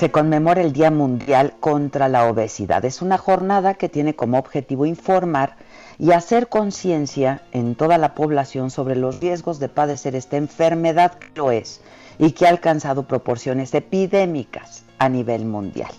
[0.00, 2.82] Se conmemora el Día Mundial contra la Obesidad.
[2.86, 5.56] Es una jornada que tiene como objetivo informar
[5.98, 11.28] y hacer conciencia en toda la población sobre los riesgos de padecer esta enfermedad que
[11.34, 11.82] lo es
[12.18, 15.92] y que ha alcanzado proporciones epidémicas a nivel mundial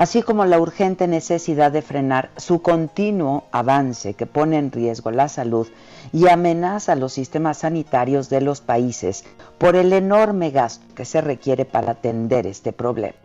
[0.00, 5.28] así como la urgente necesidad de frenar su continuo avance que pone en riesgo la
[5.28, 5.68] salud
[6.10, 9.26] y amenaza los sistemas sanitarios de los países
[9.58, 13.18] por el enorme gasto que se requiere para atender este problema.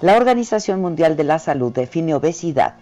[0.00, 2.76] La Organización Mundial de la Salud define obesidad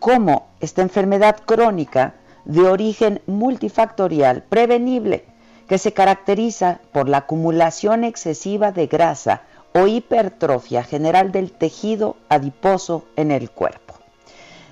[0.00, 2.14] como esta enfermedad crónica
[2.44, 5.26] de origen multifactorial prevenible
[5.68, 9.42] que se caracteriza por la acumulación excesiva de grasa
[9.76, 13.94] o hipertrofia general del tejido adiposo en el cuerpo.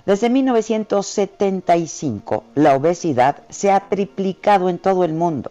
[0.07, 5.51] Desde 1975, la obesidad se ha triplicado en todo el mundo.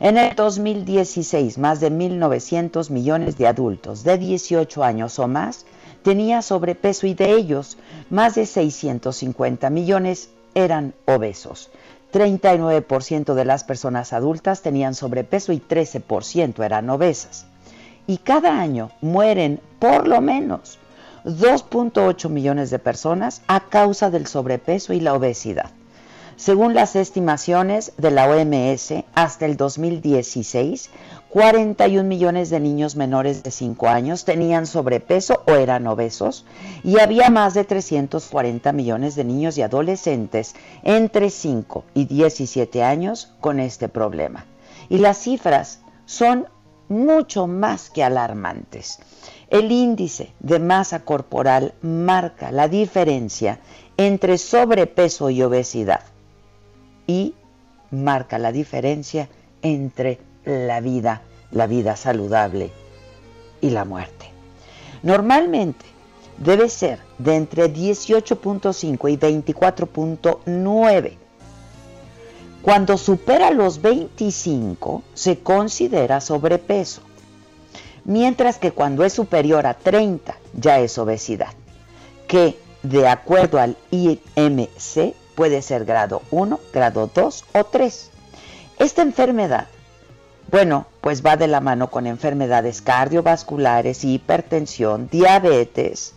[0.00, 5.66] En el 2016, más de 1.900 millones de adultos de 18 años o más
[6.02, 7.78] tenía sobrepeso y de ellos,
[8.10, 11.70] más de 650 millones eran obesos.
[12.12, 17.46] 39% de las personas adultas tenían sobrepeso y 13% eran obesas
[18.06, 20.78] y cada año mueren por lo menos
[21.24, 25.70] 2.8 millones de personas a causa del sobrepeso y la obesidad.
[26.40, 30.88] Según las estimaciones de la OMS, hasta el 2016,
[31.28, 36.46] 41 millones de niños menores de 5 años tenían sobrepeso o eran obesos
[36.82, 43.34] y había más de 340 millones de niños y adolescentes entre 5 y 17 años
[43.40, 44.46] con este problema.
[44.88, 46.48] Y las cifras son
[46.90, 48.98] mucho más que alarmantes.
[49.48, 53.60] El índice de masa corporal marca la diferencia
[53.96, 56.02] entre sobrepeso y obesidad
[57.06, 57.34] y
[57.90, 59.30] marca la diferencia
[59.62, 62.70] entre la vida, la vida saludable
[63.60, 64.26] y la muerte.
[65.02, 65.84] Normalmente
[66.38, 71.16] debe ser de entre 18.5 y 24.9
[72.62, 77.02] cuando supera los 25 se considera sobrepeso,
[78.04, 81.52] mientras que cuando es superior a 30 ya es obesidad,
[82.26, 88.10] que de acuerdo al IMC puede ser grado 1, grado 2 o 3.
[88.78, 89.68] Esta enfermedad,
[90.50, 96.14] bueno, pues va de la mano con enfermedades cardiovasculares, hipertensión, diabetes,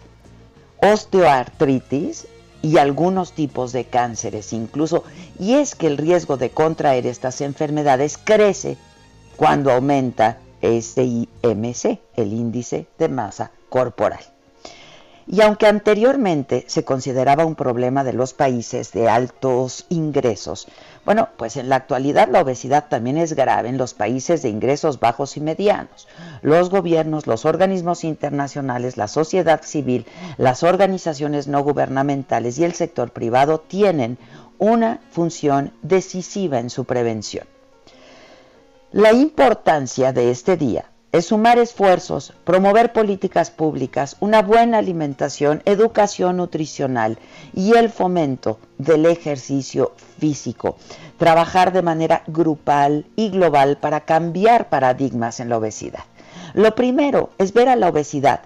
[0.82, 2.28] osteoartritis
[2.64, 5.04] y algunos tipos de cánceres incluso.
[5.38, 8.78] Y es que el riesgo de contraer estas enfermedades crece
[9.36, 14.33] cuando aumenta este IMC, el índice de masa corporal.
[15.26, 20.68] Y aunque anteriormente se consideraba un problema de los países de altos ingresos,
[21.06, 25.00] bueno, pues en la actualidad la obesidad también es grave en los países de ingresos
[25.00, 26.08] bajos y medianos.
[26.42, 30.06] Los gobiernos, los organismos internacionales, la sociedad civil,
[30.38, 34.18] las organizaciones no gubernamentales y el sector privado tienen
[34.58, 37.48] una función decisiva en su prevención.
[38.92, 46.38] La importancia de este día es sumar esfuerzos, promover políticas públicas, una buena alimentación, educación
[46.38, 47.20] nutricional
[47.54, 50.76] y el fomento del ejercicio físico.
[51.20, 56.04] Trabajar de manera grupal y global para cambiar paradigmas en la obesidad.
[56.56, 58.42] Lo primero es ver a la obesidad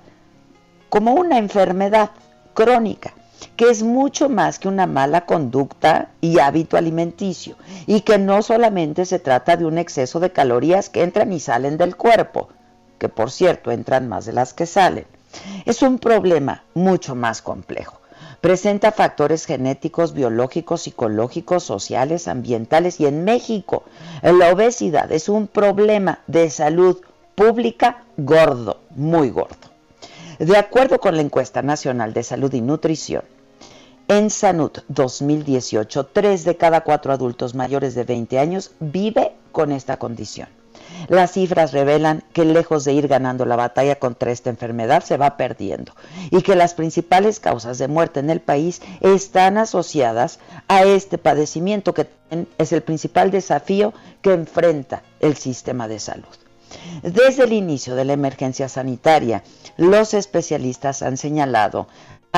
[0.90, 2.12] como una enfermedad
[2.54, 3.14] crónica
[3.56, 7.56] que es mucho más que una mala conducta y hábito alimenticio,
[7.86, 11.78] y que no solamente se trata de un exceso de calorías que entran y salen
[11.78, 12.50] del cuerpo,
[12.98, 15.06] que por cierto entran más de las que salen.
[15.66, 18.00] Es un problema mucho más complejo.
[18.42, 23.84] presenta factores genéticos, biológicos, psicológicos, sociales, ambientales y en México
[24.22, 26.98] la obesidad es un problema de salud
[27.36, 29.68] pública gordo, muy gordo.
[30.40, 33.24] De acuerdo con la encuesta nacional de salud y nutrición,
[34.08, 39.98] en Sanut 2018, 3 de cada 4 adultos mayores de 20 años vive con esta
[39.98, 40.48] condición.
[41.08, 45.38] Las cifras revelan que lejos de ir ganando la batalla contra esta enfermedad se va
[45.38, 45.94] perdiendo
[46.32, 51.94] y que las principales causas de muerte en el país están asociadas a este padecimiento
[51.94, 52.08] que
[52.58, 56.26] es el principal desafío que enfrenta el sistema de salud.
[57.02, 59.44] Desde el inicio de la emergencia sanitaria,
[59.78, 61.88] los especialistas han señalado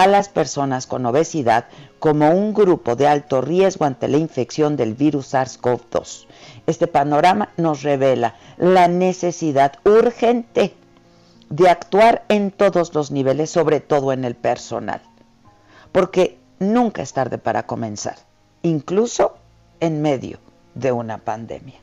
[0.03, 1.65] a las personas con obesidad
[1.99, 6.25] como un grupo de alto riesgo ante la infección del virus SARS-CoV-2.
[6.67, 10.73] Este panorama nos revela la necesidad urgente
[11.49, 15.01] de actuar en todos los niveles, sobre todo en el personal,
[15.91, 18.15] porque nunca es tarde para comenzar,
[18.61, 19.35] incluso
[19.81, 20.39] en medio
[20.75, 21.79] de una pandemia.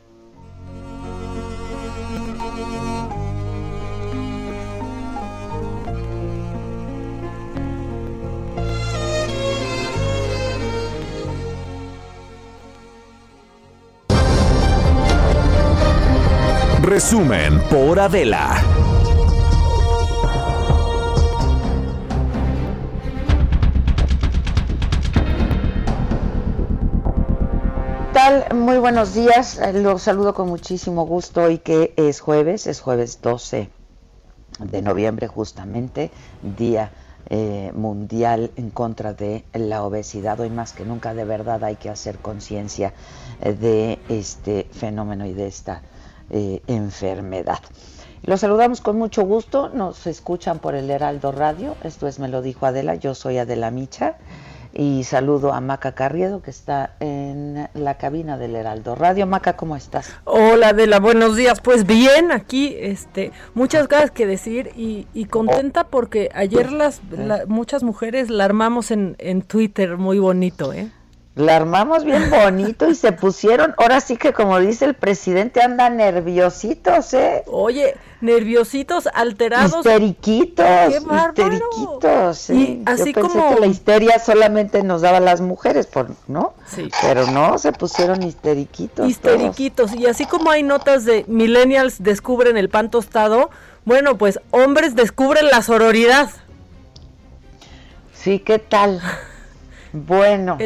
[16.86, 18.62] Resumen por Adela.
[28.12, 28.54] tal?
[28.54, 29.60] Muy buenos días.
[29.74, 33.68] Los saludo con muchísimo gusto hoy que es jueves, es jueves 12
[34.60, 36.12] de noviembre justamente,
[36.56, 36.92] día
[37.28, 40.38] eh, mundial en contra de la obesidad.
[40.38, 42.94] Hoy más que nunca de verdad hay que hacer conciencia
[43.40, 45.82] eh, de este fenómeno y de esta
[46.30, 47.60] eh, enfermedad.
[48.22, 52.42] Los saludamos con mucho gusto, nos escuchan por el Heraldo Radio, esto es Me lo
[52.42, 54.16] dijo Adela, yo soy Adela Micha
[54.72, 59.26] y saludo a Maca Carriedo que está en la cabina del Heraldo Radio.
[59.26, 60.12] Maca, ¿cómo estás?
[60.24, 61.60] Hola Adela, buenos días.
[61.60, 67.00] Pues bien, aquí este, muchas cosas que decir y, contenta porque ayer las
[67.46, 70.90] muchas mujeres la armamos en, en Twitter muy bonito, ¿eh?
[71.36, 75.98] La armamos bien bonito y se pusieron, ahora sí que como dice el presidente, andan
[75.98, 77.42] nerviositos, ¿eh?
[77.48, 79.84] Oye, nerviositos, alterados.
[79.84, 83.54] Histeriquitos, Qué histeriquitos, Y así Yo pensé como...
[83.54, 86.54] que la histeria solamente nos daba a las mujeres, por, ¿no?
[86.68, 86.88] Sí.
[87.02, 89.06] Pero no, se pusieron histeriquitos.
[89.06, 93.50] Histeriquitos, y así como hay notas de millennials descubren el pan tostado,
[93.84, 96.30] bueno, pues hombres descubren la sororidad.
[98.14, 99.02] Sí, ¿qué tal?
[100.04, 100.58] Bueno,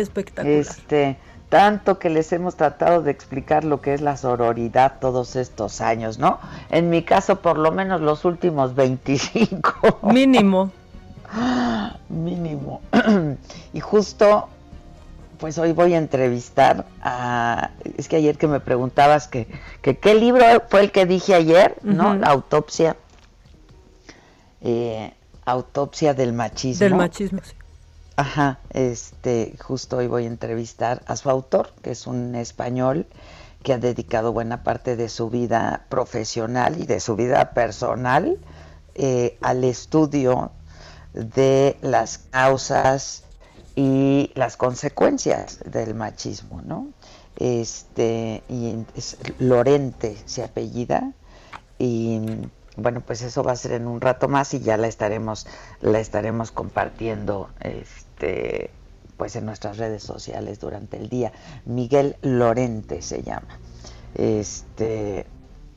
[0.58, 1.16] Este,
[1.48, 6.18] tanto que les hemos tratado de explicar lo que es la sororidad todos estos años,
[6.18, 6.38] ¿no?
[6.70, 10.00] En mi caso, por lo menos los últimos 25.
[10.12, 10.72] Mínimo.
[12.08, 12.80] Mínimo.
[13.72, 14.48] y justo,
[15.38, 17.70] pues hoy voy a entrevistar a...
[17.96, 19.46] Es que ayer que me preguntabas que,
[19.82, 22.14] qué libro fue el que dije ayer, ¿no?
[22.14, 22.96] La autopsia.
[24.60, 25.12] Eh,
[25.44, 26.84] autopsia del machismo.
[26.84, 27.54] Del machismo, sí.
[28.20, 33.06] Ajá, este, justo hoy voy a entrevistar a su autor, que es un español
[33.62, 38.36] que ha dedicado buena parte de su vida profesional y de su vida personal
[38.94, 40.52] eh, al estudio
[41.14, 43.24] de las causas
[43.74, 46.88] y las consecuencias del machismo, ¿no?
[47.36, 51.10] Este, y es Lorente se apellida
[51.78, 52.20] y
[52.76, 55.46] bueno, pues eso va a ser en un rato más y ya la estaremos
[55.80, 58.70] la estaremos compartiendo este, este,
[59.16, 61.32] pues en nuestras redes sociales durante el día.
[61.64, 63.58] Miguel Lorente se llama.
[64.14, 65.26] Este,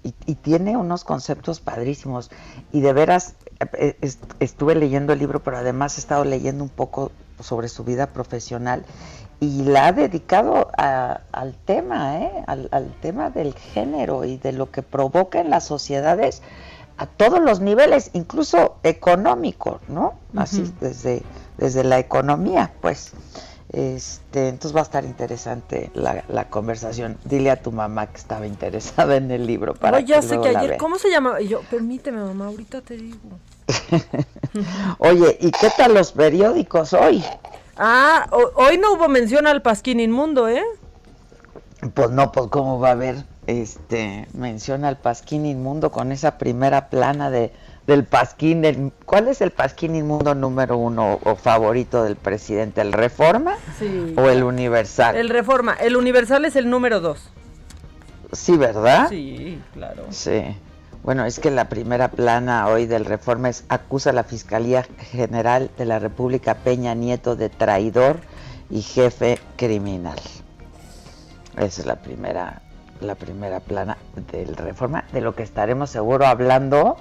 [0.03, 2.31] y, tiene unos conceptos padrísimos.
[2.71, 3.35] Y de veras,
[3.77, 3.95] eh,
[4.39, 8.85] estuve leyendo el libro, pero además he estado leyendo un poco sobre su vida profesional
[9.39, 12.43] y la ha dedicado al tema, ¿eh?
[12.47, 16.41] al, tema del género y de lo que provoca en las sociedades
[16.97, 20.13] a todos los niveles, incluso económico, ¿no?
[20.35, 21.23] Así desde
[21.57, 23.13] desde la economía, pues.
[23.74, 27.17] Este, entonces va a estar interesante la, conversación.
[27.25, 30.77] Dile a tu mamá que estaba interesada en el libro para ya sé que ayer,
[30.77, 31.41] ¿cómo se llama?
[31.41, 33.17] yo, permíteme, mamá, ahorita te digo.
[35.00, 37.24] Oye, ¿y qué tal los periódicos hoy?
[37.75, 40.63] Ah, hoy no hubo mención al Pasquín Inmundo, ¿eh?
[41.95, 46.89] Pues no, pues cómo va a haber este mención al Pasquín Inmundo con esa primera
[46.89, 47.51] plana de
[47.87, 52.81] del pasquín, ¿cuál es el pasquín inmundo número uno o favorito del presidente?
[52.81, 53.57] ¿El Reforma
[54.15, 55.15] o el Universal?
[55.15, 57.29] El Reforma, el Universal es el número dos.
[58.31, 59.09] Sí, ¿verdad?
[59.09, 60.05] Sí, claro.
[60.09, 60.43] Sí.
[61.03, 65.69] Bueno, es que la primera plana hoy del Reforma es acusa a la Fiscalía General
[65.77, 68.21] de la República Peña Nieto de traidor
[68.69, 70.19] y jefe criminal.
[71.57, 72.61] Esa es la primera,
[73.01, 73.97] la primera plana
[74.31, 76.95] del Reforma, de lo que estaremos seguro hablando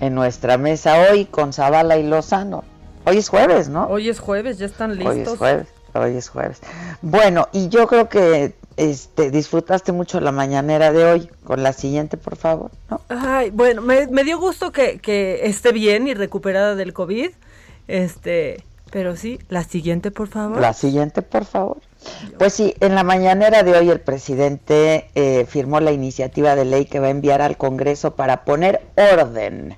[0.00, 2.64] en nuestra mesa hoy con Zavala y Lozano.
[3.04, 3.86] Hoy es jueves, ¿no?
[3.86, 5.14] Hoy es jueves, ya están listos.
[5.14, 6.60] Hoy es jueves, hoy es jueves.
[7.02, 11.30] Bueno, y yo creo que este, disfrutaste mucho la mañanera de hoy.
[11.44, 12.70] Con la siguiente, por favor.
[12.90, 13.00] ¿no?
[13.08, 17.30] Ay, bueno, me, dio gusto que, que, esté bien y recuperada del COVID.
[17.86, 20.60] Este, pero sí, la siguiente, por favor.
[20.60, 21.78] La siguiente, por favor.
[22.38, 26.84] Pues sí, en la mañanera de hoy el presidente eh, firmó la iniciativa de ley
[26.86, 29.76] que va a enviar al Congreso para poner orden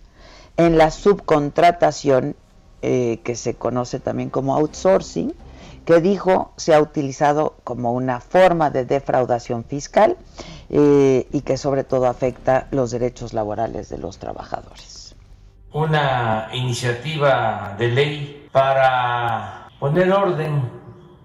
[0.59, 2.37] en la subcontratación
[2.83, 5.35] eh, que se conoce también como outsourcing
[5.87, 10.19] que dijo se ha utilizado como una forma de defraudación fiscal
[10.69, 15.17] eh, y que sobre todo afecta los derechos laborales de los trabajadores.
[15.73, 20.71] Una iniciativa de ley para poner orden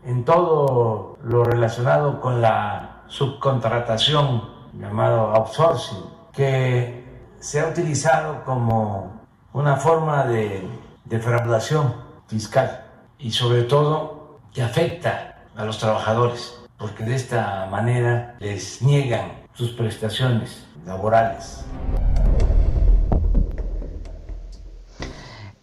[0.05, 4.43] en todo lo relacionado con la subcontratación
[4.79, 7.03] llamado outsourcing, que
[7.39, 9.12] se ha utilizado como
[9.53, 10.67] una forma de
[11.05, 11.93] defraudación
[12.27, 12.86] fiscal
[13.19, 19.72] y sobre todo que afecta a los trabajadores, porque de esta manera les niegan sus
[19.72, 21.63] prestaciones laborales.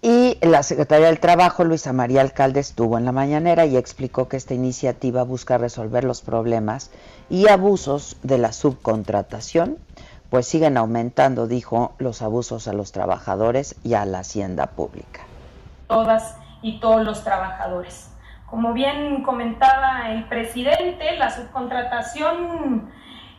[0.03, 4.39] Y la Secretaría del Trabajo, Luisa María Alcalde, estuvo en la mañanera y explicó que
[4.39, 6.91] esta iniciativa busca resolver los problemas
[7.29, 9.77] y abusos de la subcontratación,
[10.31, 15.23] pues siguen aumentando, dijo, los abusos a los trabajadores y a la hacienda pública.
[15.89, 18.11] Todas y todos los trabajadores.
[18.47, 22.91] Como bien comentaba el presidente, la subcontratación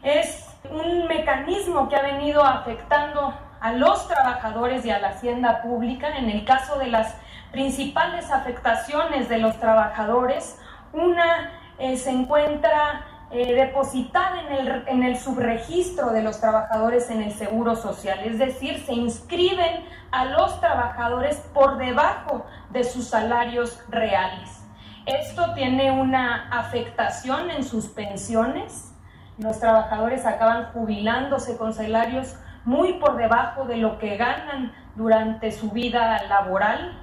[0.04, 6.18] es un mecanismo que ha venido afectando a los trabajadores y a la hacienda pública.
[6.18, 7.16] En el caso de las
[7.52, 10.58] principales afectaciones de los trabajadores,
[10.94, 17.22] una eh, se encuentra eh, depositada en el, en el subregistro de los trabajadores en
[17.22, 23.80] el Seguro Social, es decir, se inscriben a los trabajadores por debajo de sus salarios
[23.90, 24.62] reales.
[25.06, 28.94] Esto tiene una afectación en sus pensiones.
[29.38, 32.36] Los trabajadores acaban jubilándose con salarios
[32.66, 37.01] muy por debajo de lo que ganan durante su vida laboral.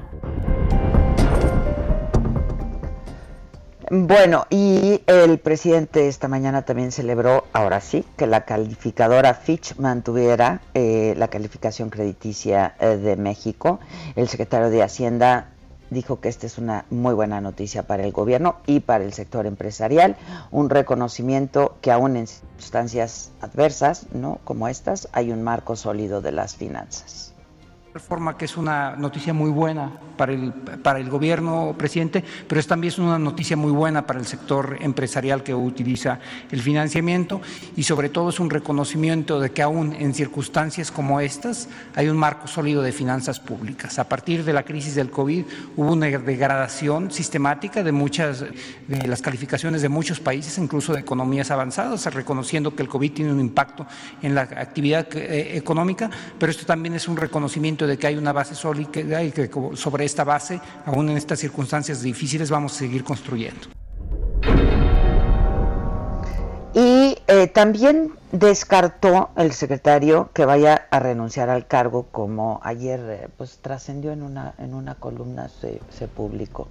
[3.91, 10.61] Bueno, y el presidente esta mañana también celebró, ahora sí, que la calificadora Fitch mantuviera
[10.75, 13.81] eh, la calificación crediticia eh, de México.
[14.15, 15.49] El secretario de Hacienda
[15.89, 19.47] dijo que esta es una muy buena noticia para el gobierno y para el sector
[19.47, 20.17] empresarial,
[20.51, 24.39] un reconocimiento que aún en circunstancias adversas, ¿no?
[24.45, 27.33] como estas, hay un marco sólido de las finanzas
[27.95, 32.67] reforma que es una noticia muy buena para el, para el gobierno, presidente, pero es
[32.67, 36.19] también es una noticia muy buena para el sector empresarial que utiliza
[36.51, 37.41] el financiamiento
[37.77, 42.17] y sobre todo es un reconocimiento de que aún en circunstancias como estas hay un
[42.17, 43.99] marco sólido de finanzas públicas.
[43.99, 45.45] A partir de la crisis del COVID
[45.77, 48.45] hubo una degradación sistemática de muchas
[48.87, 53.33] de las calificaciones de muchos países, incluso de economías avanzadas, reconociendo que el COVID tiene
[53.33, 53.87] un impacto
[54.21, 58.33] en la actividad eh, económica, pero esto también es un reconocimiento de que hay una
[58.33, 63.05] base sólida y que sobre esta base, aún en estas circunstancias difíciles, vamos a seguir
[63.05, 63.69] construyendo.
[66.75, 73.29] Y eh, también descartó el secretario que vaya a renunciar al cargo, como ayer eh,
[73.37, 76.69] pues trascendió en una en una columna se, se publicó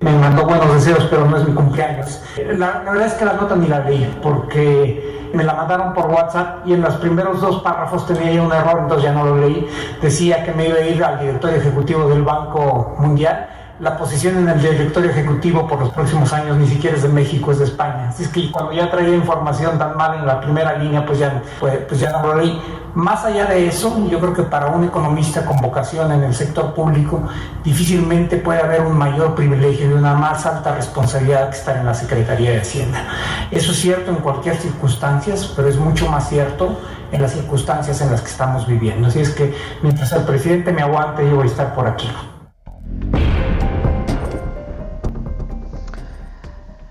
[0.00, 2.22] me mandó buenos deseos, pero no es mi cumpleaños.
[2.56, 6.66] La, verdad es que la nota ni la leí, porque me la mandaron por WhatsApp
[6.66, 9.68] y en los primeros dos párrafos tenía ya un error, entonces ya no lo leí.
[10.00, 13.48] Decía que me iba a ir al director ejecutivo del Banco Mundial
[13.80, 17.52] la posición en el directorio ejecutivo por los próximos años ni siquiera es de México,
[17.52, 18.08] es de España.
[18.08, 21.40] Así es que cuando ya traía información tan mal en la primera línea, pues ya,
[21.60, 22.60] pues, ya no lo leí.
[22.94, 26.74] Más allá de eso, yo creo que para un economista con vocación en el sector
[26.74, 27.22] público,
[27.62, 31.94] difícilmente puede haber un mayor privilegio y una más alta responsabilidad que estar en la
[31.94, 33.04] Secretaría de Hacienda.
[33.52, 36.80] Eso es cierto en cualquier circunstancia, pero es mucho más cierto
[37.12, 39.06] en las circunstancias en las que estamos viviendo.
[39.06, 42.08] Así es que mientras el presidente me aguante, yo voy a estar por aquí.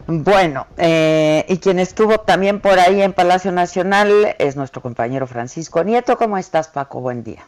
[0.10, 5.84] Bueno, eh, y quien estuvo también por ahí en Palacio Nacional es nuestro compañero Francisco
[5.84, 6.16] Nieto.
[6.16, 7.02] ¿Cómo estás, Paco?
[7.02, 7.46] Buen día.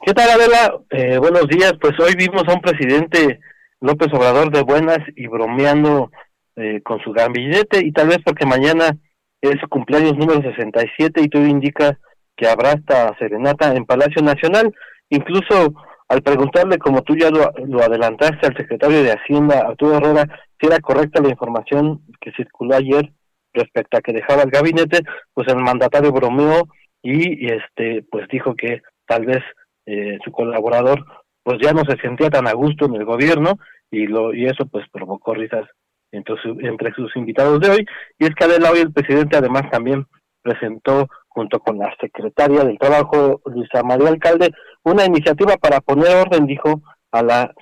[0.00, 0.78] ¿Qué tal, Adela?
[0.90, 1.72] Eh, buenos días.
[1.80, 3.40] Pues hoy vimos a un presidente
[3.80, 6.12] López Obrador de buenas y bromeando
[6.54, 8.96] eh, con su gambillete y tal vez porque mañana
[9.40, 11.98] es su cumpleaños número 67 y todo indica
[12.36, 14.72] que habrá esta serenata en Palacio Nacional.
[15.10, 15.74] Incluso
[16.14, 20.24] al preguntarle, como tú ya lo, adelantaste al secretario de Hacienda, Arturo Herrera,
[20.60, 23.12] si era correcta la información que circuló ayer
[23.52, 25.00] respecto a que dejaba el gabinete,
[25.32, 26.68] pues el mandatario bromeó
[27.02, 29.42] y, este pues dijo que tal vez
[29.86, 31.04] eh, su colaborador
[31.42, 33.58] pues ya no se sentía tan a gusto en el gobierno
[33.90, 35.68] y lo y eso pues provocó risas
[36.12, 37.86] entre, entre sus invitados de hoy.
[38.18, 40.06] Y es que Adela hoy el presidente además también
[40.42, 44.52] presentó junto con la secretaria del Trabajo, Luisa María Alcalde,
[44.84, 47.54] una iniciativa para poner orden, dijo, a la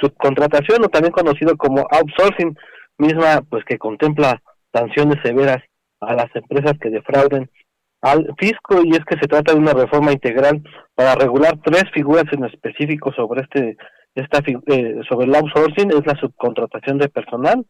[0.00, 2.56] subcontratación o también conocido como outsourcing,
[2.98, 5.62] misma pues que contempla sanciones severas
[6.00, 7.50] a las empresas que defrauden
[8.02, 8.82] al fisco.
[8.84, 10.62] Y es que se trata de una reforma integral
[10.94, 13.76] para regular tres figuras en específico sobre este
[14.14, 15.90] esta eh, sobre el outsourcing.
[15.90, 17.64] Es la subcontratación de personal,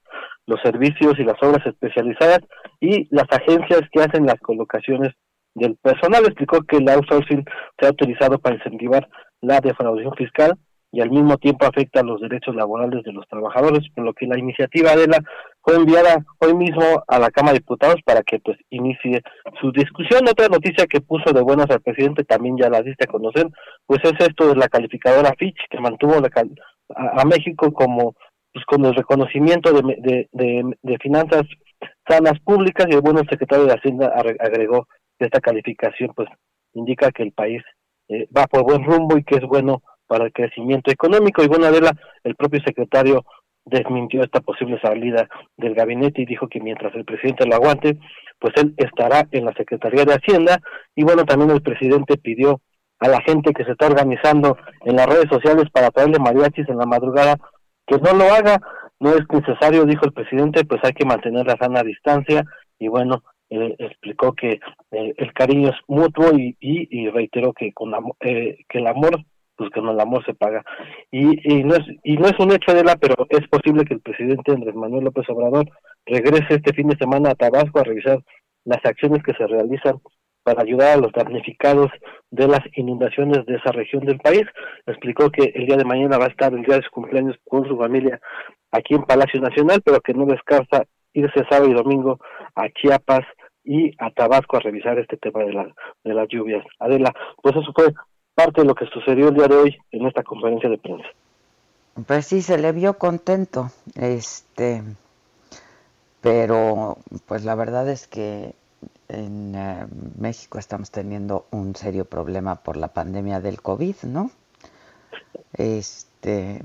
[0.46, 2.40] los servicios y las obras especializadas
[2.80, 5.12] y las agencias que hacen las colocaciones
[5.56, 6.24] del personal.
[6.24, 7.44] Explicó que el outsourcing
[7.78, 9.08] se ha utilizado para incentivar
[9.40, 10.56] la defraudación fiscal
[10.92, 14.38] y al mismo tiempo afecta los derechos laborales de los trabajadores, por lo que la
[14.38, 15.18] iniciativa de la
[15.62, 19.20] fue enviada hoy mismo a la Cámara de Diputados para que pues inicie
[19.60, 20.22] su discusión.
[20.30, 23.48] Otra noticia que puso de buenas al presidente, también ya la diste a conocer,
[23.84, 28.14] pues es esto de la calificadora Fitch, que mantuvo a, México como
[28.52, 31.42] pues con el reconocimiento de, de, finanzas
[32.08, 34.86] sanas públicas y el bueno secretario de Hacienda agregó
[35.18, 36.28] que esta calificación pues
[36.74, 37.62] indica que el país
[38.08, 41.42] eh, va por buen rumbo y que es bueno para el crecimiento económico.
[41.42, 41.92] Y bueno, Adela,
[42.24, 43.24] el propio secretario
[43.64, 47.98] desmintió esta posible salida del gabinete y dijo que mientras el presidente lo aguante,
[48.38, 50.60] pues él estará en la Secretaría de Hacienda.
[50.94, 52.60] Y bueno, también el presidente pidió
[53.00, 56.78] a la gente que se está organizando en las redes sociales para traerle mariachis en
[56.78, 57.36] la madrugada
[57.86, 58.60] que no lo haga,
[58.98, 62.44] no es necesario, dijo el presidente, pues hay que mantener la sana distancia
[62.78, 64.60] y bueno, eh, explicó que
[64.90, 69.24] eh, el cariño es mutuo y, y, reiteró que con eh, que el amor
[69.56, 70.62] pues con el amor se paga.
[71.10, 73.94] Y, y, no es, y no es un hecho de la, pero es posible que
[73.94, 75.66] el presidente Andrés Manuel López Obrador
[76.04, 78.18] regrese este fin de semana a Tabasco a revisar
[78.64, 79.98] las acciones que se realizan
[80.42, 81.90] para ayudar a los damnificados
[82.30, 84.44] de las inundaciones de esa región del país.
[84.86, 87.66] Explicó que el día de mañana va a estar el día de su cumpleaños con
[87.66, 88.20] su familia
[88.70, 90.84] aquí en Palacio Nacional, pero que no descarta
[91.16, 92.20] irse sábado y domingo
[92.54, 93.24] a Chiapas
[93.64, 95.74] y a Tabasco a revisar este tema de, la,
[96.04, 96.64] de las lluvias.
[96.78, 97.92] Adela, pues eso fue
[98.34, 101.08] parte de lo que sucedió el día de hoy en esta conferencia de prensa.
[102.06, 104.82] Pues sí, se le vio contento, este,
[106.20, 108.52] pero pues la verdad es que
[109.08, 109.86] en eh,
[110.18, 114.30] México estamos teniendo un serio problema por la pandemia del COVID, ¿no?
[115.54, 116.60] Este,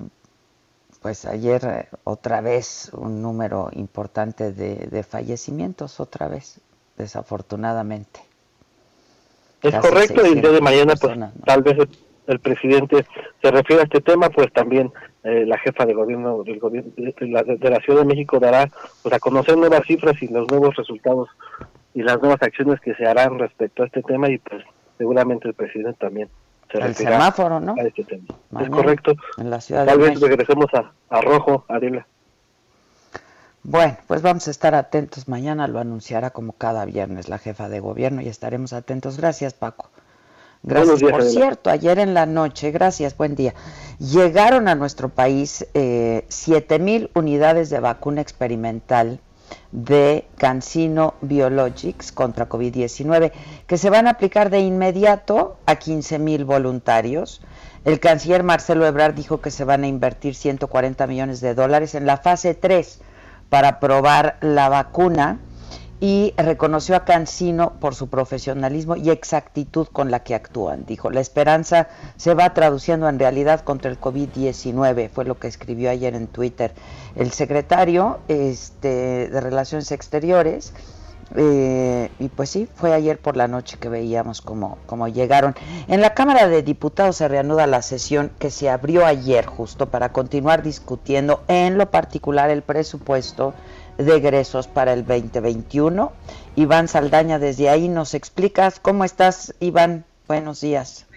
[1.01, 6.61] pues ayer eh, otra vez un número importante de fallecimientos, otra vez,
[6.97, 8.21] desafortunadamente.
[9.61, 11.77] Es correcto, y el día de mañana, pues tal vez
[12.27, 13.05] el, presidente
[13.41, 14.91] se refiere a este tema, pues también
[15.23, 18.71] eh, la jefa de gobierno del gobierno de la, de la, Ciudad de México dará
[19.03, 21.29] pues a conocer nuevas cifras y los nuevos resultados
[21.93, 24.63] y las nuevas acciones que se harán respecto a este tema y pues
[24.97, 26.29] seguramente el presidente también
[26.71, 27.75] se el semáforo, ¿no?
[27.77, 28.25] a este tema.
[28.61, 29.13] es correcto.
[29.37, 31.65] En la ciudad Tal vez regresemos a, a rojo.
[33.63, 35.27] Bueno, pues vamos a estar atentos.
[35.27, 39.17] Mañana lo anunciará como cada viernes la jefa de gobierno y estaremos atentos.
[39.17, 39.89] Gracias, Paco.
[40.63, 41.01] Gracias.
[41.01, 43.55] Por cierto, ayer en la noche, gracias, buen día,
[43.99, 46.27] llegaron a nuestro país eh,
[46.79, 49.19] mil unidades de vacuna experimental
[49.71, 53.31] de Cancino Biologics contra COVID-19
[53.67, 57.41] que se van a aplicar de inmediato a 15 mil voluntarios.
[57.85, 62.05] El canciller Marcelo Ebrard dijo que se van a invertir 140 millones de dólares en
[62.05, 62.99] la fase 3
[63.49, 65.39] para probar la vacuna
[66.01, 70.83] y reconoció a Cancino por su profesionalismo y exactitud con la que actúan.
[70.87, 75.91] Dijo, la esperanza se va traduciendo en realidad contra el COVID-19, fue lo que escribió
[75.91, 76.73] ayer en Twitter
[77.15, 80.73] el secretario este, de Relaciones Exteriores
[81.35, 85.55] eh, y pues sí, fue ayer por la noche que veíamos cómo, cómo llegaron.
[85.87, 90.11] En la Cámara de Diputados se reanuda la sesión que se abrió ayer justo para
[90.11, 93.53] continuar discutiendo en lo particular el presupuesto
[94.05, 96.11] de egresos para el 2021.
[96.55, 100.05] Iván Saldaña, desde ahí nos explicas cómo estás, Iván.
[100.27, 101.07] Buenos días.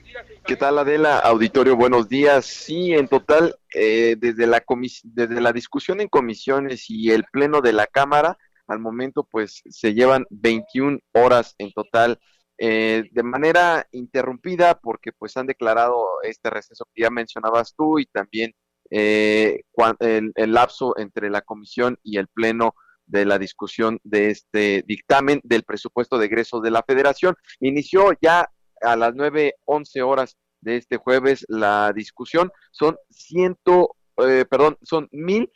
[0.46, 1.18] ¿Qué tal Adela?
[1.18, 2.44] Auditorio, buenos días.
[2.44, 4.62] Sí, en total, eh, desde, la
[5.02, 9.94] desde la discusión en comisiones y el pleno de la Cámara, al momento pues se
[9.94, 12.18] llevan 21 horas en total
[12.56, 18.06] eh, de manera interrumpida porque pues han declarado este receso que ya mencionabas tú y
[18.06, 18.54] también
[18.90, 19.62] eh,
[20.00, 22.74] el, lapso entre la comisión y el pleno
[23.06, 27.34] de la discusión de este dictamen del presupuesto de egresos de la federación.
[27.60, 28.48] Inició ya
[28.80, 32.50] a las 9.11 horas de este jueves la discusión.
[32.70, 35.50] Son ciento, eh, perdón, son mil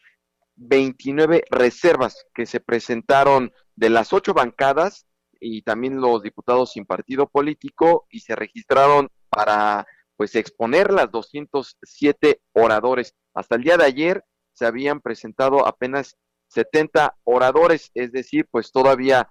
[0.57, 5.07] 29 reservas que se presentaron de las ocho bancadas
[5.41, 9.87] y también los diputados sin partido político y se registraron para
[10.19, 13.15] pues exponer las 207 oradores.
[13.35, 16.17] Hasta el día de ayer se habían presentado apenas
[16.49, 19.29] 70 oradores, es decir, pues todavía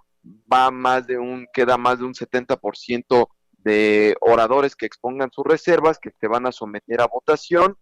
[0.52, 6.00] va más de un, queda más de un 70% de oradores que expongan sus reservas,
[6.00, 7.78] que se van a someter a votación.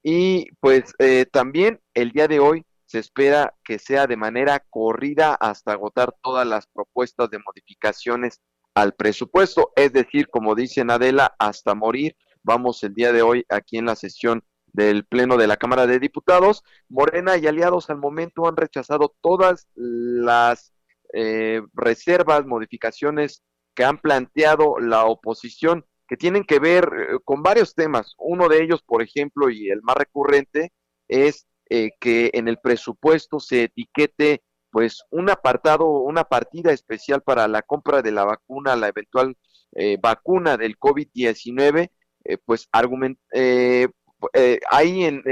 [0.00, 5.34] Y pues eh, también el día de hoy se espera que sea de manera corrida
[5.34, 8.40] hasta agotar todas las propuestas de modificaciones
[8.74, 12.16] al presupuesto, es decir, como dice Nadela, hasta morir.
[12.44, 15.98] Vamos el día de hoy aquí en la sesión del Pleno de la Cámara de
[15.98, 16.62] Diputados.
[16.90, 20.74] Morena y aliados al momento han rechazado todas las
[21.14, 23.42] eh, reservas, modificaciones
[23.74, 28.14] que han planteado la oposición, que tienen que ver eh, con varios temas.
[28.18, 30.70] Uno de ellos, por ejemplo, y el más recurrente,
[31.08, 37.48] es eh, que en el presupuesto se etiquete pues un apartado, una partida especial para
[37.48, 39.34] la compra de la vacuna, la eventual
[39.76, 41.90] eh, vacuna del COVID-19,
[42.24, 43.18] eh, pues argument,
[44.70, 45.22] ahí en,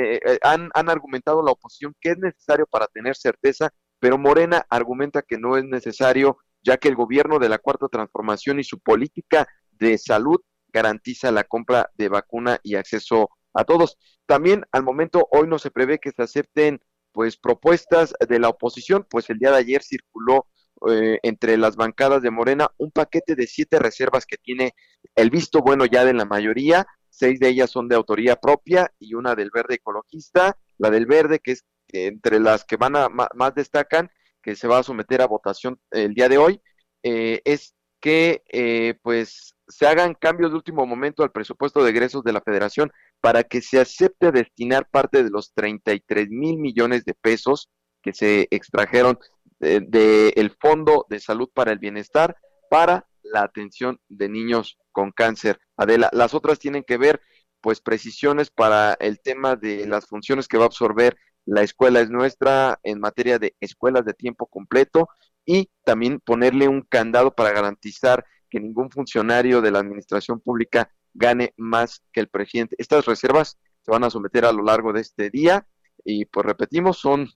[0.42, 5.38] han, han argumentado la oposición que es necesario para tener certeza, pero Morena argumenta que
[5.38, 9.96] no es necesario, ya que el gobierno de la Cuarta Transformación y su política de
[9.98, 10.40] salud
[10.72, 13.98] garantiza la compra de vacuna y acceso a todos.
[14.26, 16.80] También al momento hoy no se prevé que se acepten
[17.12, 20.46] pues propuestas de la oposición, pues el día de ayer circuló
[20.90, 24.74] eh, entre las bancadas de Morena un paquete de siete reservas que tiene
[25.14, 29.14] el visto bueno ya de la mayoría, seis de ellas son de autoría propia y
[29.14, 33.54] una del verde ecologista, la del verde que es entre las que van a más
[33.54, 34.10] destacan,
[34.42, 36.60] que se va a someter a votación el día de hoy,
[37.02, 42.24] eh, es que eh, pues se hagan cambios de último momento al presupuesto de egresos
[42.24, 42.90] de la federación
[43.20, 47.70] para que se acepte destinar parte de los 33 mil millones de pesos
[48.02, 49.18] que se extrajeron
[49.62, 52.36] del de, Fondo de Salud para el Bienestar
[52.68, 55.60] para la atención de niños con cáncer.
[55.76, 57.20] Adela, las otras tienen que ver,
[57.60, 62.10] pues, precisiones para el tema de las funciones que va a absorber la escuela es
[62.10, 65.08] nuestra en materia de escuelas de tiempo completo
[65.44, 71.52] y también ponerle un candado para garantizar que ningún funcionario de la administración pública gane
[71.56, 72.76] más que el presidente.
[72.78, 75.66] Estas reservas se van a someter a lo largo de este día
[76.04, 77.28] y pues repetimos, son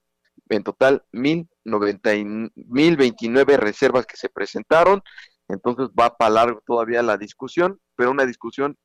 [0.49, 5.01] en total mil mil veintinueve reservas que se presentaron,
[5.47, 8.77] entonces va para largo todavía la discusión, pero una discusión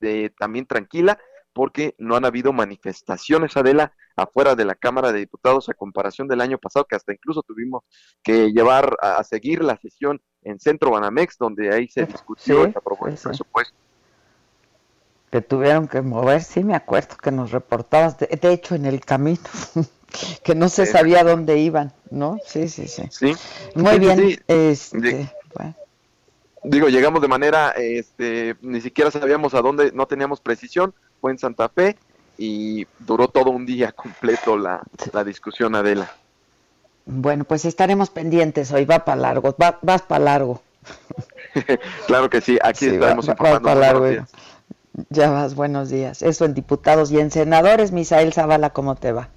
[0.00, 1.18] de, también tranquila
[1.52, 6.40] porque no han habido manifestaciones, Adela, afuera de la Cámara de Diputados a comparación del
[6.40, 7.82] año pasado, que hasta incluso tuvimos
[8.22, 13.06] que llevar a, seguir la sesión en Centro Banamex, donde ahí se discutió y aprobó
[13.08, 13.74] el presupuesto.
[15.30, 19.40] Que tuvieron que mover, sí me acuerdo que nos reportabas, de, hecho en el camino,
[20.42, 22.38] que no se sabía dónde iban, ¿no?
[22.46, 23.04] Sí, sí, sí.
[23.10, 23.34] Sí.
[23.74, 24.42] Muy bien.
[24.48, 25.30] Este,
[26.64, 31.38] Digo, llegamos de manera, este, ni siquiera sabíamos a dónde, no teníamos precisión, fue en
[31.38, 31.96] Santa Fe
[32.38, 34.80] y duró todo un día completo la,
[35.12, 36.12] la discusión, Adela.
[37.04, 40.62] Bueno, pues estaremos pendientes hoy, va para largo, va, vas para largo.
[42.06, 43.62] claro que sí, aquí estaremos informando.
[43.62, 44.26] para largo.
[45.08, 46.22] Ya vas, buenos días.
[46.22, 47.92] Eso en diputados y en senadores.
[47.92, 49.30] Misael Zavala, ¿cómo te va?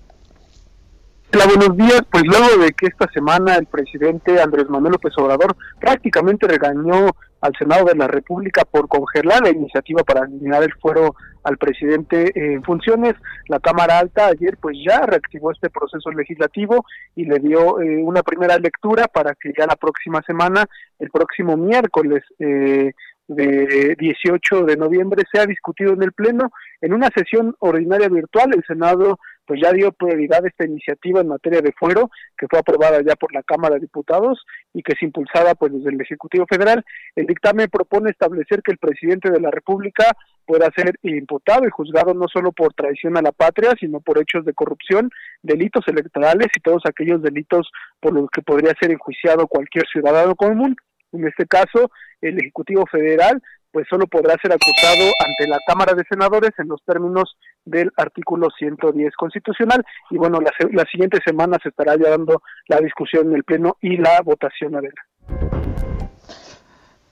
[1.33, 2.01] Hola, buenos días.
[2.09, 7.09] Pues luego de que esta semana el presidente Andrés Manuel López Obrador prácticamente regañó
[7.41, 12.31] al Senado de la República por congelar la iniciativa para eliminar el fuero al presidente
[12.35, 13.15] en funciones.
[13.49, 16.85] La Cámara Alta ayer pues ya reactivó este proceso legislativo
[17.15, 20.65] y le dio eh, una primera lectura para que ya la próxima semana,
[20.99, 22.93] el próximo miércoles, eh,
[23.27, 26.51] de 18 de noviembre sea discutido en el Pleno.
[26.81, 31.27] En una sesión ordinaria virtual, el Senado pues ya dio prioridad a esta iniciativa en
[31.27, 35.03] materia de fuero, que fue aprobada ya por la Cámara de Diputados y que es
[35.03, 36.84] impulsada pues desde el Ejecutivo Federal.
[37.15, 40.05] El dictamen propone establecer que el presidente de la República
[40.45, 44.45] pueda ser imputado y juzgado no solo por traición a la patria, sino por hechos
[44.45, 45.10] de corrupción,
[45.41, 50.75] delitos electorales y todos aquellos delitos por los que podría ser enjuiciado cualquier ciudadano común.
[51.12, 53.41] En este caso, el Ejecutivo Federal
[53.75, 57.35] pues solo podrá ser acusado ante la Cámara de Senadores en los términos
[57.65, 62.77] del artículo 110 constitucional y bueno, la, la siguiente semana se estará ya dando la
[62.77, 65.01] discusión en el Pleno y la votación, Adela.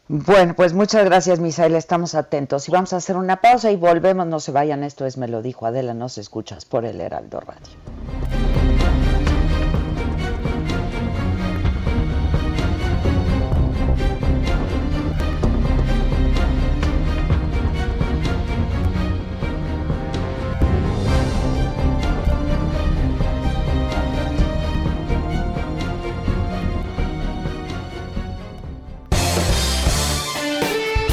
[0.07, 1.75] Bueno, pues muchas gracias, Misael.
[1.75, 2.69] Estamos atentos.
[2.69, 4.25] Y vamos a hacer una pausa y volvemos.
[4.27, 4.85] No se vayan.
[4.85, 5.93] Esto es Me lo dijo Adela.
[5.93, 8.52] No se escuchas por el Heraldo Radio.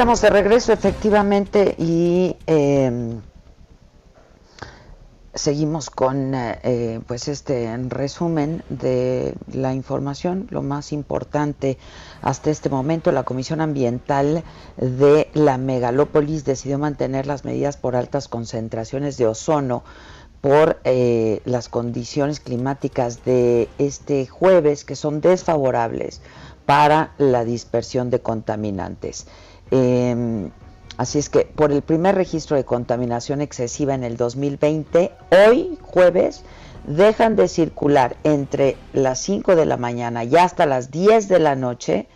[0.00, 3.20] Estamos de regreso efectivamente y eh,
[5.34, 11.76] seguimos con eh, pues este resumen de la información, lo más importante
[12.22, 13.12] hasta este momento.
[13.12, 14.42] La Comisión Ambiental
[14.78, 19.84] de la Megalópolis decidió mantener las medidas por altas concentraciones de ozono
[20.40, 26.22] por eh, las condiciones climáticas de este jueves que son desfavorables
[26.64, 29.26] para la dispersión de contaminantes.
[29.70, 30.50] Eh,
[30.96, 35.12] así es que por el primer registro de contaminación excesiva en el 2020,
[35.46, 36.42] hoy jueves
[36.86, 41.54] dejan de circular entre las 5 de la mañana y hasta las 10 de la
[41.54, 42.08] noche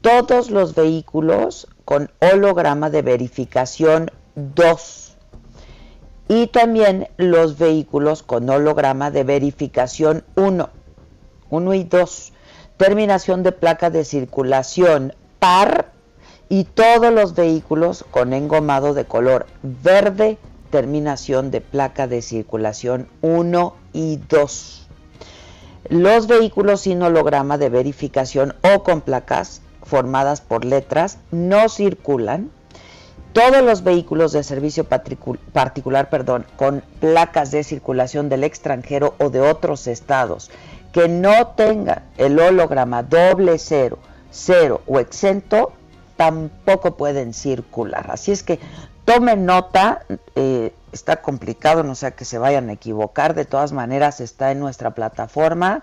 [0.00, 5.16] todos los vehículos con holograma de verificación 2
[6.28, 10.70] y también los vehículos con holograma de verificación 1,
[11.50, 12.32] 1 y 2,
[12.76, 15.93] terminación de placa de circulación par
[16.48, 20.38] y todos los vehículos con engomado de color verde,
[20.70, 24.88] terminación de placa de circulación 1 y 2.
[25.88, 32.50] Los vehículos sin holograma de verificación o con placas formadas por letras no circulan.
[33.32, 36.08] Todos los vehículos de servicio particular
[36.56, 40.50] con placas de circulación del extranjero o de otros estados
[40.92, 43.98] que no tengan el holograma doble cero,
[44.30, 45.72] cero o exento
[46.16, 48.10] tampoco pueden circular.
[48.10, 48.58] Así es que
[49.04, 50.02] tomen nota,
[50.34, 54.60] eh, está complicado, no sea que se vayan a equivocar, de todas maneras está en
[54.60, 55.82] nuestra plataforma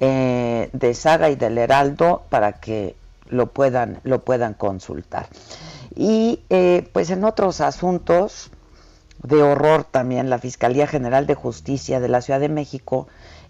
[0.00, 2.96] eh, de Saga y del Heraldo para que
[3.28, 5.26] lo puedan, lo puedan consultar.
[5.94, 8.50] Y eh, pues en otros asuntos
[9.22, 13.08] de horror también, la Fiscalía General de Justicia de la Ciudad de México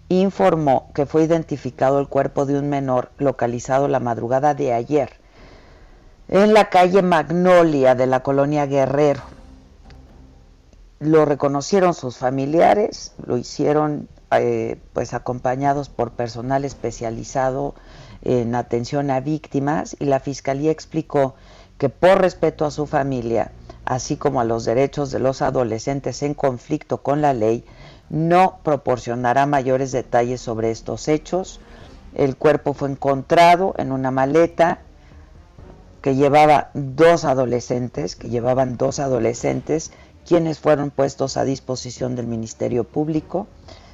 [0.09, 5.19] informó que fue identificado el cuerpo de un menor localizado la madrugada de ayer
[6.29, 9.21] en la calle Magnolia de la colonia Guerrero.
[10.99, 17.73] Lo reconocieron sus familiares, lo hicieron eh, pues acompañados por personal especializado
[18.21, 21.33] en atención a víctimas y la fiscalía explicó
[21.79, 23.51] que por respeto a su familia,
[23.85, 27.65] así como a los derechos de los adolescentes en conflicto con la ley,
[28.09, 31.59] no proporcionará mayores detalles sobre estos hechos.
[32.13, 34.81] El cuerpo fue encontrado en una maleta
[36.01, 39.91] que llevaba dos adolescentes, que llevaban dos adolescentes,
[40.25, 43.47] quienes fueron puestos a disposición del Ministerio Público.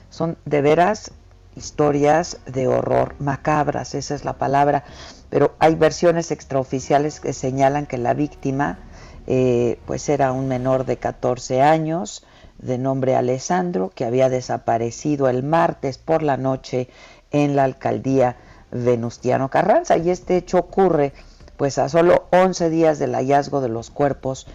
[0.10, 1.12] Son de veras
[1.56, 4.84] historias de horror macabras, esa es la palabra,
[5.30, 8.80] pero hay versiones extraoficiales que señalan que la víctima
[9.28, 12.24] eh, pues era un menor de 14 años
[12.60, 16.89] de nombre Alessandro que había desaparecido el martes por la noche
[17.32, 18.38] en la alcaldía
[18.72, 21.13] Venustiano Carranza y este hecho ocurre
[21.58, 24.48] pues a solo 11 días del hallazgo de los cuerpos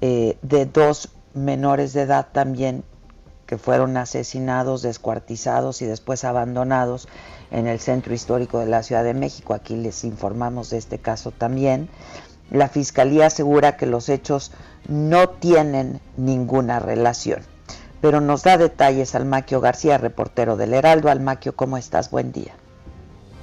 [0.00, 2.84] eh, de dos menores de edad también
[3.46, 7.08] que fueron asesinados, descuartizados y después abandonados
[7.50, 9.54] en el centro histórico de la Ciudad de México.
[9.54, 11.88] Aquí les informamos de este caso también.
[12.50, 14.52] La Fiscalía asegura que los hechos
[14.88, 17.42] no tienen ninguna relación.
[18.00, 21.08] Pero nos da detalles Almaquio García, reportero del Heraldo.
[21.08, 22.10] Almaquio, ¿cómo estás?
[22.10, 22.54] Buen día.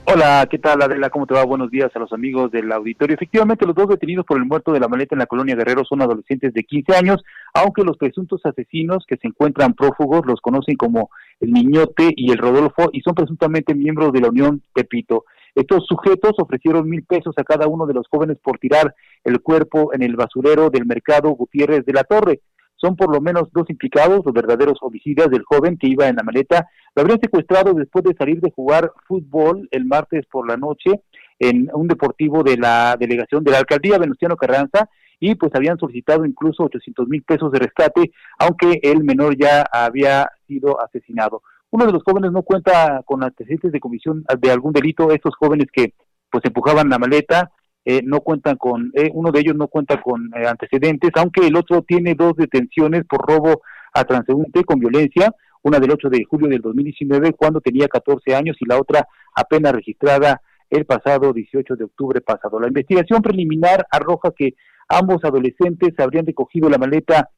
[0.06, 1.10] Hola, ¿qué tal Adela?
[1.10, 1.46] ¿Cómo te va?
[1.46, 3.16] Buenos días a los amigos del auditorio.
[3.16, 6.02] Efectivamente, los dos detenidos por el muerto de la maleta en la colonia Guerrero son
[6.02, 11.10] adolescentes de 15 años, aunque los presuntos asesinos que se encuentran prófugos los conocen como
[11.40, 15.24] el Niñote y el Rodolfo y son presuntamente miembros de la Unión Pepito.
[15.56, 19.94] Estos sujetos ofrecieron mil pesos a cada uno de los jóvenes por tirar el cuerpo
[19.94, 22.42] en el basurero del mercado Gutiérrez de la Torre
[22.84, 26.24] son por lo menos dos implicados, los verdaderos homicidas del joven que iba en la
[26.24, 26.68] maleta.
[26.94, 30.92] Lo habrían secuestrado después de salir de jugar fútbol el martes por la noche
[31.40, 36.26] en un deportivo de la delegación de la alcaldía Venustiano Carranza y pues habían solicitado
[36.26, 41.42] incluso 800 mil pesos de rescate, aunque el menor ya había sido asesinado.
[41.72, 45.68] Uno de los jóvenes no cuenta con antecedentes de comisión de algún delito, estos jóvenes
[45.72, 45.94] que
[46.30, 47.52] pues empujaban la maleta,
[47.86, 51.56] eh, no cuentan con, eh, uno de ellos no cuenta con eh, antecedentes, aunque el
[51.56, 53.62] otro tiene dos detenciones por robo
[53.94, 58.58] a transeúnte con violencia, una del 8 de julio del 2019 cuando tenía 14 años
[58.60, 62.60] y la otra apenas registrada el pasado 18 de octubre pasado.
[62.60, 64.56] La investigación preliminar arroja que
[64.90, 67.30] ambos adolescentes habrían recogido la maleta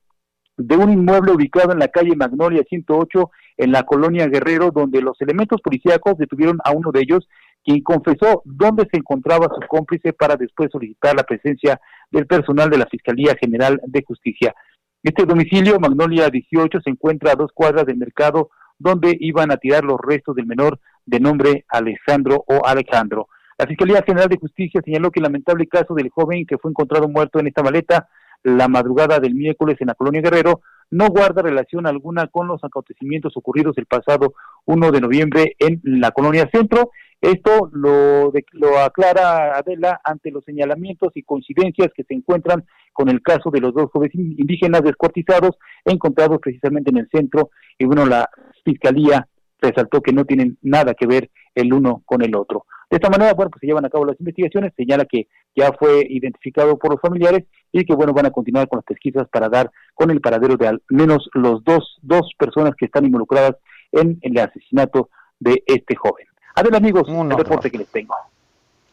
[0.58, 5.20] de un inmueble ubicado en la calle Magnolia 108 en la colonia Guerrero, donde los
[5.22, 7.28] elementos policíacos detuvieron a uno de ellos,
[7.66, 12.78] quien confesó dónde se encontraba su cómplice para después solicitar la presencia del personal de
[12.78, 14.54] la Fiscalía General de Justicia.
[15.02, 19.84] Este domicilio, Magnolia 18, se encuentra a dos cuadras del mercado donde iban a tirar
[19.84, 23.28] los restos del menor de nombre Alessandro o Alejandro.
[23.58, 27.08] La Fiscalía General de Justicia señaló que el lamentable caso del joven que fue encontrado
[27.08, 28.08] muerto en esta maleta
[28.44, 33.36] la madrugada del miércoles en la colonia Guerrero no guarda relación alguna con los acontecimientos
[33.38, 36.92] ocurridos el pasado 1 de noviembre en la colonia Centro.
[37.26, 43.24] Esto lo, lo aclara Adela ante los señalamientos y coincidencias que se encuentran con el
[43.24, 47.50] caso de los dos jóvenes indígenas descuartizados encontrados precisamente en el centro.
[47.80, 48.30] Y bueno, la
[48.64, 49.28] fiscalía
[49.60, 52.68] resaltó que no tienen nada que ver el uno con el otro.
[52.92, 56.06] De esta manera, bueno, pues se llevan a cabo las investigaciones, señala que ya fue
[56.08, 59.72] identificado por los familiares y que, bueno, van a continuar con las pesquisas para dar
[59.96, 63.56] con el paradero de al menos los dos, dos personas que están involucradas
[63.92, 65.10] en el asesinato
[65.40, 66.28] de este joven.
[66.58, 68.16] A ver, amigos, un reporte que les tengo.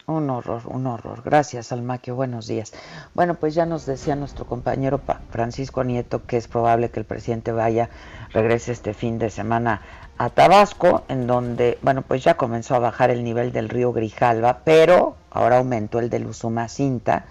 [0.05, 1.21] Un horror, un horror.
[1.23, 2.13] Gracias, Almaquio.
[2.13, 2.73] Buenos días.
[3.13, 4.99] Bueno, pues ya nos decía nuestro compañero
[5.29, 7.89] Francisco Nieto que es probable que el presidente vaya,
[8.33, 9.79] regrese este fin de semana
[10.17, 14.59] a Tabasco, en donde, bueno, pues ya comenzó a bajar el nivel del río Grijalva,
[14.65, 17.27] pero ahora aumentó el del Usumacinta.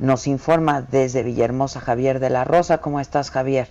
[0.00, 2.78] Nos informa desde Villahermosa Javier de la Rosa.
[2.78, 3.68] ¿Cómo estás, Javier?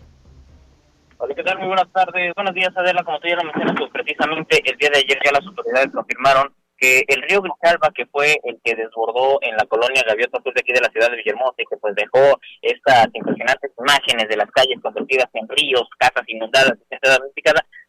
[1.18, 1.58] Hola, ¿qué tal?
[1.60, 2.34] Muy buenas tardes.
[2.36, 3.02] Buenos días, Adela.
[3.04, 6.54] Como tú ya lo mencionas, pues precisamente el día de ayer ya las autoridades confirmaron
[6.78, 10.60] que el río Grijalva, que fue el que desbordó en la colonia Gaviota pues de
[10.60, 14.52] aquí de la ciudad de Villahermosa y que pues dejó estas impresionantes imágenes de las
[14.52, 17.24] calles convertidas en ríos, casas inundadas, etcétera,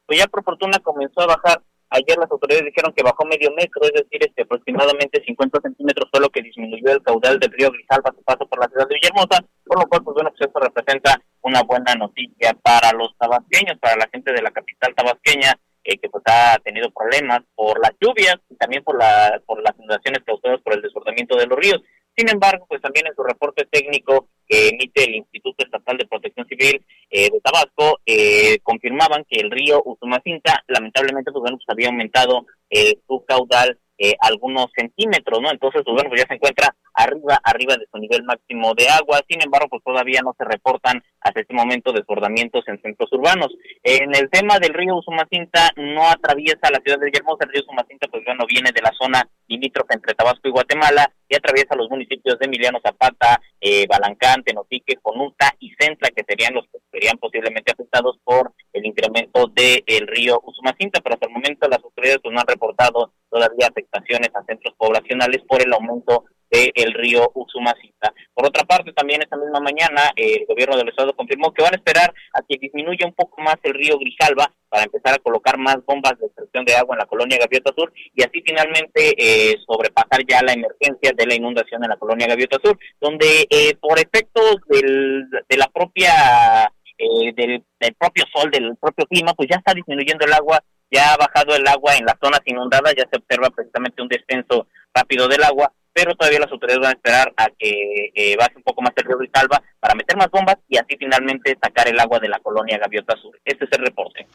[0.06, 1.60] pues ya por fortuna comenzó a bajar.
[1.90, 6.20] Ayer las autoridades dijeron que bajó medio metro, es decir, este, aproximadamente 50 centímetros fue
[6.20, 9.42] lo que disminuyó el caudal del río Grijalva su paso por la ciudad de Villahermosa,
[9.64, 13.96] por lo cual, pues bueno, pues esto representa una buena noticia para los tabasqueños, para
[13.96, 15.54] la gente de la capital tabasqueña,
[15.85, 19.74] eh, que pues ha tenido problemas por las lluvias y también por, la, por las
[19.78, 21.80] inundaciones causadas por el desbordamiento de los ríos.
[22.16, 26.46] Sin embargo, pues también en su reporte técnico que emite el Instituto Estatal de Protección
[26.48, 31.88] Civil eh, de Tabasco, eh, confirmaban que el río Usumacinta, lamentablemente, pues bueno, pues había
[31.88, 35.50] aumentado eh, su caudal eh, algunos centímetros, ¿no?
[35.50, 39.20] Entonces, pues bueno, pues ya se encuentra arriba, arriba de su nivel máximo de agua.
[39.28, 43.52] Sin embargo, pues todavía no se reportan hasta este momento desbordamientos en centros urbanos.
[43.82, 47.44] En el tema del río Usumacinta, no atraviesa la ciudad de Villahermosa.
[47.44, 51.37] El río Usumacinta, pues bueno, viene de la zona limítrofe entre Tabasco y Guatemala y
[51.37, 56.64] atraviesa los municipios de Emiliano Zapata, eh, Balancán, Tenotique, Conuta y Centla, que serían los
[56.66, 61.00] que serían posiblemente afectados por el incremento del río Usumacinta.
[61.00, 65.42] Pero hasta el momento las autoridades pues, no han reportado todavía afectaciones a centros poblacionales
[65.46, 68.12] por el aumento del río Usumacinta.
[68.35, 71.76] Por otra parte, también esta misma mañana el gobierno del estado confirmó que van a
[71.76, 75.78] esperar a que disminuya un poco más el río Grijalva para empezar a colocar más
[75.87, 80.24] bombas de extracción de agua en la colonia Gaviota Sur y así finalmente eh, sobrepasar
[80.26, 84.56] ya la emergencia de la inundación en la colonia Gaviota Sur, donde eh, por efectos
[84.68, 89.74] del, de la propia eh, del, del propio sol, del propio clima, pues ya está
[89.74, 93.50] disminuyendo el agua ya ha bajado el agua en las zonas inundadas, ya se observa
[93.50, 98.12] precisamente un descenso rápido del agua, pero todavía las autoridades van a esperar a que
[98.14, 101.56] eh, baje un poco más el río Grijalva para meter más bombas y así finalmente
[101.59, 103.40] sacar el agua de la colonia Gaviota Sur.
[103.42, 104.26] Este es el reporte.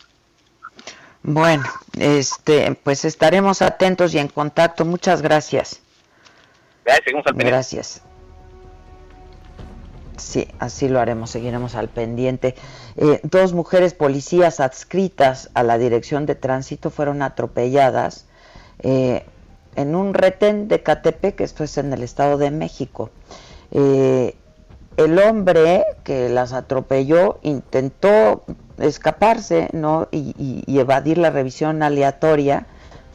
[1.21, 1.63] Bueno,
[1.99, 4.85] este, pues estaremos atentos y en contacto.
[4.85, 5.83] Muchas gracias.
[6.83, 8.03] Gracias, Gracias.
[10.17, 12.55] Sí, así lo haremos, seguiremos al pendiente.
[12.97, 18.27] Eh, dos mujeres policías adscritas a la Dirección de Tránsito fueron atropelladas
[18.79, 19.25] eh,
[19.75, 23.09] en un retén de que esto es en el Estado de México.
[23.71, 24.35] Eh,
[24.97, 28.43] el hombre que las atropelló intentó
[28.77, 30.07] escaparse ¿no?
[30.11, 32.65] y, y evadir la revisión aleatoria,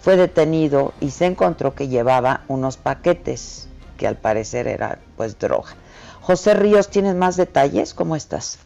[0.00, 5.74] fue detenido y se encontró que llevaba unos paquetes que al parecer era pues droga.
[6.20, 7.92] José Ríos, ¿tienes más detalles?
[7.92, 8.58] ¿Cómo estás?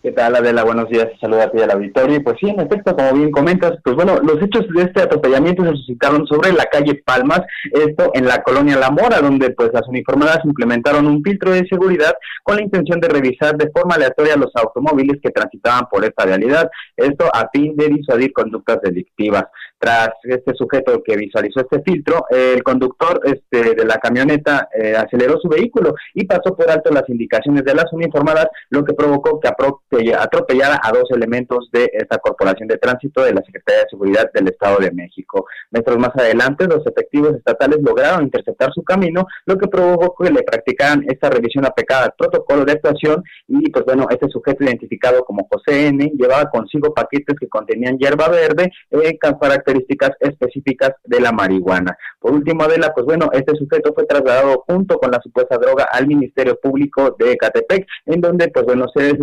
[0.00, 0.62] ¿Qué tal, Adela?
[0.62, 2.16] Buenos días, saluda a ti al auditorio.
[2.16, 5.64] Y pues sí, en efecto, como bien comentas, pues bueno, los hechos de este atropellamiento
[5.64, 7.40] se suscitaron sobre la calle Palmas,
[7.72, 12.14] esto en la colonia La Mora, donde pues las uniformadas implementaron un filtro de seguridad
[12.44, 16.70] con la intención de revisar de forma aleatoria los automóviles que transitaban por esta realidad,
[16.96, 19.46] esto a fin de disuadir conductas delictivas.
[19.80, 25.38] Tras este sujeto que visualizó este filtro, el conductor este, de la camioneta eh, aceleró
[25.38, 29.48] su vehículo y pasó por alto las indicaciones de las uniformadas, lo que provocó que,
[29.48, 29.82] apro
[30.18, 34.48] atropellara a dos elementos de esta corporación de tránsito de la Secretaría de Seguridad del
[34.48, 35.46] Estado de México.
[35.70, 40.42] Metros más adelante, los efectivos estatales lograron interceptar su camino, lo que provocó que le
[40.42, 45.48] practicaran esta revisión aplicada al protocolo de actuación y pues bueno, este sujeto identificado como
[45.50, 51.32] José N llevaba consigo paquetes que contenían hierba verde eh, con características específicas de la
[51.32, 51.96] marihuana.
[52.20, 56.06] Por último, Adela, pues bueno, este sujeto fue trasladado junto con la supuesta droga al
[56.06, 59.14] Ministerio Público de Catepec, en donde pues bueno, se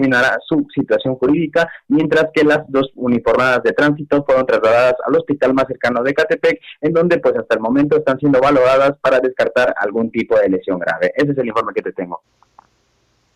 [0.00, 5.54] determinará su situación jurídica, mientras que las dos uniformadas de tránsito fueron trasladadas al hospital
[5.54, 9.74] más cercano de Catepec, en donde pues hasta el momento están siendo valoradas para descartar
[9.78, 11.12] algún tipo de lesión grave.
[11.14, 12.22] Ese es el informe que te tengo.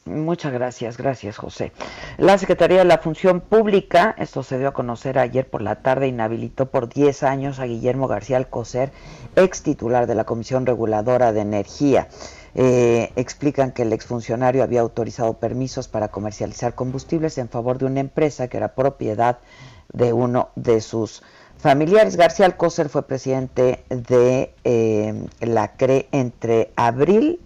[0.07, 1.73] Muchas gracias, gracias José.
[2.19, 6.09] La Secretaría de la Función Pública, esto se dio a conocer ayer por la tarde,
[6.09, 8.91] inhabilitó por 10 años a Guillermo García Alcocer,
[9.35, 12.09] ex titular de la Comisión Reguladora de Energía.
[12.57, 17.99] Eh, explican que el exfuncionario había autorizado permisos para comercializar combustibles en favor de una
[17.99, 19.39] empresa que era propiedad
[19.93, 21.23] de uno de sus
[21.59, 22.17] familiares.
[22.17, 27.41] García Alcocer fue presidente de eh, la CRE entre abril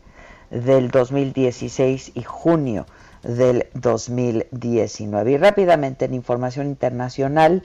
[0.51, 2.85] del 2016 y junio
[3.23, 5.33] del 2019.
[5.33, 7.62] Y rápidamente en información internacional,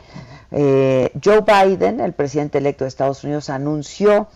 [0.52, 4.28] eh, Joe Biden, el presidente electo de Estados Unidos, anunció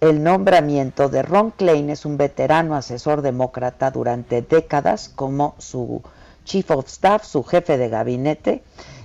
[0.00, 6.02] el nombramiento de Ron Klein, es un veterano asesor demócrata durante décadas como su
[6.44, 8.62] chief of staff, su jefe de gabinete.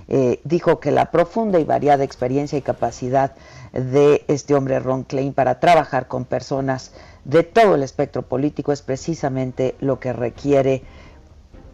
[0.08, 3.32] Eh, dijo que la profunda y variada experiencia y capacidad
[3.72, 6.92] de este hombre Ron Klein para trabajar con personas
[7.24, 10.82] de todo el espectro político es precisamente lo que requiere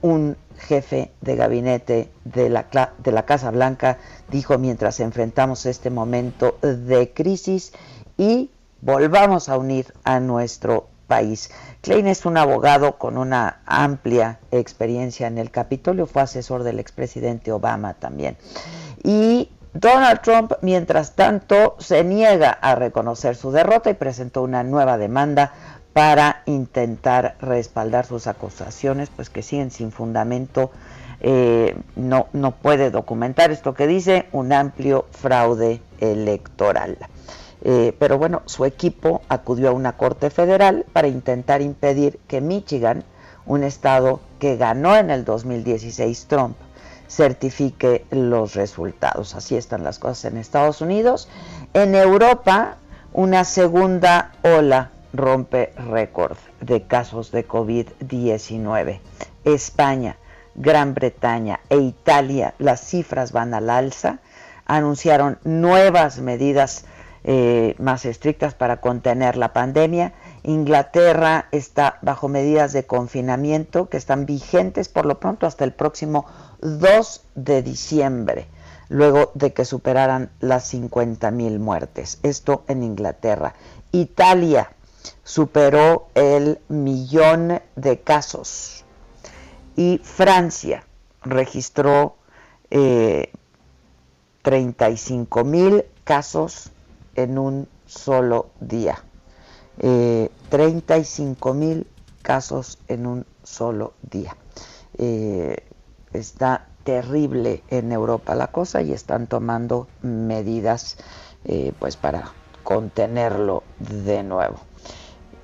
[0.02, 2.66] un jefe de gabinete de la,
[2.98, 3.98] de la Casa Blanca,
[4.30, 7.72] dijo mientras enfrentamos este momento de crisis
[8.16, 11.50] y volvamos a unir a nuestro país.
[11.80, 17.50] Klein es un abogado con una amplia experiencia en el Capitolio, fue asesor del expresidente
[17.50, 18.36] Obama también.
[19.02, 24.98] Y Donald Trump, mientras tanto, se niega a reconocer su derrota y presentó una nueva
[24.98, 25.52] demanda
[25.92, 30.70] para intentar respaldar sus acusaciones, pues que siguen sin fundamento.
[31.20, 36.96] Eh, no, no puede documentar esto que dice un amplio fraude electoral.
[37.62, 43.02] Eh, pero bueno, su equipo acudió a una corte federal para intentar impedir que Michigan,
[43.46, 46.56] un estado que ganó en el 2016 Trump,
[47.08, 49.34] certifique los resultados.
[49.34, 51.28] Así están las cosas en Estados Unidos.
[51.74, 52.76] En Europa,
[53.12, 59.00] una segunda ola rompe récord de casos de COVID-19.
[59.44, 60.16] España,
[60.54, 64.18] Gran Bretaña e Italia, las cifras van al alza,
[64.66, 66.84] anunciaron nuevas medidas
[67.24, 70.12] eh, más estrictas para contener la pandemia.
[70.44, 76.26] Inglaterra está bajo medidas de confinamiento que están vigentes por lo pronto hasta el próximo
[76.60, 78.46] 2 de diciembre,
[78.88, 82.18] luego de que superaran las 50 mil muertes.
[82.22, 83.54] Esto en Inglaterra.
[83.92, 84.70] Italia
[85.24, 88.84] superó el millón de casos
[89.78, 90.84] y Francia
[91.22, 92.16] registró
[94.42, 96.72] 35 eh, mil casos
[97.14, 99.04] en un solo día.
[99.78, 101.86] 35 eh, mil
[102.22, 104.36] casos en un solo día.
[104.98, 105.64] Eh,
[106.12, 110.96] está terrible en Europa la cosa y están tomando medidas
[111.78, 112.32] pues para
[112.64, 114.67] contenerlo de nuevo.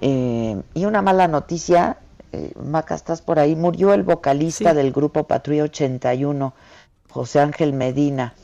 [0.01, 1.99] Eh, y una mala noticia,
[2.33, 6.55] eh, Maca, estás por ahí, murió el vocalista del grupo Patrulla 81,
[7.11, 8.35] José Ángel Medina,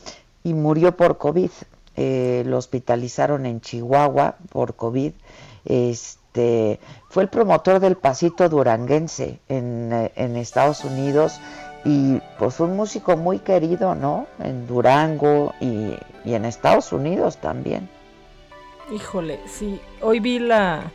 [0.44, 1.51] y murió por COVID.
[1.96, 5.12] lo hospitalizaron en Chihuahua por COVID.
[5.66, 6.80] Este,
[7.11, 11.40] fue el promotor del pasito duranguense en, en Estados Unidos
[11.84, 14.26] y pues un músico muy querido, ¿no?
[14.38, 17.88] En Durango y, en Estados Unidos también.
[18.92, 20.90] Híjole, sí, hoy vi la,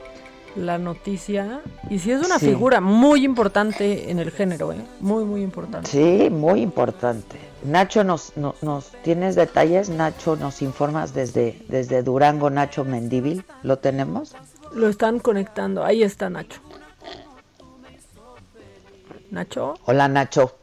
[0.55, 4.81] la noticia y sí es una figura muy importante en el género, ¿eh?
[4.99, 5.89] Muy, muy importante.
[5.89, 7.37] Sí, muy importante.
[7.63, 14.35] Nacho, nos, nos tienes detalles, Nacho, nos informas desde, desde Durango, Nacho Mendívil, ¿lo tenemos?
[14.73, 16.61] Lo están conectando, ahí está Nacho.
[19.31, 19.73] Nacho.
[19.85, 20.55] Hola Nacho.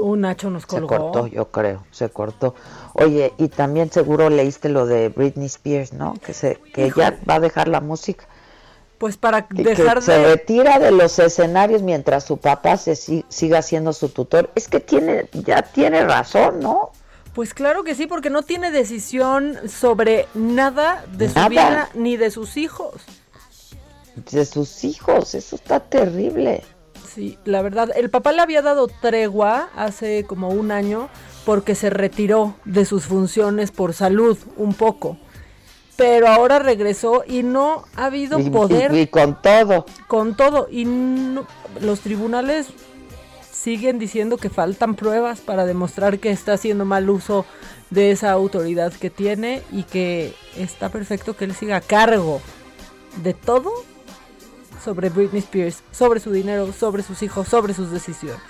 [0.00, 0.88] Un Nacho nos colgó.
[0.88, 2.54] Se cortó, yo creo, se cortó.
[2.92, 6.14] Oye, y también seguro leíste lo de Britney Spears, ¿no?
[6.24, 8.26] Que se que ya va a dejar la música.
[8.98, 10.02] Pues para dejar de...
[10.02, 14.50] Se retira de los escenarios mientras su papá se siga siendo su tutor.
[14.54, 16.92] Es que tiene, ya tiene razón, ¿no?
[17.34, 22.30] Pues claro que sí, porque no tiene decisión sobre nada de su vida ni de
[22.30, 22.94] sus hijos.
[24.30, 26.64] De sus hijos, eso está terrible.
[27.16, 31.08] Sí, la verdad, el papá le había dado tregua hace como un año
[31.46, 35.16] porque se retiró de sus funciones por salud un poco.
[35.96, 38.92] Pero ahora regresó y no ha habido Y- poder.
[38.94, 39.86] y- y con todo.
[40.08, 40.68] Con todo.
[40.70, 41.46] Y no-
[41.80, 42.66] los tribunales
[43.50, 47.46] siguen diciendo que faltan pruebas para demostrar que está haciendo mal uso
[47.88, 52.42] de esa autoridad que tiene y que está perfecto que él siga a cargo
[53.22, 53.72] de todo
[54.86, 58.40] sobre Britney Spears, sobre su dinero, sobre sus hijos, sobre sus decisiones.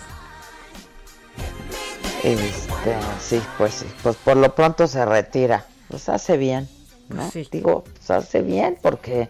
[2.23, 5.65] Este, sí, pues sí, pues por lo pronto se retira.
[5.89, 6.69] Pues hace bien,
[7.09, 7.31] ¿no?
[7.51, 9.29] Digo, pues hace bien porque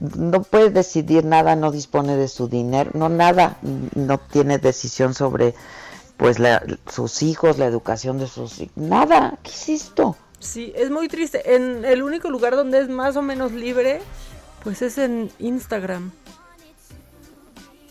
[0.00, 3.56] no puede decidir nada, no dispone de su dinero, no nada,
[3.94, 5.54] no tiene decisión sobre
[6.16, 10.16] pues la- sus hijos, la educación de sus hijos, nada, ¿qué es esto?
[10.40, 11.54] Sí, es muy triste.
[11.54, 14.00] En el único lugar donde es más o menos libre,
[14.62, 16.12] pues es en Instagram.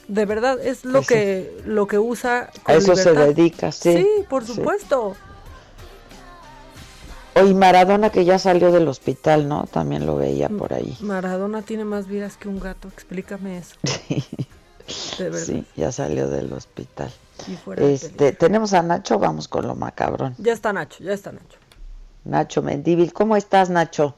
[0.07, 1.13] De verdad, es lo Pues sí.
[1.13, 3.97] que lo que usa A eso se dedica, sí.
[3.99, 4.55] Sí, por Sí.
[4.55, 5.15] supuesto.
[7.35, 9.65] Oye, Maradona que ya salió del hospital, ¿no?
[9.71, 10.97] También lo veía por ahí.
[10.99, 13.75] Maradona tiene más vidas que un gato, explícame eso.
[15.17, 15.39] De verdad.
[15.45, 17.09] Sí, ya salió del hospital.
[17.47, 20.35] Y fuera de Este, tenemos a Nacho, vamos con lo macabrón.
[20.37, 21.57] Ya está Nacho, ya está Nacho.
[22.25, 24.15] Nacho Mendívil, ¿cómo estás, Nacho?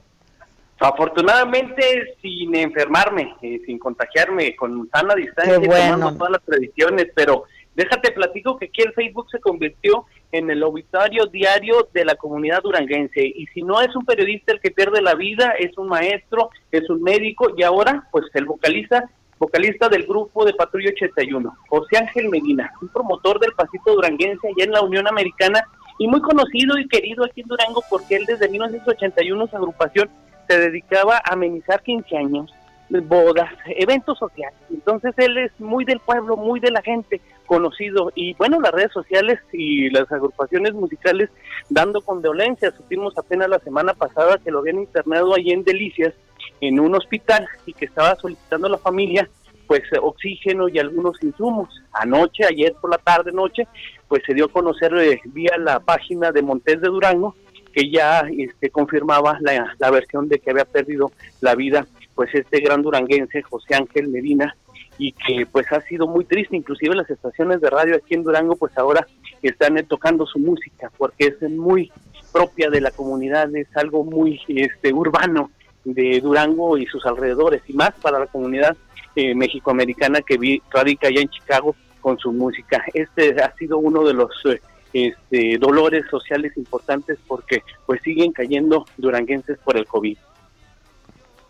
[0.83, 5.95] Afortunadamente sin enfermarme, eh, sin contagiarme, con sana distancia, bueno.
[5.95, 10.61] tomando todas las previsiones, pero déjate platico que aquí el Facebook se convirtió en el
[10.61, 15.01] obituario diario de la comunidad duranguense y si no es un periodista el que pierde
[15.01, 19.09] la vida, es un maestro, es un médico y ahora pues el vocalista
[19.39, 24.65] vocalista del grupo de Patrulla 81, José Ángel Medina, un promotor del pasito duranguense allá
[24.65, 25.63] en la Unión Americana
[25.97, 30.09] y muy conocido y querido aquí en Durango porque él desde 1981 su agrupación
[30.53, 32.53] se dedicaba a amenizar 15 años,
[32.89, 34.55] bodas, eventos sociales.
[34.69, 38.11] Entonces él es muy del pueblo, muy de la gente, conocido.
[38.13, 41.31] Y bueno, las redes sociales y las agrupaciones musicales
[41.69, 42.75] dando condolencias.
[42.75, 46.13] Supimos apenas la semana pasada que lo habían internado allí en Delicias,
[46.61, 49.27] en un hospital, y que estaba solicitando a la familia
[49.65, 51.69] pues oxígeno y algunos insumos.
[51.93, 53.65] Anoche, ayer por la tarde, noche,
[54.07, 57.33] pues se dio a conocer eh, vía la página de Montes de Durango
[57.73, 61.11] que ya este, confirmaba la, la versión de que había perdido
[61.41, 64.55] la vida pues este gran duranguense José Ángel Medina
[64.97, 66.55] y que pues ha sido muy triste.
[66.55, 69.05] Inclusive las estaciones de radio aquí en Durango pues ahora
[69.41, 71.91] están eh, tocando su música porque es muy
[72.31, 75.51] propia de la comunidad es algo muy este urbano
[75.83, 78.75] de Durango y sus alrededores y más para la comunidad
[79.15, 82.83] eh, mexicoamericana que vi, radica allá en Chicago con su música.
[82.93, 84.61] Este ha sido uno de los eh,
[84.93, 90.17] este, dolores sociales importantes porque pues siguen cayendo duranguenses por el COVID.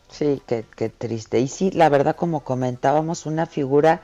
[0.10, 1.39] Sí, qué, triste.
[1.39, 4.02] Y sí, la verdad, como comentábamos, una figura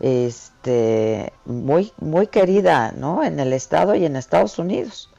[0.00, 3.22] este muy muy querida, ¿no?
[3.22, 5.09] En el estado y en Estados Unidos.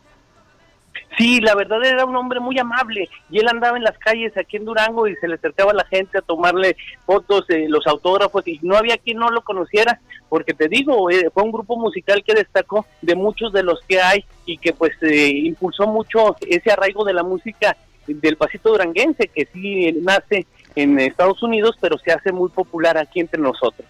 [1.21, 4.57] Sí, la verdad era un hombre muy amable y él andaba en las calles aquí
[4.57, 8.47] en Durango y se le acercaba a la gente a tomarle fotos, eh, los autógrafos
[8.47, 9.99] y no había quien no lo conociera
[10.29, 14.01] porque te digo, eh, fue un grupo musical que destacó de muchos de los que
[14.01, 19.27] hay y que pues eh, impulsó mucho ese arraigo de la música del pasito duranguense
[19.27, 23.87] que sí nace en Estados Unidos pero se hace muy popular aquí entre nosotros.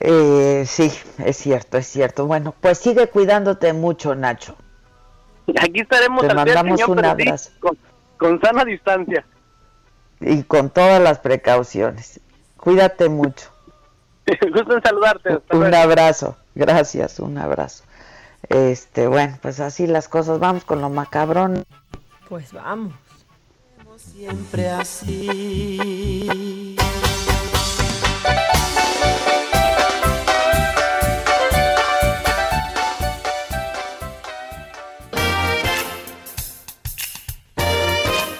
[0.00, 0.92] Eh, sí,
[1.24, 2.26] es cierto, es cierto.
[2.26, 4.54] Bueno, pues sigue cuidándote mucho, Nacho.
[5.60, 7.50] Aquí estaremos Te mandamos un sí, abrazo.
[7.60, 7.78] con,
[8.16, 9.24] con sana distancia.
[10.20, 12.20] Y con todas las precauciones.
[12.56, 13.50] Cuídate mucho.
[14.52, 15.32] Gusto en saludarte.
[15.34, 15.76] hasta Un luego.
[15.76, 16.36] abrazo.
[16.54, 17.84] Gracias, un abrazo.
[18.48, 20.38] Este, bueno, pues así las cosas.
[20.38, 21.64] Vamos con lo macabrón.
[22.28, 22.92] Pues vamos.
[23.96, 25.78] Siempre así.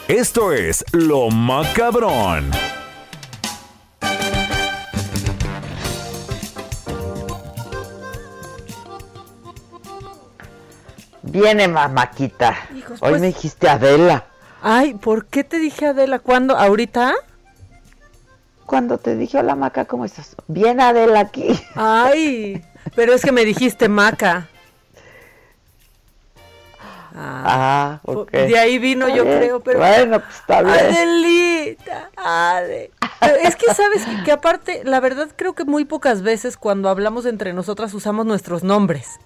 [0.08, 2.50] Esto es Lo Macabrón.
[11.22, 12.56] Viene mamaquita.
[12.76, 14.24] Hijos, Hoy pues- me dijiste Adela.
[14.62, 16.18] Ay, ¿por qué te dije Adela?
[16.18, 16.56] ¿Cuándo?
[16.56, 17.14] ¿Ahorita?
[18.66, 20.36] Cuando te dije hola Maca, ¿cómo estás?
[20.46, 21.58] Bien Adela aquí.
[21.74, 22.62] Ay,
[22.94, 24.48] pero es que me dijiste Maca.
[27.14, 28.30] Ah, ok.
[28.30, 29.38] De ahí vino, Está yo bien.
[29.38, 29.78] creo, pero.
[29.78, 30.74] Bueno, pues está bien.
[30.76, 32.90] Adelita, Ade.
[33.20, 36.88] Pero es que sabes que, que aparte, la verdad creo que muy pocas veces cuando
[36.88, 39.18] hablamos entre nosotras usamos nuestros nombres.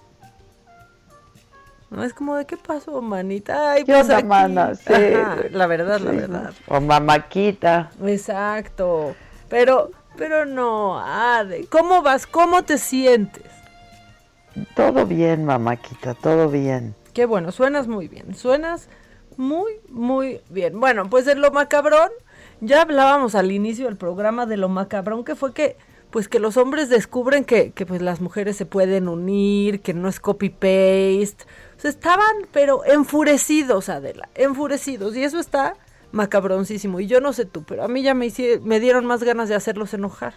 [1.91, 3.73] No es como de qué pasó, manita.
[3.73, 4.27] Ay, ¿Qué pues onda, aquí.
[4.27, 4.75] mana?
[4.87, 4.93] Sí.
[4.95, 6.53] Ajá, la verdad, la verdad.
[6.67, 7.91] O mamaquita.
[8.05, 9.15] Exacto.
[9.51, 12.27] Pero Pero no, Ade, ¿cómo vas?
[12.27, 13.45] ¿Cómo te sientes?
[14.75, 16.95] Todo bien, mamáquita, todo bien.
[17.13, 18.89] Qué bueno, suenas muy bien, suenas
[19.37, 20.81] muy, muy bien.
[20.81, 22.11] Bueno, pues en lo macabrón,
[22.61, 25.77] ya hablábamos al inicio del programa de lo macabrón que fue que
[26.11, 30.09] pues que los hombres descubren que, que pues las mujeres se pueden unir, que no
[30.09, 31.45] es copy-paste.
[31.79, 35.17] O sea, estaban, pero enfurecidos, Adela, enfurecidos.
[35.17, 35.75] Y eso está
[36.13, 37.01] macabroncísimo.
[37.01, 38.31] Y yo no sé tú, pero a mí ya me,
[38.63, 40.35] me dieron más ganas de hacerlos enojar.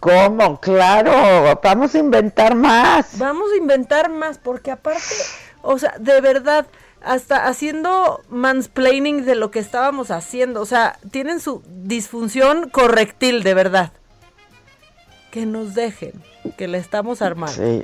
[0.00, 0.60] ¿Cómo?
[0.60, 3.18] Claro, vamos a inventar más.
[3.18, 5.02] Vamos a inventar más, porque aparte,
[5.62, 6.66] o sea, de verdad,
[7.02, 10.60] hasta haciendo mansplaining de lo que estábamos haciendo.
[10.60, 13.92] O sea, tienen su disfunción correctil, de verdad.
[15.30, 16.12] Que nos dejen,
[16.56, 17.54] que la estamos armando.
[17.54, 17.82] Sí,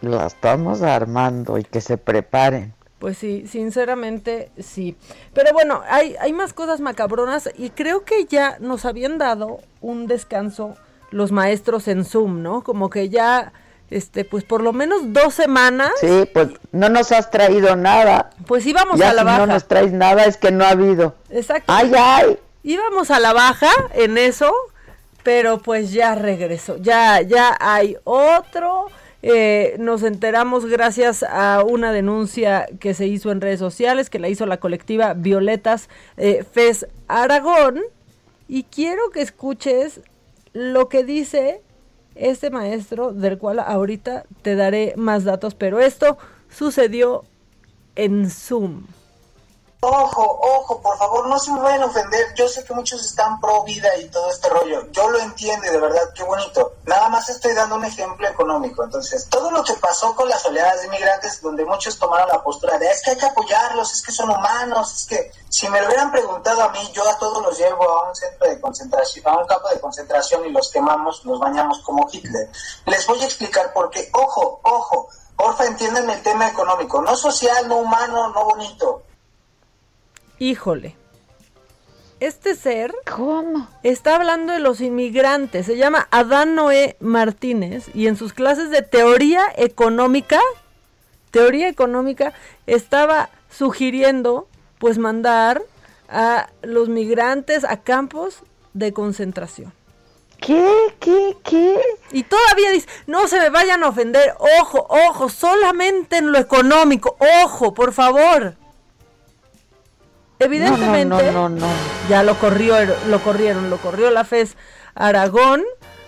[0.00, 2.74] la estamos armando y que se preparen.
[2.98, 4.96] Pues sí, sinceramente sí.
[5.32, 10.08] Pero bueno, hay, hay más cosas macabronas y creo que ya nos habían dado un
[10.08, 10.76] descanso
[11.10, 12.62] los maestros en Zoom, ¿no?
[12.62, 13.52] Como que ya
[13.90, 15.92] este, pues por lo menos dos semanas.
[16.00, 18.30] Sí, pues no nos has traído nada.
[18.46, 19.38] Pues íbamos a la si baja.
[19.38, 21.14] no nos traes nada es que no ha habido.
[21.30, 21.72] Exacto.
[21.72, 22.38] Ay, ay.
[22.62, 24.52] Íbamos a la baja en eso,
[25.22, 26.76] pero pues ya regresó.
[26.76, 28.88] Ya, ya hay otro.
[29.22, 34.28] Eh, nos enteramos gracias a una denuncia que se hizo en redes sociales, que la
[34.28, 35.88] hizo la colectiva Violetas
[36.18, 37.80] eh, FES Aragón.
[38.48, 40.00] Y quiero que escuches
[40.58, 41.62] lo que dice
[42.16, 46.18] este maestro, del cual ahorita te daré más datos, pero esto
[46.50, 47.22] sucedió
[47.94, 48.82] en Zoom.
[49.80, 52.34] Ojo, ojo, por favor, no se me vayan a ofender.
[52.34, 54.90] Yo sé que muchos están pro vida y todo este rollo.
[54.90, 56.72] Yo lo entiendo de verdad, qué bonito.
[56.84, 58.82] Nada más estoy dando un ejemplo económico.
[58.82, 62.76] Entonces, todo lo que pasó con las oleadas de inmigrantes, donde muchos tomaron la postura
[62.76, 65.86] de es que hay que apoyarlos, es que son humanos, es que si me lo
[65.86, 69.38] hubieran preguntado a mí, yo a todos los llevo a un centro de concentración, a
[69.38, 72.50] un campo de concentración y los quemamos, los bañamos como Hitler.
[72.86, 74.10] Les voy a explicar por qué.
[74.12, 79.04] Ojo, ojo, porfa, entiéndanme el tema económico, no social, no humano, no bonito.
[80.38, 80.96] Híjole.
[82.20, 83.68] Este ser ¿Cómo?
[83.84, 85.66] está hablando de los inmigrantes.
[85.66, 90.40] Se llama Adán Noé Martínez y en sus clases de teoría económica,
[91.30, 92.32] teoría económica,
[92.66, 95.62] estaba sugiriendo pues mandar
[96.08, 98.42] a los migrantes a campos
[98.74, 99.72] de concentración.
[100.40, 100.94] ¿Qué?
[101.00, 101.36] ¿Qué?
[101.44, 101.80] ¿Qué?
[102.12, 107.16] Y todavía dice, no se me vayan a ofender, ojo, ojo, solamente en lo económico,
[107.44, 108.54] ojo, por favor.
[110.38, 111.66] Evidentemente, No, no, no,
[112.08, 112.76] ya lo corrió,
[113.08, 114.56] lo corrieron, lo corrió la FES
[114.94, 115.62] Aragón,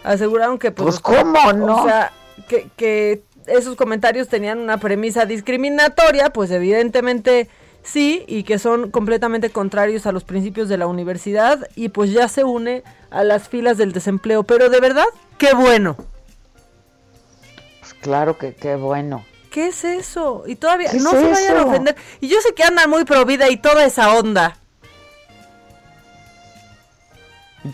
[0.05, 1.83] aseguraron que Pues, ¿cómo no?
[1.83, 2.13] O sea,
[2.49, 7.49] que, que esos comentarios tenían una premisa discriminatoria, pues evidentemente
[7.83, 12.29] sí, y que son completamente contrarios a los principios de la universidad, y pues ya
[12.29, 14.43] se une a las filas del desempleo.
[14.45, 15.07] Pero de verdad,
[15.39, 15.97] qué bueno.
[17.81, 19.25] Pues claro que qué bueno.
[19.51, 20.45] ¿Qué es eso?
[20.47, 21.97] Y todavía, ¿Qué no se vayan a ofender.
[22.21, 24.57] Y yo sé que andan muy pro vida y toda esa onda.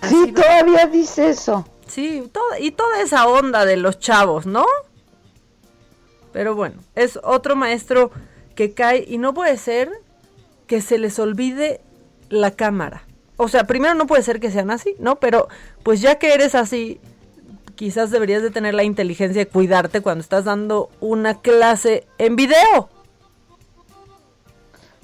[0.08, 1.66] Sí, todavía dice eso.
[1.86, 4.66] Sí, toda, y toda esa onda de los chavos, ¿no?
[6.32, 8.10] Pero bueno, es otro maestro
[8.54, 9.90] que cae y no puede ser
[10.66, 11.80] que se les olvide
[12.28, 13.04] la cámara.
[13.36, 15.16] O sea, primero no puede ser que sean así, ¿no?
[15.16, 15.48] Pero
[15.82, 17.00] pues ya que eres así,
[17.76, 22.88] quizás deberías de tener la inteligencia de cuidarte cuando estás dando una clase en video.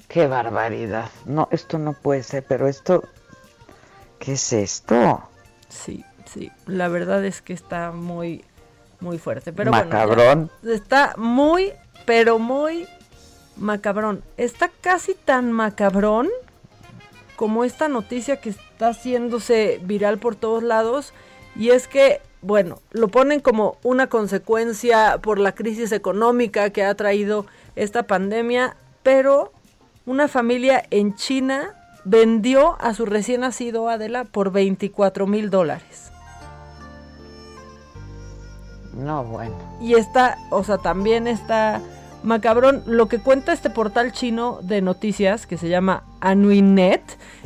[0.07, 1.09] Qué barbaridad.
[1.25, 3.03] No, esto no puede ser, pero esto...
[4.19, 5.29] ¿Qué es esto?
[5.69, 8.43] Sí, sí, la verdad es que está muy,
[8.99, 9.51] muy fuerte.
[9.51, 10.49] Pero Macabrón.
[10.63, 11.73] bueno, está muy,
[12.05, 12.87] pero muy
[13.57, 14.23] macabrón.
[14.37, 16.29] Está casi tan macabrón
[17.35, 21.13] como esta noticia que está haciéndose viral por todos lados.
[21.55, 26.93] Y es que, bueno, lo ponen como una consecuencia por la crisis económica que ha
[26.93, 29.51] traído esta pandemia, pero
[30.05, 31.73] una familia en China
[32.03, 36.11] vendió a su recién nacido Adela por 24 mil dólares.
[38.93, 39.55] No, bueno.
[39.81, 41.81] Y está, o sea, también está
[42.23, 42.83] macabrón.
[42.85, 47.01] Lo que cuenta este portal chino de noticias que se llama Anuinet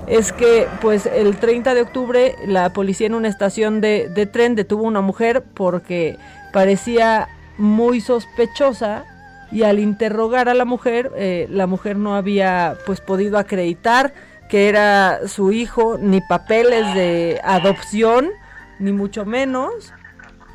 [0.08, 4.86] es que, pues, el 30 de octubre la policía en una estación de, tren detuvo
[4.86, 6.18] a una mujer porque
[6.54, 9.06] parecía muy sospechosa
[9.52, 14.14] y al interrogar a la mujer, eh, la mujer no había, pues, podido acreditar
[14.50, 18.30] que era su hijo, ni papeles de adopción,
[18.80, 19.94] ni mucho menos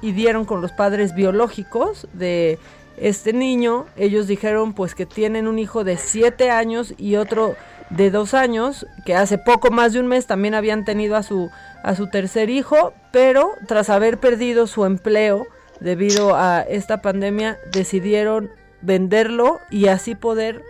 [0.03, 2.59] y dieron con los padres biológicos de
[2.97, 3.87] este niño.
[3.97, 7.57] Ellos dijeron pues que tienen un hijo de 7 años y otro
[7.91, 11.51] de dos años, que hace poco más de un mes también habían tenido a su,
[11.83, 15.47] a su tercer hijo, pero tras haber perdido su empleo
[15.81, 20.63] debido a esta pandemia, decidieron venderlo y así poder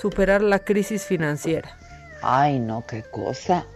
[0.00, 1.76] superar la crisis financiera.
[2.22, 3.66] Ay, no, qué cosa.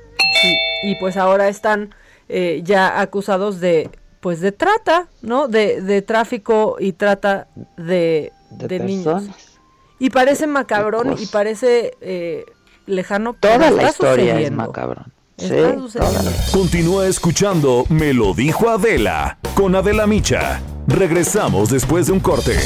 [0.41, 1.95] Sí, y pues ahora están
[2.29, 3.91] eh, ya acusados de,
[4.27, 5.47] pues de trata, ¿no?
[5.47, 7.47] De, de tráfico y trata
[7.77, 9.23] de, De de niños.
[10.01, 12.45] Y parece macabrón y parece eh,
[12.87, 13.35] lejano.
[13.35, 15.13] pero Toda la está historia es macabrón.
[15.39, 15.49] Sí,
[16.53, 20.61] Continúa escuchando Me lo dijo Adela con Adela Micha.
[20.89, 22.59] Regresamos después de un corte.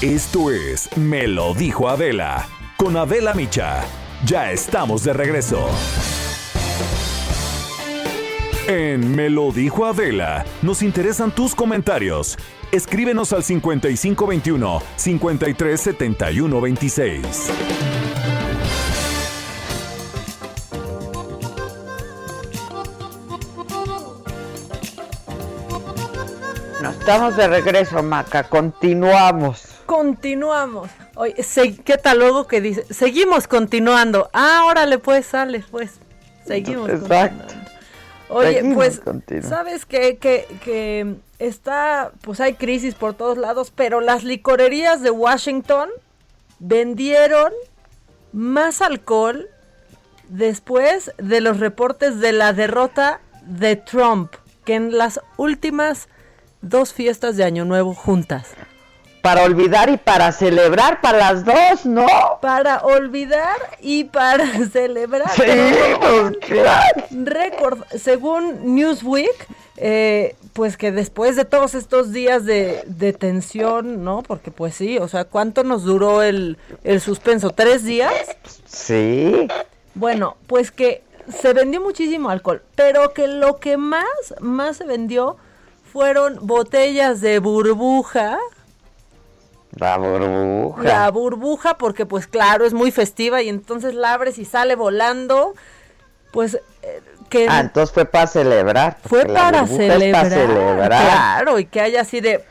[0.00, 3.82] Esto es Me lo dijo Adela con Adela Micha.
[4.24, 5.68] Ya estamos de regreso.
[8.68, 12.36] En Me lo dijo Adela, nos interesan tus comentarios.
[12.70, 17.50] Escríbenos al 5521 537126.
[26.82, 28.50] No, estamos de regreso, Maca.
[28.50, 29.62] Continuamos.
[29.86, 30.90] Continuamos.
[31.14, 31.34] Oye,
[31.86, 32.84] ¿qué tal luego que dice?
[32.92, 34.28] Seguimos continuando.
[34.34, 35.92] Ah, órale, pues, sale, pues.
[36.46, 37.57] Seguimos Exacto.
[38.28, 39.46] Oye, Seguimos pues.
[39.46, 40.18] ¿sabes qué?
[40.18, 45.88] Que, que está, pues hay crisis por todos lados, pero las licorerías de Washington
[46.58, 47.52] vendieron
[48.32, 49.48] más alcohol
[50.28, 56.08] después de los reportes de la derrota de Trump que en las últimas
[56.60, 58.48] dos fiestas de Año Nuevo juntas.
[59.28, 62.06] Para olvidar y para celebrar, para las dos, ¿no?
[62.40, 65.30] Para olvidar y para celebrar.
[65.32, 65.42] Sí,
[66.00, 66.56] pues.
[67.10, 74.22] Récord, según Newsweek, eh, pues que después de todos estos días de, de tensión, ¿no?
[74.22, 77.50] Porque pues sí, o sea, ¿cuánto nos duró el, el suspenso?
[77.50, 78.14] ¿Tres días?
[78.64, 79.46] Sí.
[79.94, 81.02] Bueno, pues que
[81.38, 84.06] se vendió muchísimo alcohol, pero que lo que más,
[84.40, 85.36] más se vendió
[85.92, 88.38] fueron botellas de burbuja.
[89.74, 90.82] La burbuja.
[90.82, 95.54] La burbuja, porque pues claro, es muy festiva y entonces la abres y sale volando.
[96.32, 98.98] Pues eh, que Ah, entonces fue para celebrar.
[99.04, 100.88] fue para celebrar, para celebrar.
[100.88, 102.44] Claro, y que haya así de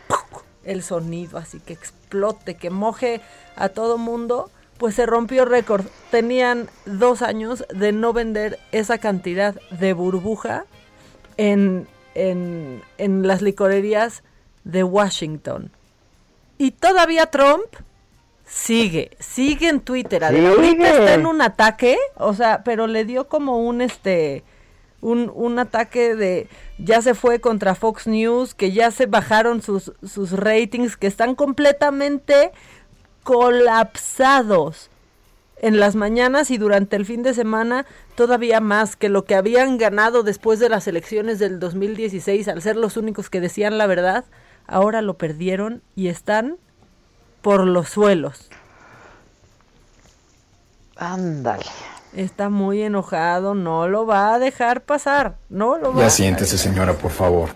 [0.63, 3.21] el sonido, así que explote, que moje
[3.55, 4.49] a todo mundo.
[4.77, 5.85] Pues se rompió récord.
[6.11, 10.65] Tenían dos años de no vender esa cantidad de burbuja
[11.37, 14.21] en, en, en las licorerías
[14.65, 15.71] de Washington.
[16.57, 17.65] Y todavía Trump
[18.45, 20.23] sigue, sigue en Twitter.
[20.23, 24.43] Ahorita está en un ataque, o sea, pero le dio como un este
[25.01, 26.47] un, un ataque de
[26.79, 31.35] ya se fue contra Fox News, que ya se bajaron sus, sus ratings, que están
[31.35, 32.51] completamente
[33.23, 34.89] colapsados
[35.59, 37.85] en las mañanas y durante el fin de semana
[38.15, 42.75] todavía más que lo que habían ganado después de las elecciones del 2016 al ser
[42.75, 44.25] los únicos que decían la verdad,
[44.67, 46.57] ahora lo perdieron y están
[47.41, 48.49] por los suelos.
[50.95, 51.63] Ándale.
[52.15, 56.93] Está muy enojado, no lo va a dejar pasar, no lo va Ya siéntese, señora,
[56.93, 57.49] por favor.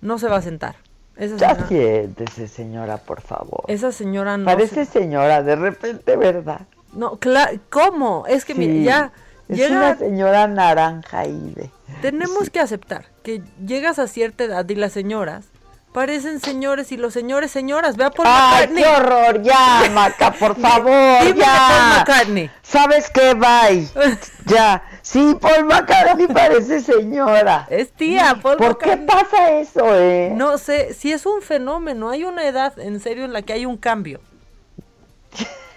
[0.00, 0.76] no se va a sentar.
[1.16, 3.64] Esa Ya señora, siéntese, señora, por favor.
[3.68, 6.62] esa señora no Parece se- señora, de repente, ¿verdad?
[6.92, 8.24] No, claro, ¿cómo?
[8.28, 8.84] Es que mire, Sí.
[8.84, 9.12] ya
[9.48, 11.70] Es llega una señora naranja ahí de...
[12.02, 15.46] Tenemos que aceptar que llegas a cierta edad y las señoras
[15.94, 17.96] parecen señores y los señores señoras.
[17.96, 19.40] Vea por ¡Ay, qué horror!
[19.42, 21.68] Ya, Maca, por favor, Dime ya.
[21.68, 22.50] Paul McCartney.
[22.62, 23.34] ¿Sabes qué?
[23.34, 23.88] Bye.
[24.46, 24.82] ya.
[25.02, 27.68] Sí, Paul McCartney parece señora.
[27.70, 30.32] Es tía, Paul ¿Por qué pasa eso, eh?
[30.34, 33.64] No sé, si es un fenómeno, hay una edad en serio en la que hay
[33.64, 34.20] un cambio.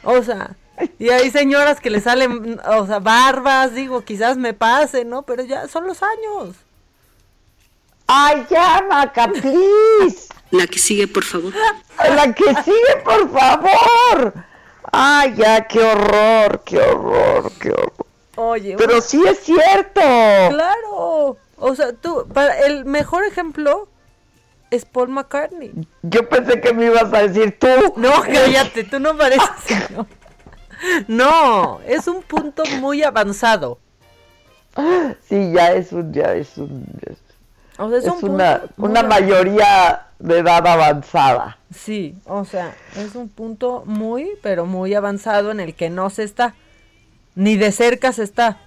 [0.03, 0.55] O sea,
[0.97, 5.21] y hay señoras que le salen, o sea, barbas, digo, quizás me pase, ¿no?
[5.21, 6.55] Pero ya son los años.
[8.07, 10.27] ¡Ay, ya, Maca, please!
[10.51, 11.53] La que sigue, por favor.
[12.15, 14.33] La que sigue, por favor.
[14.91, 17.93] Ay, ya, qué horror, qué horror, qué horror.
[18.37, 20.01] Oye, Pero sí es cierto.
[20.01, 21.37] Claro.
[21.57, 23.89] O sea, tú, para el mejor ejemplo
[24.69, 25.71] es Paul McCartney.
[26.03, 27.67] Yo pensé que me ibas a decir tú.
[27.95, 30.05] No, cállate, tú no pareces señor.
[31.07, 33.79] No, es un punto muy avanzado.
[35.27, 37.17] Sí, ya es un, ya es un, es,
[37.77, 41.57] O sea, es, es un punto una, muy una mayoría de edad avanzada.
[41.73, 46.23] Sí, o sea, es un punto muy, pero muy avanzado en el que no se
[46.23, 46.55] está.
[47.35, 48.57] Ni de cerca se está.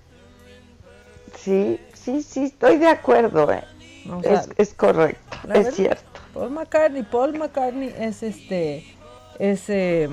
[1.37, 3.65] Sí, sí, sí, estoy de acuerdo, eh.
[4.11, 6.21] O sea, es, es correcto, es verdad, cierto.
[6.33, 8.97] Paul McCartney, Paul McCartney es este,
[9.39, 10.09] es, eh,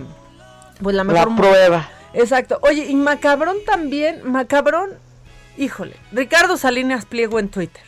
[0.81, 1.89] Pues la mejor La prueba.
[2.13, 2.59] Exacto.
[2.61, 4.91] Oye, y Macabrón también, Macabrón,
[5.57, 7.83] híjole, Ricardo Salinas Pliego en Twitter.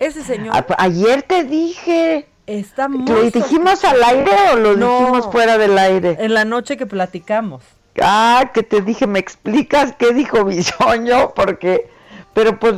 [0.00, 2.26] Ese señor A- ayer te dije.
[2.46, 3.06] está muy...
[3.06, 4.98] ¿Lo dijimos al aire o lo No.
[4.98, 6.16] dijimos fuera del aire?
[6.18, 7.62] En la noche que platicamos.
[8.02, 11.32] Ah, que te dije, ¿me explicas qué dijo Bisoño?
[11.34, 11.88] Porque,
[12.34, 12.76] pero pues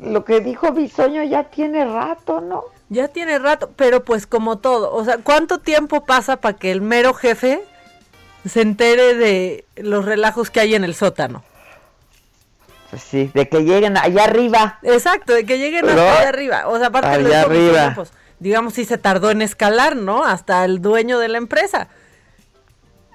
[0.00, 2.64] lo que dijo Bisoño ya tiene rato, ¿no?
[2.88, 6.80] Ya tiene rato, pero pues como todo, o sea, ¿cuánto tiempo pasa para que el
[6.82, 7.62] mero jefe
[8.46, 11.42] se entere de los relajos que hay en el sótano?
[12.92, 14.78] Pues sí, de que lleguen allá arriba.
[14.82, 16.10] Exacto, de que lleguen hasta ¿No?
[16.10, 16.68] allá arriba.
[16.68, 17.92] O sea, aparte Allá lo dijo Bisoño, arriba.
[17.96, 20.24] pues, digamos, si se tardó en escalar, ¿no?
[20.24, 21.88] Hasta el dueño de la empresa.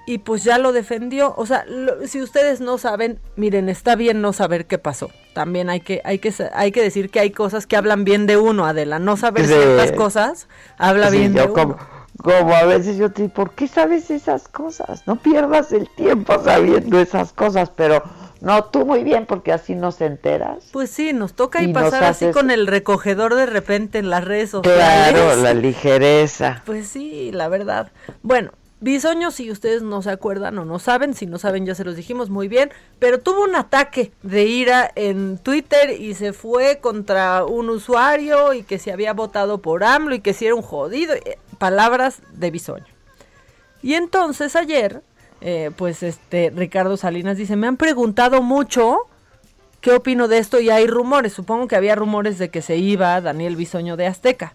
[0.04, 1.32] Y pues ya lo defendió.
[1.36, 5.10] O sea, lo- si ustedes no saben, miren, está bien no saber qué pasó.
[5.32, 8.36] También hay que, hay que, hay que decir que hay cosas que hablan bien de
[8.36, 8.98] uno, Adela.
[8.98, 9.52] No saber Sí.
[9.52, 10.48] ciertas cosas
[10.78, 11.78] habla Sí, bien yo de como, uno.
[12.20, 15.06] como a veces yo te digo, ¿por qué sabes esas cosas?
[15.06, 18.02] No pierdas el tiempo sabiendo esas cosas, pero
[18.40, 20.68] no, tú muy bien, porque así no se enteras.
[20.72, 24.10] Pues sí, nos toca Y y nos pasar así con el recogedor de repente en
[24.10, 25.12] las redes sociales.
[25.12, 26.62] Claro, la ligereza.
[26.64, 27.90] Pues sí, la verdad.
[28.22, 31.84] Bueno, Bisoño, si ustedes no se acuerdan o no saben, si no saben ya se
[31.84, 32.70] los dijimos muy bien,
[33.00, 38.62] pero tuvo un ataque de ira en Twitter y se fue contra un usuario y
[38.62, 42.52] que se había votado por AMLO y que si era un jodido, eh, palabras de
[42.52, 42.86] Bisoño.
[43.82, 45.02] Y entonces ayer,
[45.40, 48.98] eh, pues este Ricardo Salinas dice, me han preguntado mucho
[49.80, 53.20] qué opino de esto y hay rumores, supongo que había rumores de que se iba
[53.20, 54.54] Daniel Bisoño de Azteca.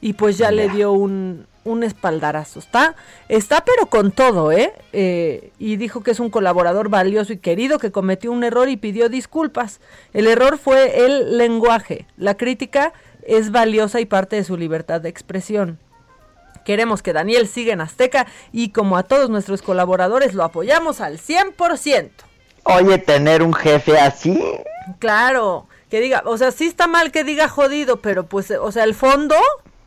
[0.00, 2.58] Y pues ya le dio un, un espaldarazo.
[2.58, 2.94] Está,
[3.28, 4.72] está pero con todo, ¿eh?
[4.92, 5.52] ¿eh?
[5.58, 9.08] Y dijo que es un colaborador valioso y querido que cometió un error y pidió
[9.08, 9.80] disculpas.
[10.12, 12.06] El error fue el lenguaje.
[12.16, 15.78] La crítica es valiosa y parte de su libertad de expresión.
[16.68, 21.18] Queremos que Daniel siga en Azteca y como a todos nuestros colaboradores lo apoyamos al
[21.18, 22.10] 100%.
[22.64, 24.38] Oye, tener un jefe así,
[24.98, 28.84] Claro, que diga, o sea, sí está mal que diga jodido, pero pues, o sea,
[28.84, 29.34] el fondo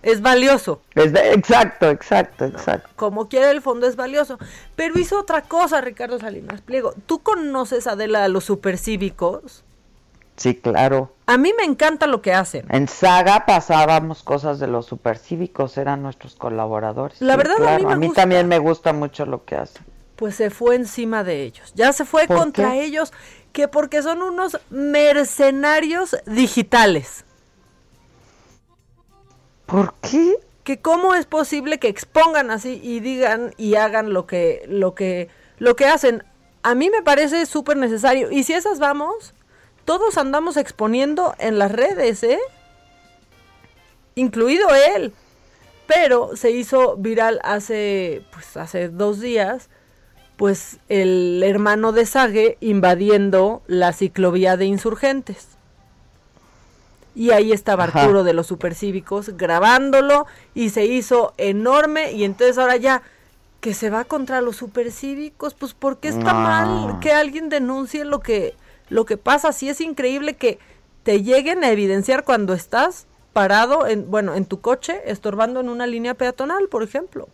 [0.01, 0.81] es valioso.
[0.95, 2.89] es de- exacto, exacto, exacto.
[2.95, 4.39] Como quiera, el fondo es valioso.
[4.75, 6.95] Pero hizo otra cosa, Ricardo Salinas Pliego.
[7.05, 9.63] ¿Tú conoces, Adela, a los supercívicos?
[10.41, 11.15] Sí, claro.
[11.27, 12.65] A mí me encanta lo que hacen.
[12.69, 17.21] En Saga pasábamos cosas de los supercívicos, eran nuestros colaboradores.
[17.21, 18.21] La Sí, verdad, a mí me gusta.
[18.21, 19.85] también me gusta mucho lo que hacen.
[20.15, 21.71] Pues se fue encima de ellos.
[21.75, 22.83] Ya se fue ¿Por contra qué?
[22.83, 23.11] ellos,
[23.51, 27.25] que porque son unos mercenarios digitales.
[29.65, 30.35] ¿Por qué?
[30.63, 35.27] que cómo es posible que expongan así y digan y hagan lo que lo que
[35.57, 36.23] lo que hacen.
[36.61, 39.33] A mí me parece súper necesario y si esas vamos,
[39.91, 42.39] todos andamos exponiendo en las redes, ¿eh?
[44.15, 45.11] Incluido él.
[45.85, 49.69] Pero se hizo viral hace pues hace dos días
[50.37, 55.49] pues el hermano de Sage invadiendo la ciclovía de insurgentes.
[57.13, 58.03] Y ahí estaba Ajá.
[58.03, 60.25] Arturo de los Supercívicos grabándolo
[60.55, 63.01] y se hizo enorme y entonces ahora ya
[63.59, 66.39] que se va contra los Supercívicos, pues porque está No.
[66.39, 68.55] mal que alguien denuncie lo que
[68.91, 70.59] lo que pasa, sí es increíble que
[71.03, 75.87] te lleguen a evidenciar cuando estás parado en bueno, en tu coche estorbando en una
[75.87, 77.29] línea peatonal, por ejemplo.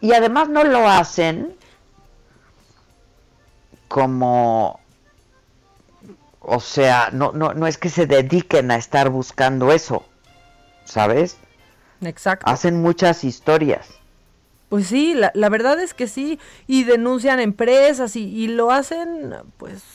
[0.00, 1.54] Y además no lo hacen
[3.86, 4.80] como,
[6.40, 10.04] o sea, no, no, no es que se dediquen a estar buscando eso,
[10.84, 11.36] ¿sabes?
[12.00, 12.50] Exacto.
[12.50, 13.86] Hacen muchas historias.
[14.68, 19.32] Pues sí, la, la verdad es que sí, y denuncian empresas y, y lo hacen,
[19.58, 19.93] pues,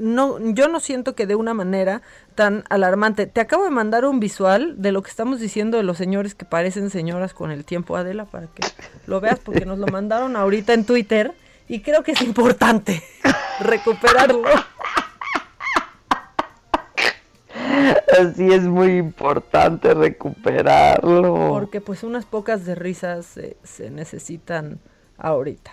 [0.00, 2.02] no, yo no siento que de una manera
[2.34, 3.26] tan alarmante.
[3.26, 6.44] Te acabo de mandar un visual de lo que estamos diciendo de los señores que
[6.44, 8.62] parecen señoras con el tiempo, Adela, para que
[9.06, 11.32] lo veas, porque nos lo mandaron ahorita en Twitter
[11.68, 13.02] y creo que es importante
[13.60, 14.42] recuperarlo.
[18.20, 21.48] Así es muy importante recuperarlo.
[21.48, 24.78] Porque pues unas pocas de risas se- se necesitan
[25.18, 25.72] ahorita.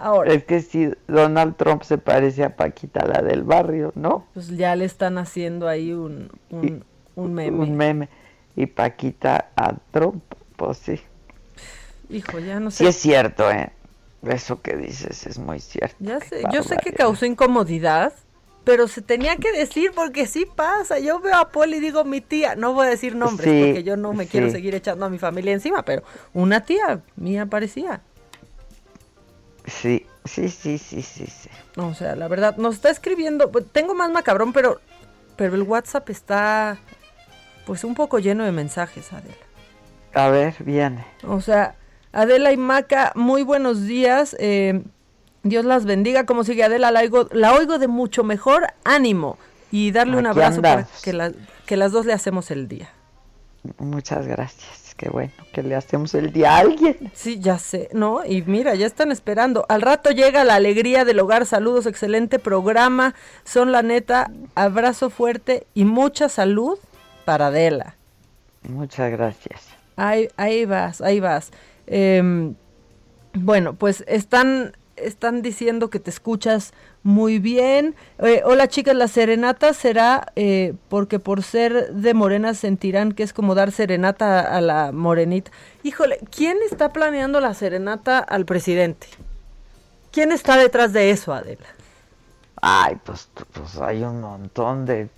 [0.00, 4.26] Ahora, Es que si Donald Trump se parece a Paquita, la del barrio, ¿no?
[4.32, 6.84] pues ya le están haciendo ahí un, un,
[7.16, 7.58] un meme.
[7.58, 8.08] Un meme.
[8.56, 10.22] Y Paquita a Trump,
[10.56, 11.00] pues sí.
[12.08, 12.78] Hijo, ya no sé.
[12.78, 13.72] Sí es cierto, ¿eh?
[14.22, 15.96] Eso que dices es muy cierto.
[16.00, 18.12] Ya sé, yo sé que causó incomodidad,
[18.64, 20.98] pero se tenía que decir porque sí pasa.
[20.98, 23.82] Yo veo a Poli y digo mi tía, no voy a decir nombres Sí, porque
[23.82, 26.02] yo no me quiero seguir echando a mi familia encima, pero
[26.34, 28.02] una tía mía parecía.
[29.70, 31.48] Sí, sí, sí, sí, sí, sí.
[31.76, 34.80] O sea, la verdad, nos está escribiendo, pues, tengo más macabrón, pero,
[35.36, 36.78] pero el WhatsApp está
[37.66, 39.34] pues un poco lleno de mensajes, Adela.
[40.14, 41.04] A ver, viene.
[41.26, 41.76] O sea,
[42.12, 44.34] Adela y Maca, muy buenos días.
[44.40, 44.82] Eh,
[45.44, 46.26] Dios las bendiga.
[46.26, 49.38] Como sigue Adela, la oigo, la oigo de mucho mejor ánimo
[49.70, 51.32] y darle un abrazo para que, la-
[51.64, 52.90] que las dos le hacemos el día.
[53.78, 54.79] Muchas gracias.
[55.00, 57.10] Qué bueno que le hacemos el día a alguien.
[57.14, 58.22] Sí, ya sé, ¿no?
[58.22, 59.64] Y mira, ya están esperando.
[59.70, 61.46] Al rato llega la alegría del hogar.
[61.46, 63.14] Saludos, excelente programa.
[63.42, 64.30] Son la neta.
[64.54, 66.78] Abrazo fuerte y mucha salud
[67.24, 67.96] para Adela.
[68.68, 69.68] Muchas gracias.
[69.96, 71.50] Ahí, ahí vas, ahí vas.
[71.86, 72.54] Em,
[73.32, 77.94] bueno, pues están, están diciendo que te escuchas muy bien.
[78.18, 83.32] Eh, hola chicas, la serenata será eh, porque por ser de morena sentirán que es
[83.32, 85.50] como dar serenata a, a la morenita.
[85.82, 89.06] Híjole, ¿quién está planeando la serenata al presidente?
[90.12, 91.66] ¿Quién está detrás de eso, Adela?
[92.60, 95.08] Ay, pues, pues hay un montón de,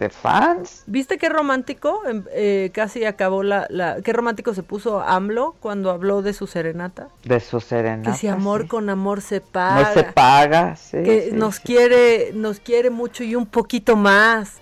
[0.00, 0.82] de fans.
[0.86, 2.00] ¿Viste qué romántico?
[2.06, 4.00] Em, eh, casi acabó la, la...
[4.02, 7.08] ¿Qué romántico se puso AMLO cuando habló de su serenata?
[7.22, 8.10] De su serenata.
[8.10, 8.68] que si amor sí.
[8.68, 9.88] con amor se paga.
[9.88, 11.02] No se paga, sí.
[11.04, 11.62] que sí, nos sí.
[11.66, 14.56] quiere, nos quiere mucho y un poquito más.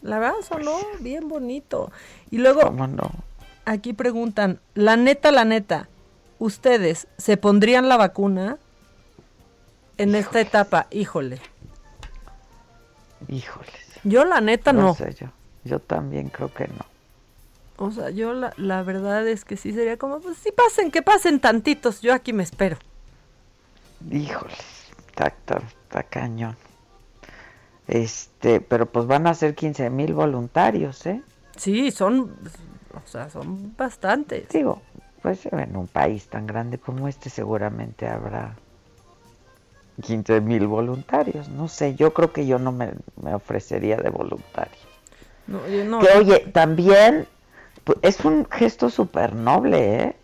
[0.00, 1.92] La verdad sonó bien bonito.
[2.30, 3.10] Y luego ¿Cómo no?
[3.66, 5.88] aquí preguntan, la neta, la neta,
[6.38, 8.56] ¿ustedes se pondrían la vacuna
[9.98, 10.86] en esta etapa?
[10.90, 11.40] Híjole.
[13.28, 13.72] Híjoles.
[14.04, 14.94] Yo la neta no.
[14.94, 15.28] sé yo.
[15.64, 16.84] Yo también creo que no.
[17.76, 21.02] O sea, yo la, la verdad es que sí sería como, pues sí pasen, que
[21.02, 22.76] pasen tantitos, yo aquí me espero.
[24.10, 24.58] Híjoles.
[25.08, 26.56] Está, está cañón.
[27.86, 31.22] Este, pero pues van a ser 15 mil voluntarios, ¿eh?
[31.56, 32.36] Sí, son,
[32.94, 34.48] o sea, son bastantes.
[34.48, 34.82] Digo,
[35.22, 38.56] pues en un país tan grande como este seguramente habrá
[40.02, 41.48] 15 mil voluntarios.
[41.48, 42.92] No sé, yo creo que yo no me,
[43.22, 44.78] me ofrecería de voluntario.
[45.46, 46.00] No, yo no.
[46.00, 47.26] que oye, también
[47.84, 50.16] pu- es un gesto súper noble, ¿eh?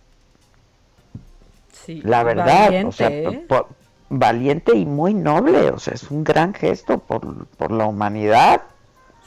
[1.73, 3.63] Sí, La verdad, o sea, valiente, ¿eh?
[4.11, 8.63] valiente y muy noble, o sea, es un gran gesto por, por la humanidad.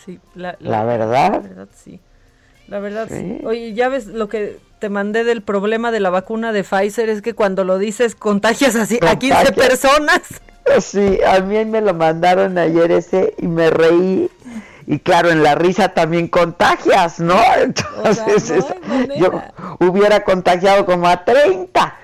[0.04, 1.32] Sí, la, La verdad.
[1.34, 2.00] La verdad, sí.
[2.68, 3.38] La verdad, sí.
[3.40, 3.46] Sí.
[3.46, 7.22] Oye, ya ves lo que te mandé del problema de la vacuna de Pfizer, es
[7.22, 9.70] que cuando lo dices contagias así a 15 Contagias.
[9.70, 10.22] personas.
[10.82, 14.30] Sí, a mí me lo mandaron ayer ese y me reí.
[14.86, 17.40] Y claro, en la risa también contagias, ¿no?
[17.62, 18.54] Entonces,
[19.16, 19.42] yo
[19.80, 21.96] hubiera contagiado como a 30.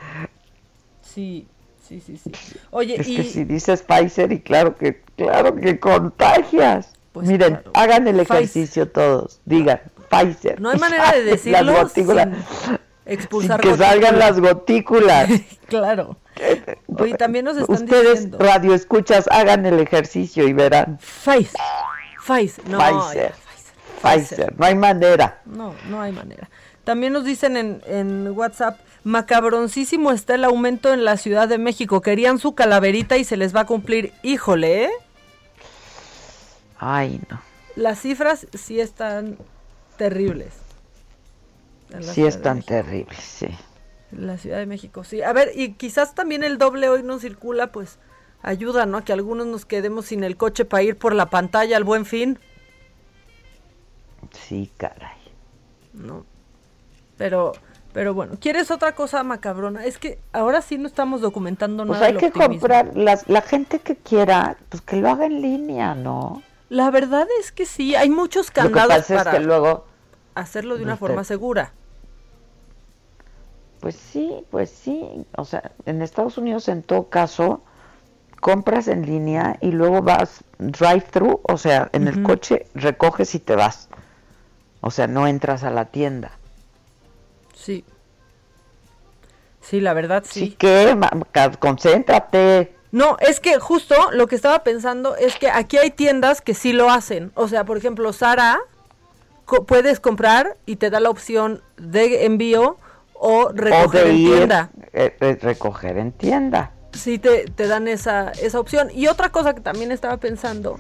[1.02, 1.48] Sí,
[1.86, 2.32] sí, sí, sí.
[2.72, 6.94] Oye, Es y que si dices Pfizer y claro que claro que contagias.
[7.12, 7.72] Pues Miren, claro.
[7.74, 8.36] hagan el Pfizer.
[8.38, 9.42] ejercicio todos.
[9.44, 10.60] Digan Pfizer.
[10.60, 12.28] no hay manera de Las decirlo gotículas.
[12.66, 15.30] sin expulsar Sin que salgan las gotículas.
[15.70, 16.18] Claro.
[16.98, 20.98] Oye, también nos están Ustedes, diciendo radio escuchas, hagan el ejercicio y verán.
[20.98, 21.62] Pfizer.
[22.26, 22.68] Pfizer.
[22.68, 23.34] No, Pfizer.
[24.02, 24.56] ya, Pfizer.
[24.58, 25.42] No hay manera.
[25.46, 26.50] No, no hay manera.
[26.86, 32.02] También nos dicen en, en WhatsApp, macabroncísimo está el aumento en la Ciudad de México.
[32.02, 34.12] Querían su calaverita y se les va a cumplir.
[34.24, 34.90] Híjole, ¿eh?
[36.80, 37.40] Ay, no.
[37.76, 39.38] Las cifras sí están
[40.00, 40.56] terribles.
[42.02, 42.68] Sí Ciudad es de tan México.
[42.68, 43.48] terrible, sí.
[44.12, 45.22] La Ciudad de México, sí.
[45.22, 48.00] A ver, y quizás también el doble hoy no circula, pues
[48.42, 48.98] ayuda, ¿no?
[48.98, 52.06] A que algunos nos quedemos sin el coche para ir por la pantalla al buen
[52.06, 52.40] fin.
[54.32, 55.18] Sí, caray.
[55.94, 56.26] No.
[57.18, 57.62] Pero,
[57.94, 59.86] pero bueno, ¿quieres otra cosa macabrona?
[59.86, 62.70] Es que ahora sí no estamos documentando Pues nada hay del que optimismo.
[62.70, 66.46] comprar, las, la gente que quiera, pues que lo haga en línea, ¿no?
[66.70, 69.89] La verdad es que sí, hay muchos Lo que candados pasa para es que luego,
[70.40, 71.74] hacerlo de una Usted- forma segura.
[73.80, 75.26] pues sí, pues sí.
[75.38, 77.62] O sea, en Estados Unidos en todo caso,
[78.42, 83.56] compras en línea y luego vas drive-thru, o sea, en el coche recoges y te
[83.56, 83.88] vas.
[84.82, 86.32] O sea, no entras a la tienda.
[87.56, 87.86] Sí.
[89.62, 90.52] Sí, la verdad Sí, sí.
[90.56, 90.98] que,
[91.60, 92.76] concéntrate.
[92.92, 96.74] No, es que justo lo que estaba pensando es que aquí hay tiendas que sí
[96.74, 97.32] lo hacen.
[97.36, 98.60] O sea, por ejemplo, Sara,
[99.50, 102.78] co- puedes comprar y te da la opción de envío
[103.14, 104.70] o o recoger de en ir, tienda.
[104.94, 106.72] eh, eh, recoger en tienda.
[106.94, 108.90] Sí te, te dan esa, esa opción.
[108.94, 110.78] Y otra cosa que también estaba pensando,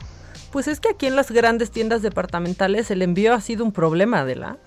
[0.52, 4.24] pues es que aquí en las grandes tiendas departamentales el envío ha sido un problema,
[4.26, 4.58] de la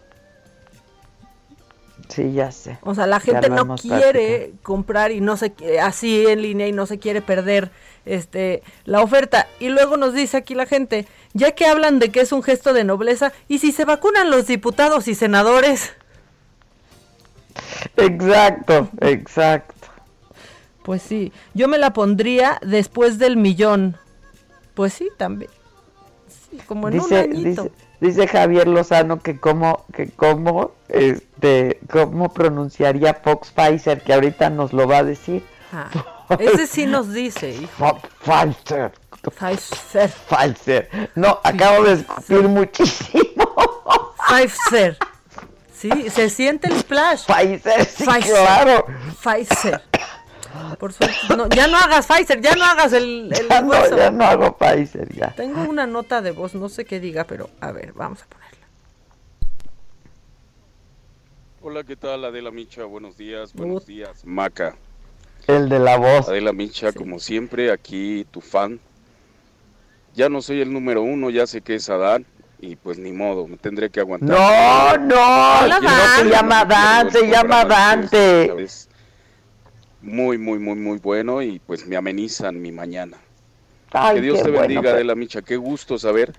[2.12, 2.78] Sí, ya sé.
[2.82, 6.84] O sea, la gente no quiere comprar y no se así en línea y no
[6.84, 7.70] se quiere perder
[8.04, 9.46] este la oferta.
[9.60, 12.74] Y luego nos dice aquí la gente, ya que hablan de que es un gesto
[12.74, 15.94] de nobleza, ¿y si se vacunan los diputados y senadores?
[17.96, 19.88] Exacto, exacto.
[20.82, 23.96] Pues sí, yo me la pondría después del millón.
[24.74, 25.50] Pues sí, también.
[26.28, 27.62] Sí, como en un añito.
[27.62, 27.72] dice,
[28.02, 34.72] Dice Javier Lozano que cómo, que cómo, este, cómo pronunciaría Fox Pfizer, que ahorita nos
[34.72, 35.44] lo va a decir.
[35.72, 35.88] Ah,
[36.40, 37.70] ese sí nos dice, hijo.
[37.78, 38.90] Fox Pfizer.
[39.22, 40.10] Pfizer.
[40.28, 41.10] Pfizer.
[41.14, 43.54] No, acabo de escupir muchísimo.
[44.26, 44.98] Pfizer.
[45.72, 47.26] Sí, se siente el splash.
[47.26, 48.84] Pfizer, sí, claro.
[49.22, 49.80] Pfizer.
[50.78, 54.10] Por suerte, no, ya no hagas Pfizer, ya no hagas el, el Ya no, ya
[54.10, 55.32] no hago Pfizer, ya.
[55.34, 58.58] Tengo una nota de voz, no sé qué diga, pero a ver, vamos a ponerla.
[61.62, 62.84] Hola, ¿qué tal Adela Micha?
[62.84, 64.76] Buenos días, buenos días, Maca.
[65.46, 66.28] El de la voz.
[66.28, 68.80] Adela Micha, como siempre, aquí tu fan.
[70.14, 72.26] Ya no soy el número uno, ya sé que es Adán,
[72.60, 74.28] y pues ni modo, me tendré que aguantar.
[74.28, 78.66] No, no, que no se llama Dan, se llama Dante.
[80.02, 83.18] Muy, muy, muy, muy bueno y pues me amenizan mi mañana.
[83.92, 84.94] Ay, que Dios te bueno, bendiga, pues.
[84.94, 85.42] Adela Micha.
[85.42, 86.32] Qué gusto saber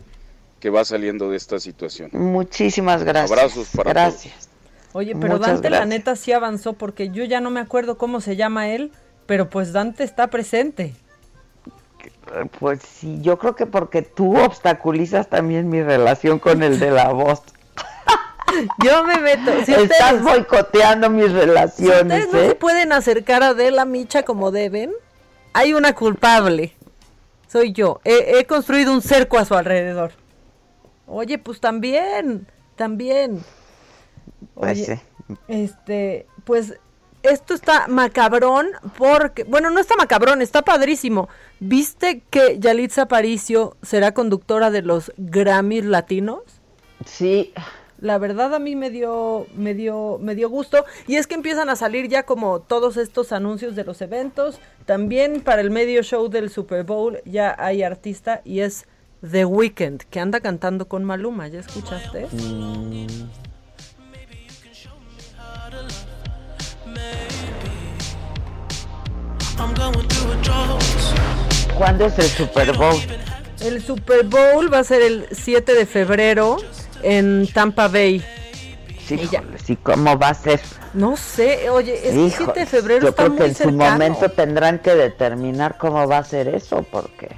[0.60, 2.10] que va saliendo de esta situación.
[2.14, 3.32] Muchísimas gracias.
[3.32, 4.50] Abrazos para Gracias.
[4.94, 8.22] Oye, pero Muchas Dante la neta sí avanzó porque yo ya no me acuerdo cómo
[8.22, 8.92] se llama él,
[9.26, 10.94] pero pues Dante está presente.
[12.60, 17.10] Pues sí, yo creo que porque tú obstaculizas también mi relación con el de la
[17.12, 17.42] voz.
[18.84, 19.52] Yo me meto.
[19.66, 22.56] Si Estás ustedes- boicoteando mis Si relaciones, ustedes no se ¿eh?
[22.56, 24.92] pueden acercar a Adela Micha como deben,
[25.54, 26.74] hay una culpable.
[27.48, 28.02] Soy yo.
[28.04, 30.12] He, he construido un cerco a su alrededor.
[31.06, 33.44] Oye, pues también, también.
[34.56, 34.86] Pues Oye,
[35.28, 35.36] sí.
[35.48, 36.74] Este, pues
[37.22, 41.30] esto está macabrón porque, bueno, no está macabrón, está padrísimo.
[41.60, 46.42] ¿Viste que Yalitza Aparicio será conductora de los Grammys latinos?
[47.06, 47.54] Sí.
[48.04, 50.84] La verdad a mí me dio, me dio, me dio gusto.
[51.08, 54.60] Y es que empiezan a salir ya como todos estos anuncios de los eventos.
[54.86, 58.88] También para el medio show del Super Bowl ya hay artista y es
[59.22, 61.48] The Weeknd, que anda cantando con Maluma.
[61.48, 62.28] ¿Ya escuchaste?
[71.78, 73.02] ¿Cuándo es el Super Bowl?
[73.62, 76.58] El Super Bowl va a ser el 7 de febrero
[77.04, 78.24] en Tampa Bay.
[79.06, 80.62] Sí, ¿cómo va a ser?
[80.94, 83.56] No sé, oye, es que Hijo, 7 de febrero yo está creo que muy en
[83.56, 87.30] su momento tendrán que determinar cómo va a ser eso, porque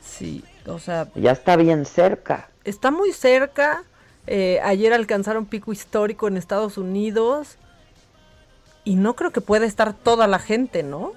[0.00, 2.50] Sí, o sea, ya está bien cerca.
[2.64, 3.84] está muy cerca.
[4.26, 7.56] eh, ayer alcanzaron pico histórico en Estados Unidos.
[8.84, 11.12] Y no creo que pueda estar toda la gente, ¿no?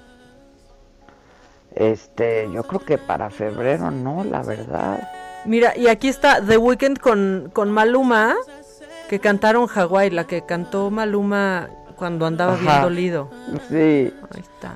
[1.75, 5.09] Este, yo creo que para febrero no, la verdad.
[5.45, 8.35] Mira, y aquí está The Weeknd con, con Maluma,
[9.09, 12.81] que cantaron Hawái, la que cantó Maluma cuando andaba bien Ajá.
[12.81, 13.29] dolido.
[13.69, 14.11] Sí.
[14.33, 14.75] Ahí está.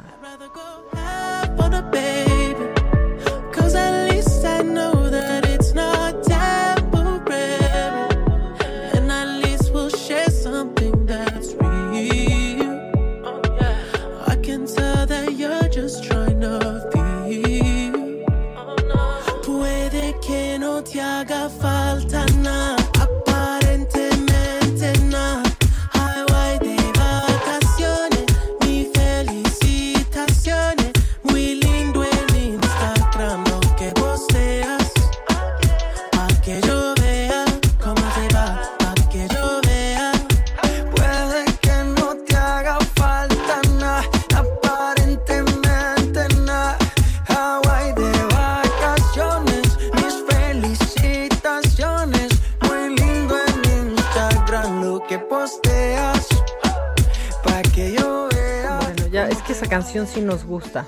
[59.69, 60.87] Canción sí nos gusta.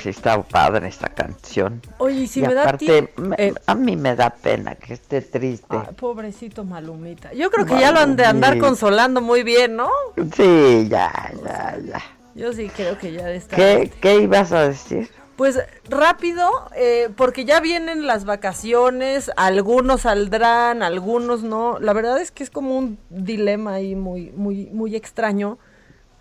[0.00, 1.82] Sí está padre esta canción.
[1.98, 4.76] Oye, y si y me da aparte, tiempo- me- eh, a mí me da pena
[4.76, 5.66] que esté triste.
[5.70, 7.32] Ay, pobrecito Malumita.
[7.32, 8.68] Yo creo que ya lo han de andar Malumita.
[8.68, 9.90] consolando muy bien, ¿no?
[10.36, 12.02] Sí, ya, ya, ya.
[12.36, 13.58] Yo sí creo que ya estar.
[13.58, 15.10] ¿Qué, ¿Qué ibas a decir?
[15.34, 15.58] Pues
[15.88, 21.78] rápido, eh, porque ya vienen las vacaciones, algunos saldrán, algunos no.
[21.80, 25.58] La verdad es que es como un dilema ahí muy, muy, muy extraño.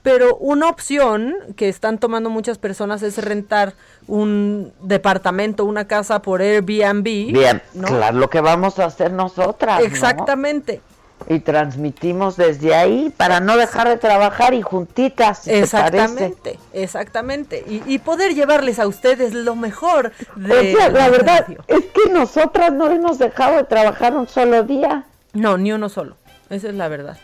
[0.08, 3.74] Pero una opción que están tomando muchas personas es rentar
[4.08, 7.04] un departamento, una casa por Airbnb.
[7.04, 7.90] Bien, ¿no?
[7.90, 9.82] claro, lo que vamos a hacer nosotras.
[9.82, 9.86] ¿no?
[9.86, 10.80] Exactamente.
[11.28, 15.40] Y transmitimos desde ahí para no dejar de trabajar y juntitas.
[15.40, 15.52] si.
[15.52, 17.66] Exactamente, exactamente.
[17.68, 21.66] Y, y poder llevarles a ustedes lo mejor de O sea, la verdad radio.
[21.68, 25.04] es que nosotras no hemos dejado de trabajar un solo día.
[25.34, 26.16] No, ni uno solo.
[26.50, 27.18] Esa es la verdad.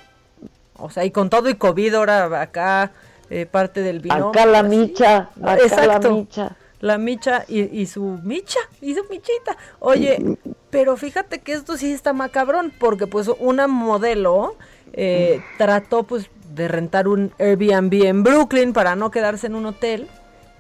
[0.83, 2.91] O sea, y con todo y COVID ahora acá
[3.29, 4.29] eh, parte del binomio.
[4.29, 4.69] Acá la así.
[4.69, 6.09] micha, acá Exacto.
[6.09, 6.55] la micha.
[6.79, 9.55] La micha y, y su micha, y su michita.
[9.79, 10.37] Oye,
[10.69, 14.55] Pero fíjate que esto sí está macabrón, porque pues una modelo
[14.91, 20.07] eh, trató pues de rentar un Airbnb en Brooklyn para no quedarse en un hotel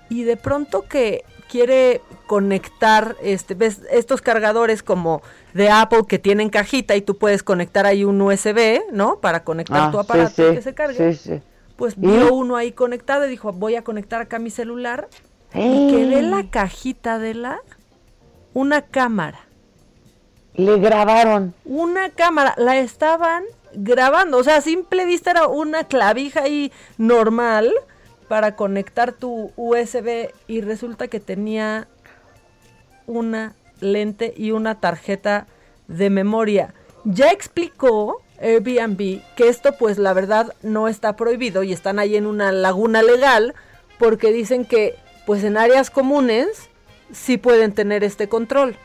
[0.09, 1.23] y de pronto que
[1.53, 5.21] quiere conectar este ves estos cargadores como
[5.53, 9.19] de Apple que tienen cajita y tú puedes conectar ahí un USB, ¿no?
[9.19, 11.13] Para conectar Ah, tu aparato sí, y que se cargue.
[11.13, 11.41] sí, sí.
[11.75, 12.07] Pues ¿Y?
[12.07, 15.09] vio uno ahí conectado y dijo, "Voy a conectar acá mi celular."
[15.53, 17.59] Y que ve la cajita de la
[18.55, 19.39] una cámara.
[20.55, 21.53] Le grabaron.
[21.65, 23.43] Una cámara, la estaban
[23.75, 27.71] grabando, o sea, a simple vista era una clavija ahí normal
[28.33, 31.87] para conectar tu USB y resulta que tenía
[33.05, 35.45] una lente y una tarjeta
[35.87, 36.73] de memoria.
[37.03, 42.25] Ya explicó Airbnb que esto pues la verdad no está prohibido y están ahí en
[42.25, 43.53] una laguna legal
[43.99, 44.95] porque dicen que
[45.27, 46.71] pues en áreas comunes
[47.11, 48.77] sí pueden tener este control.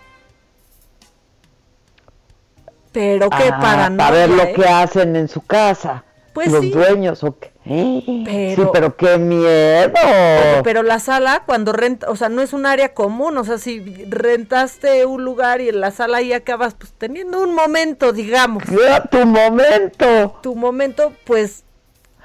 [2.92, 6.04] Pero que Ah, para no para ver lo que hacen en su casa.
[6.34, 6.70] Pues los sí.
[6.70, 7.50] dueños o qué.
[7.68, 8.24] Sí,
[8.72, 9.92] Pero- qué miedo.
[10.64, 13.80] Pero la sala, cuando renta, o sea, no es un área común, o sea, si
[14.08, 18.62] rentaste un lugar y en la sala ahí acabas pues teniendo un momento, digamos.
[19.10, 20.38] Tu momento.
[20.42, 21.64] Tu momento, pues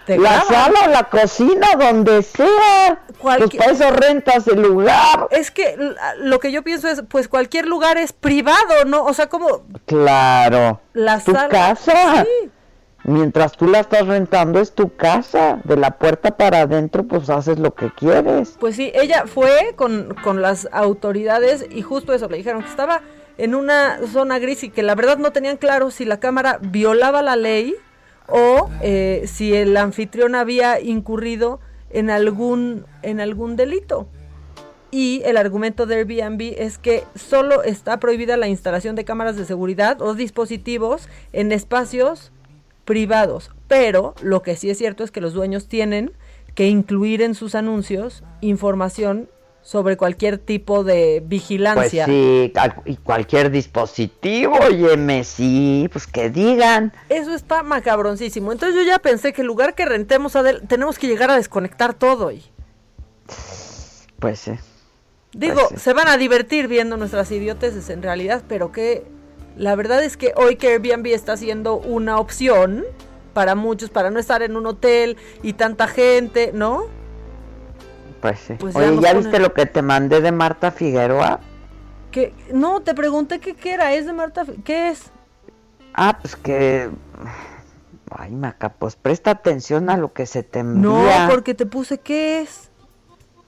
[0.06, 0.74] te la graban.
[0.74, 3.02] sala la cocina, donde sea.
[3.07, 5.28] Pues Cualquier- para eso rentas el lugar.
[5.32, 5.78] Es que
[6.20, 9.03] lo que yo pienso es, pues cualquier lugar es privado, ¿no?
[9.06, 10.82] O sea, como Claro.
[10.94, 11.49] la tu sala.
[11.49, 12.24] casa.
[12.26, 12.49] Sí.
[13.03, 15.59] Mientras tú la estás rentando es tu casa.
[15.63, 18.57] De la puerta para adentro pues haces lo que quieres.
[18.59, 23.01] Pues sí, ella fue con, con las autoridades y justo eso, le dijeron que estaba
[23.38, 27.21] en una zona gris y que la verdad no tenían claro si la cámara violaba
[27.21, 27.75] la ley
[28.27, 31.59] o eh, si el anfitrión había incurrido
[31.89, 34.07] en algún, en algún delito.
[34.91, 39.45] Y el argumento de Airbnb es que solo está prohibida la instalación de cámaras de
[39.45, 42.31] seguridad o dispositivos en espacios
[42.85, 43.51] privados.
[43.68, 46.11] Pero lo que sí es cierto es que los dueños tienen
[46.55, 49.30] que incluir en sus anuncios información
[49.64, 52.05] sobre cualquier tipo de Pues vigilancia.
[52.05, 52.51] sí,
[52.85, 56.91] y cualquier dispositivo, óyeme, sí, pues que digan.
[57.07, 58.51] Eso está macabroncísimo.
[58.51, 61.93] Entonces yo ya pensé que el lugar que rentemos, Adel, tenemos que llegar a desconectar
[61.93, 62.31] todo.
[62.31, 62.43] Y
[64.19, 64.51] Pues sí.
[65.34, 69.05] digo, Pues se van a divertir viendo nuestras idioteces en realidad, pero que
[69.57, 72.84] la verdad es que hoy que Airbnb está siendo una opción
[73.34, 76.84] para muchos, para no estar en un hotel y tanta gente, ¿no?
[78.21, 78.53] Pues sí.
[78.59, 81.39] Pues Oye, ¿ya viste lo que te mandé de Marta Figueroa?
[82.11, 85.11] Que no, te pregunté qué era, es de Marta, ¿qué es?
[85.93, 86.89] Ah, pues que...
[88.15, 91.27] Ay, Maca, pues presta atención a lo que se te No, envía.
[91.30, 92.69] porque te puse qué es.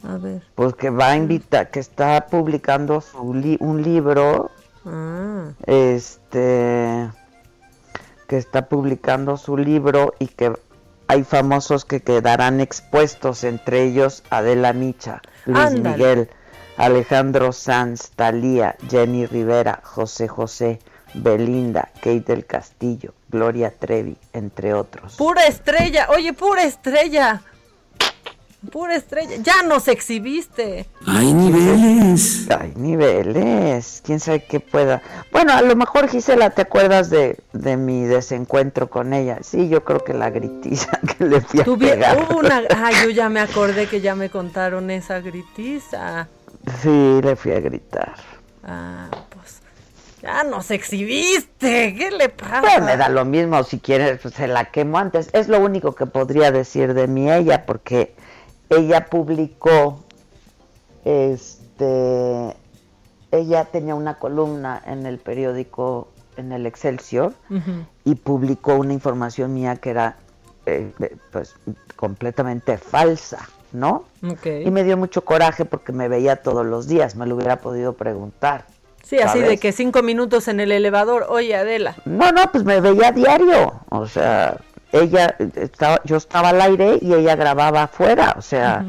[0.04, 0.42] A ver.
[0.56, 4.50] Pues que va a invitar, que está publicando su li- un libro,
[4.86, 5.52] Ah.
[5.66, 7.10] este,
[8.28, 10.54] que está publicando su libro y que
[11.08, 15.98] hay famosos que quedarán expuestos, entre ellos Adela Micha, Luis Ándale.
[15.98, 16.30] Miguel,
[16.78, 20.80] Alejandro Sanz, Talía, Jenny Rivera, José José,
[21.14, 25.16] Belinda, Kate del Castillo, Gloria Trevi, entre otros.
[25.16, 27.42] Pura estrella, oye, pura estrella.
[28.72, 29.36] Pura estrella.
[29.42, 30.86] Ya nos exhibiste.
[31.08, 32.48] Hay niveles.
[32.50, 34.02] Hay niveles.
[34.06, 35.02] Quién sabe qué pueda.
[35.32, 39.40] Bueno, a lo mejor Gisela, ¿te acuerdas de, de mi desencuentro con ella?
[39.42, 42.18] Sí, yo creo que la gritiza que le fui a Tuvi- pegar.
[42.30, 42.62] hubo una.
[42.76, 46.28] Ay, yo ya me acordé que ya me contaron esa gritiza.
[46.82, 48.14] Sí, le fui a gritar.
[48.64, 49.60] Ah, pues.
[50.22, 51.94] Ya nos exhibiste.
[51.96, 52.62] ¿Qué le pasa?
[52.62, 55.30] Pues me da lo mismo, si quieres, pues se la quemo antes.
[55.34, 58.16] Es lo único que podría decir de mí ella, porque
[58.70, 60.04] ella publicó,
[61.04, 62.56] este,
[63.32, 67.34] ella tenía una columna en el periódico, en el Excelsior,
[68.04, 70.18] y publicó una información mía que era,
[70.66, 70.92] eh,
[71.32, 71.56] pues,
[71.96, 74.06] completamente falsa, ¿no?
[74.28, 74.48] Ok.
[74.66, 77.94] Y me dio mucho coraje porque me veía todos los días, me lo hubiera podido
[77.94, 78.66] preguntar.
[79.04, 81.28] Sí, así de que cinco minutos en el elevador.
[81.30, 81.96] Oye, Adela.
[82.06, 83.82] No, no, pues me veía diario.
[83.90, 84.58] O sea,
[85.02, 88.36] ella estaba, yo estaba al aire y ella grababa afuera.
[88.38, 88.86] O sea,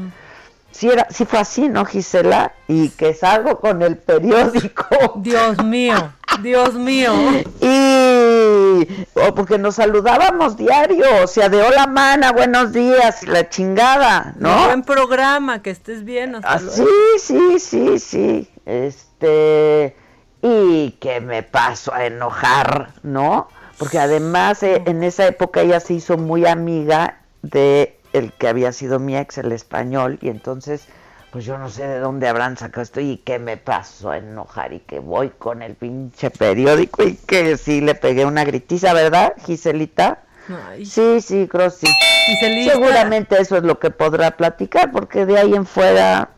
[0.71, 2.53] sí era, sí fue así, ¿no, Gisela?
[2.67, 4.85] Y que salgo con el periódico.
[5.17, 7.13] Dios mío, Dios mío.
[7.61, 14.33] Y o porque nos saludábamos diario, o sea, de hola mana, buenos días, la chingada,
[14.37, 14.65] ¿no?
[14.65, 16.35] Buen programa, que estés bien.
[16.35, 16.75] hasta Ah, luego.
[17.19, 18.49] sí, sí, sí, sí.
[18.65, 19.95] Este,
[20.41, 23.47] y que me paso a enojar, ¿no?
[23.77, 28.71] Porque además eh, en esa época ella se hizo muy amiga de el que había
[28.71, 30.87] sido mi ex, el español, y entonces
[31.31, 34.73] pues yo no sé de dónde habrán sacado esto y qué me pasó a enojar
[34.73, 39.33] y que voy con el pinche periódico y que sí le pegué una gritiza, ¿verdad,
[39.45, 40.23] Giselita?
[40.69, 40.85] Ay.
[40.85, 41.85] Sí, sí, creo sí.
[42.25, 42.73] Giselita.
[42.73, 46.29] Seguramente eso es lo que podrá platicar, porque de ahí en fuera,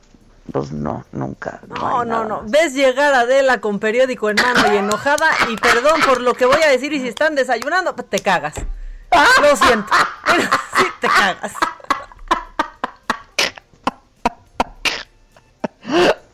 [0.51, 1.61] pues no, nunca.
[1.67, 2.43] No, no, no.
[2.45, 6.45] Ves llegar a Adela con periódico en mano y enojada y perdón por lo que
[6.45, 8.55] voy a decir y si están desayunando, pues te cagas.
[9.41, 9.91] Lo siento.
[10.26, 10.43] Pero
[10.77, 11.53] sí te cagas.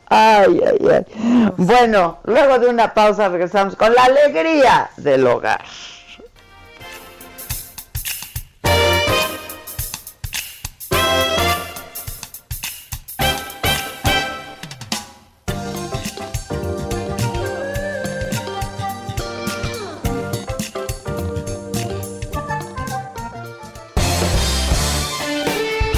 [0.07, 1.53] Ay, ay, ay.
[1.57, 5.63] Bueno, luego de una pausa regresamos con la alegría del hogar.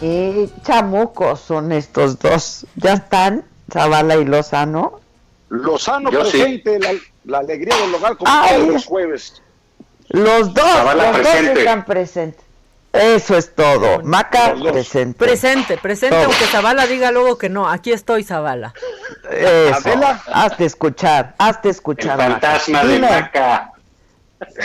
[0.00, 2.66] Qué chamucos son estos dos.
[2.76, 3.44] ¿Ya están?
[3.72, 5.00] Zavala y Lozano.
[5.48, 6.38] Lozano Yo sí.
[6.38, 6.92] presente, la,
[7.24, 8.56] la alegría del hogar como Ay.
[8.56, 9.42] todos los jueves.
[10.08, 11.48] Los dos, Zavala los presente.
[11.50, 12.44] dos están presentes.
[12.92, 14.00] Eso es todo.
[14.02, 15.18] Maca presente.
[15.18, 16.24] Presente, presente, Todo.
[16.26, 17.68] aunque Zavala diga luego que no.
[17.68, 18.72] Aquí estoy, Zavala.
[19.30, 19.90] Eso.
[20.32, 22.18] Hazte escuchar, hazte escuchar.
[22.20, 22.40] El Maca.
[22.50, 23.72] fantasma de Dime, Maca.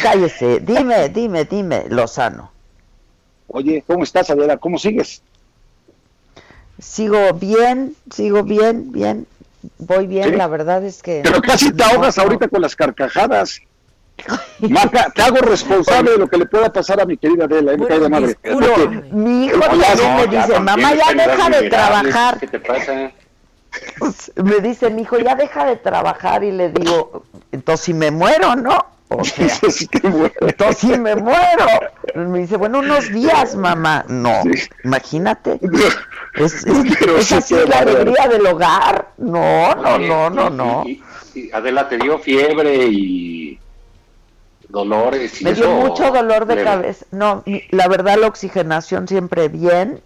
[0.02, 2.53] Cállese, dime, dime, dime, Lozano.
[3.54, 4.58] Oye, ¿cómo estás, Adela?
[4.58, 5.22] ¿Cómo sigues?
[6.80, 9.28] Sigo bien, sigo bien, bien.
[9.78, 10.36] Voy bien, ¿Sí?
[10.36, 11.22] la verdad es que.
[11.24, 13.62] Pero casi te ahogas ahorita con las carcajadas.
[14.60, 17.78] Maca, te hago responsable de lo que le pueda pasar a mi querida Adela, eh,
[17.78, 18.38] me cae de madre.
[19.12, 22.40] Mi hijo No, también no, me dice, mamá, ya deja de trabajar.
[22.40, 23.12] ¿Qué te pasa?
[24.44, 28.56] Me dice mi hijo, ya deja de trabajar y le digo, entonces si me muero,
[28.56, 28.93] ¿no?
[29.22, 31.66] O sea, entonces si me muero.
[32.16, 34.06] Me dice, bueno, unos días, mamá.
[34.08, 34.32] No,
[34.84, 35.60] imagínate.
[36.36, 36.66] Es, es,
[37.00, 39.10] Pero es sí, así la alegría del hogar.
[39.18, 40.84] No, no, Oye, no, no, no.
[40.84, 41.04] y-
[41.36, 43.60] y Adela te dio fiebre y
[44.70, 46.68] dolores y Me dio mucho dolor de leve.
[46.68, 47.06] cabeza.
[47.12, 50.02] No, la verdad la oxigenación siempre bien.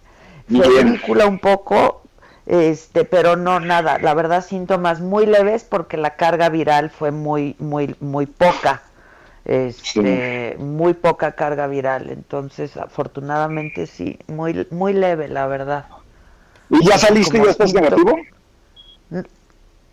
[1.06, 2.02] Fue un poco,
[2.46, 3.98] este, pero no nada.
[3.98, 8.82] La verdad síntomas muy leves porque la carga viral fue muy, muy, muy poca.
[9.48, 12.10] Este, muy poca carga viral.
[12.10, 15.86] Entonces, afortunadamente sí, muy, muy leve, la verdad.
[16.70, 18.18] ¿Y ya saliste y ya estás negativo?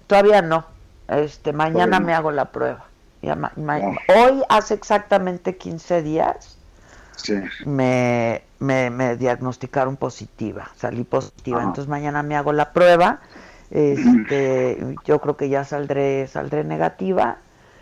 [0.08, 0.66] Todavía no.
[1.08, 2.86] Este, mañana me hago la prueba.
[3.22, 3.80] Ya ma- ma-
[4.16, 6.58] Hoy hace exactamente 15 días
[7.16, 7.36] Sí.
[7.66, 11.60] me, me, me diagnosticaron positiva, salí positiva.
[11.60, 11.68] Ajá.
[11.70, 13.20] Entonces mañana me hago la prueba.
[13.72, 17.38] Este, yo creo que ya saldré, saldré negativa.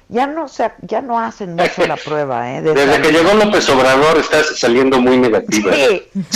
[0.09, 2.61] Ya no se, ya no hacen mucho la prueba, ¿eh?
[2.61, 5.73] de Desde que llegó López Obrador estás saliendo muy negativa.
[5.73, 6.03] Sí,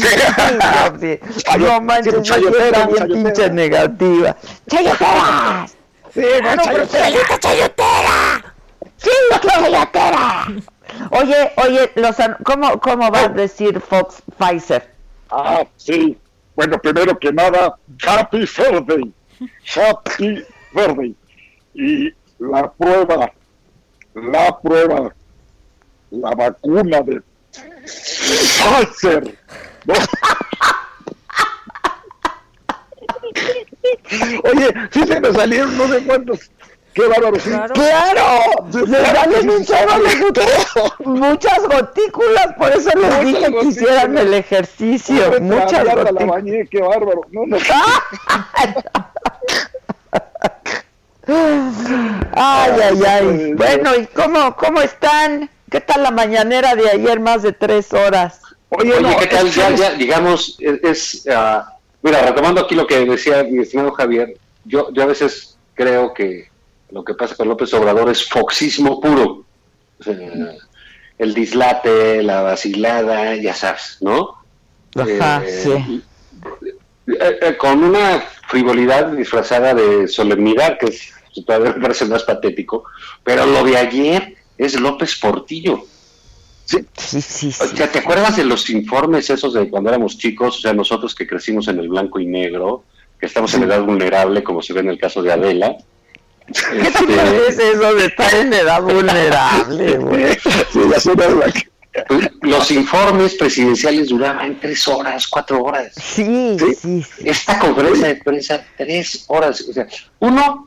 [0.99, 1.19] sí.
[1.59, 4.35] No manches, chayotera, bien pinche negativa.
[4.69, 5.75] ¡Chayoteras!
[6.13, 8.55] Sí, Ah, no, ¡Chayotera, chayotera!
[8.97, 9.09] ¡Sí,
[9.41, 10.47] chayotera!
[11.11, 14.89] Oye, oye, Lozano, ¿cómo, cómo va a decir Fox Pfizer?
[15.29, 16.17] Ah, sí.
[16.55, 17.75] Bueno, primero que nada,
[18.05, 19.13] Happy Birthday.
[19.75, 21.15] Happy Birthday.
[21.75, 23.31] Y la prueba,
[24.23, 25.13] la prueba,
[26.11, 27.21] la vacuna de
[27.83, 29.37] Pfizer.
[29.85, 29.93] ¿no?
[34.51, 36.51] Oye, sí se me salieron no sé cuántos.
[36.93, 37.37] Qué bárbaro.
[37.75, 38.67] ¡Claro!
[38.87, 45.39] Le salen un gut- muchas gotículas, por eso les Muchas dije que hicieran el ejercicio.
[45.41, 46.27] Muchas la gotículas.
[46.27, 47.21] bañé, qué bárbaro.
[47.31, 47.57] No, no.
[51.27, 53.53] Ay, ay, ay.
[53.53, 55.49] Bueno, ¿y cómo, cómo están?
[55.69, 57.19] ¿Qué tal la mañanera de ayer?
[57.19, 58.41] Más de tres horas.
[58.69, 59.49] Oye, ¿qué tal?
[59.51, 64.37] Ya, ya, digamos, es, es, ah, mira, retomando aquí lo que decía mi estimado Javier,
[64.65, 66.49] yo, yo a veces creo que
[66.91, 69.43] lo que pasa con López Obrador es foxismo puro.
[69.99, 70.15] O sea,
[71.17, 74.35] el dislate, la vacilada, ya sabes, ¿no?
[74.95, 76.03] Ajá, Eh, sí.
[77.07, 82.83] eh, eh, con una frivolidad disfrazada de solemnidad, que es, todavía me parece más patético,
[83.23, 85.83] pero lo de ayer es López Portillo.
[86.65, 87.47] Sí, sí, sí.
[87.61, 90.57] O sea, ¿te acuerdas de los informes esos de cuando éramos chicos?
[90.57, 92.83] O sea, nosotros que crecimos en el blanco y negro,
[93.19, 95.77] que estamos en edad vulnerable, como se ve en el caso de Adela.
[96.47, 100.37] ¿Qué te parece eso de estar en edad vulnerable, güey?
[101.53, 101.67] Que-
[102.41, 105.93] Los informes presidenciales duraban tres horas, cuatro horas.
[105.95, 109.61] Sí, sí, Esta conferencia de prensa, tres horas.
[109.67, 109.87] O sea,
[110.19, 110.66] uno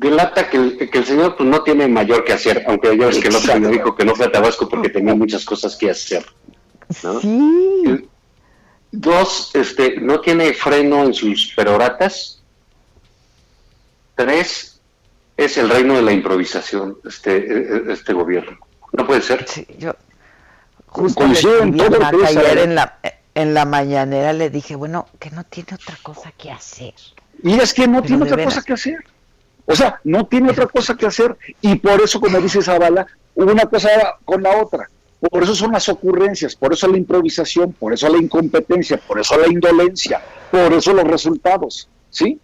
[0.00, 3.18] delata que el, que el señor pues, no tiene mayor que hacer, aunque ya ves
[3.18, 5.90] que el otro me dijo que no fue a Tabasco porque tenía muchas cosas que
[5.90, 6.24] hacer.
[7.02, 7.20] ¿no?
[7.20, 8.08] Sí.
[8.92, 12.42] Dos, este, no tiene freno en sus peroratas.
[14.14, 14.80] Tres,
[15.36, 18.58] es el reino de la improvisación, este, eh, este gobierno.
[18.92, 19.46] No puede ser.
[19.78, 19.94] yo
[20.86, 22.98] Justo todo ayer en la,
[23.34, 26.94] en la mañanera le dije, bueno, que no tiene otra cosa que hacer.
[27.44, 28.54] Y es que no Pero tiene otra veras.
[28.54, 29.04] cosa que hacer.
[29.66, 31.36] O sea, no tiene otra cosa que hacer.
[31.60, 33.88] Y por eso, como dice Zavala, una cosa
[34.24, 34.88] con la otra.
[35.20, 39.36] Por eso son las ocurrencias, por eso la improvisación, por eso la incompetencia, por eso
[39.36, 41.88] la indolencia, por eso los resultados.
[42.08, 42.40] ¿Sí?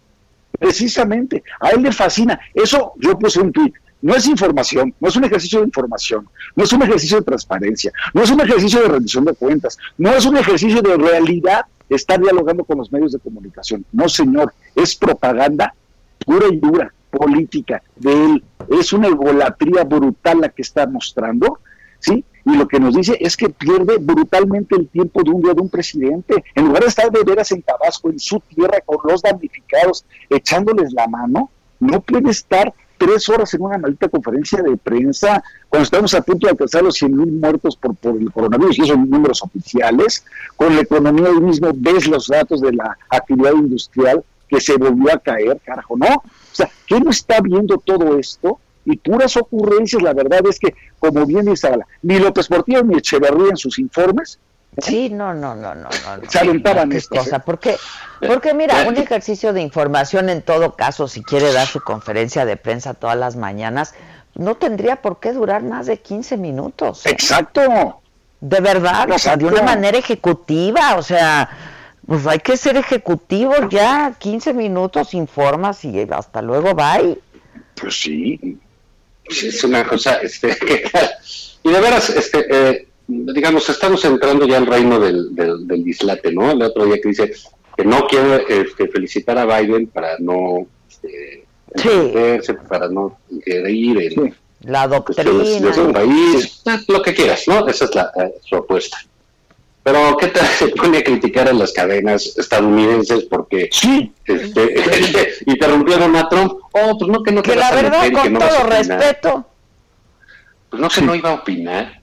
[0.59, 1.43] Precisamente.
[1.59, 2.39] A él le fascina.
[2.53, 3.73] Eso yo puse un tweet.
[4.01, 7.91] No es información, no es un ejercicio de información, no es un ejercicio de transparencia,
[8.13, 12.21] no es un ejercicio de rendición de cuentas, no es un ejercicio de realidad estar
[12.21, 13.83] dialogando con los medios de comunicación.
[13.91, 15.73] No, señor, es propaganda
[16.25, 18.43] pura y dura, política de él.
[18.69, 21.59] Es una egolatría brutal la que está mostrando,
[21.99, 22.23] ¿sí?
[22.45, 25.61] Y lo que nos dice es que pierde brutalmente el tiempo de un día de
[25.61, 26.43] un presidente.
[26.55, 30.93] En lugar de estar de veras en Tabasco, en su tierra, con los damnificados, echándoles
[30.93, 31.49] la mano,
[31.79, 36.47] no puede estar tres horas en una maldita conferencia de prensa cuando estamos a punto
[36.47, 40.25] de alcanzar los 100 mil muertos por, por el coronavirus, y esos son números oficiales,
[40.55, 45.13] con la economía hoy mismo ves los datos de la actividad industrial que se volvió
[45.13, 46.23] a caer, carajo, ¿no?
[46.57, 48.59] O sea, ¿quién no está viendo todo esto?
[48.85, 51.69] Y puras ocurrencias, la verdad es que, como bien dice
[52.01, 54.39] ni López Portillo ni Echeverría en sus informes
[54.79, 56.17] Sí, no, no, no, no, no.
[56.17, 56.29] no.
[56.29, 57.15] se aventaban Qué esto.
[57.15, 57.77] cosa, porque,
[58.25, 62.57] porque mira, un ejercicio de información en todo caso, si quiere dar su conferencia de
[62.57, 63.95] prensa todas las mañanas,
[64.35, 67.05] no tendría por qué durar más de 15 minutos.
[67.07, 67.09] ¿eh?
[67.09, 68.01] Exacto.
[68.39, 71.49] De verdad, o sea, de una manera ejecutiva, o sea,
[72.07, 77.19] pues hay que ser ejecutivos ya, 15 minutos informas y hasta luego, bye.
[77.79, 78.57] Pues sí.
[79.29, 80.57] Sí, es una cosa, este,
[81.63, 86.31] y de veras, este, eh, digamos, estamos entrando ya al reino del, del, del dislate,
[86.31, 86.51] ¿no?
[86.51, 87.33] El otro día que dice
[87.75, 94.35] que no quiere este, felicitar a Biden para no este, entenderse, para no querer en
[94.61, 95.67] La cuestiones doctrina.
[95.67, 97.67] de su país, lo que quieras, ¿no?
[97.67, 98.97] Esa es la, eh, su apuesta.
[99.87, 106.27] Pero ¿qué tal se pone a criticar a las cadenas estadounidenses porque este, interrumpieron a
[106.27, 106.55] Trump?
[106.73, 108.33] Oh, pues no que no te Que vas la a verdad, meter y que con
[108.33, 109.45] no vas a todo respeto,
[110.69, 112.01] Pues no que no iba a opinar.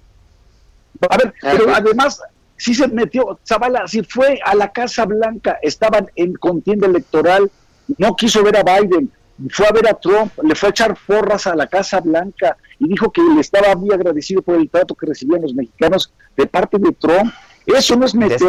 [1.11, 2.23] A ver, pero además,
[2.57, 7.51] sí se metió, Zavala, si fue a la Casa Blanca, estaban en contienda electoral,
[7.99, 9.13] no quiso ver a Biden,
[9.51, 12.89] fue a ver a Trump, le fue a echar porras a la Casa Blanca y
[12.89, 16.79] dijo que le estaba muy agradecido por el trato que recibían los mexicanos de parte
[16.79, 17.31] de Trump.
[17.67, 18.45] Eso no es meterse,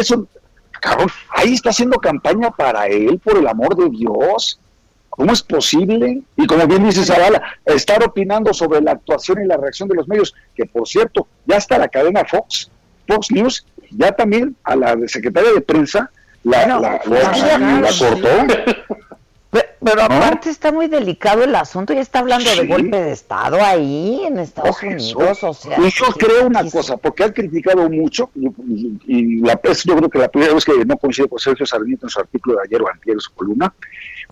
[0.00, 0.26] eso,
[0.80, 4.60] cabrón, ahí está haciendo campaña para él, por el amor de Dios.
[5.10, 6.22] ¿Cómo es posible?
[6.36, 10.08] Y como bien dice Zavala, estar opinando sobre la actuación y la reacción de los
[10.08, 12.68] medios, que por cierto, ya está la cadena Fox,
[13.06, 16.10] Fox News, ya también a la secretaria de prensa
[16.42, 18.28] la, la- la- la cortó.
[19.54, 20.14] Pe- Pero ¿No?
[20.16, 24.40] aparte está muy delicado el asunto, ya está hablando de golpe de Estado ahí en
[24.40, 24.82] Estados.
[24.82, 25.78] Unidos, o sea...
[25.80, 29.94] Y yo creo una cosa, porque han criticado mucho, y, y- y la, es yo
[29.96, 32.62] creo que la primera vez que no coincide con Sergio Sarmiento en su artículo de
[32.64, 33.72] ayer o antier en su columna,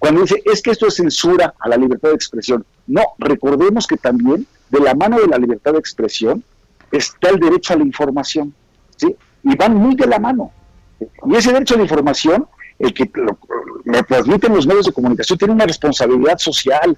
[0.00, 2.64] cuando dice, es que esto es censura a la libertad de expresión.
[2.88, 6.42] No, recordemos que también de la mano de la libertad de expresión
[6.90, 8.52] está el derecho a la información,
[8.96, 9.14] ¿sí?
[9.44, 10.50] Y van muy de la mano.
[10.98, 12.48] Y ese derecho a la información,
[12.82, 13.38] el que lo,
[13.84, 16.96] lo transmiten los medios de comunicación, tiene una responsabilidad social.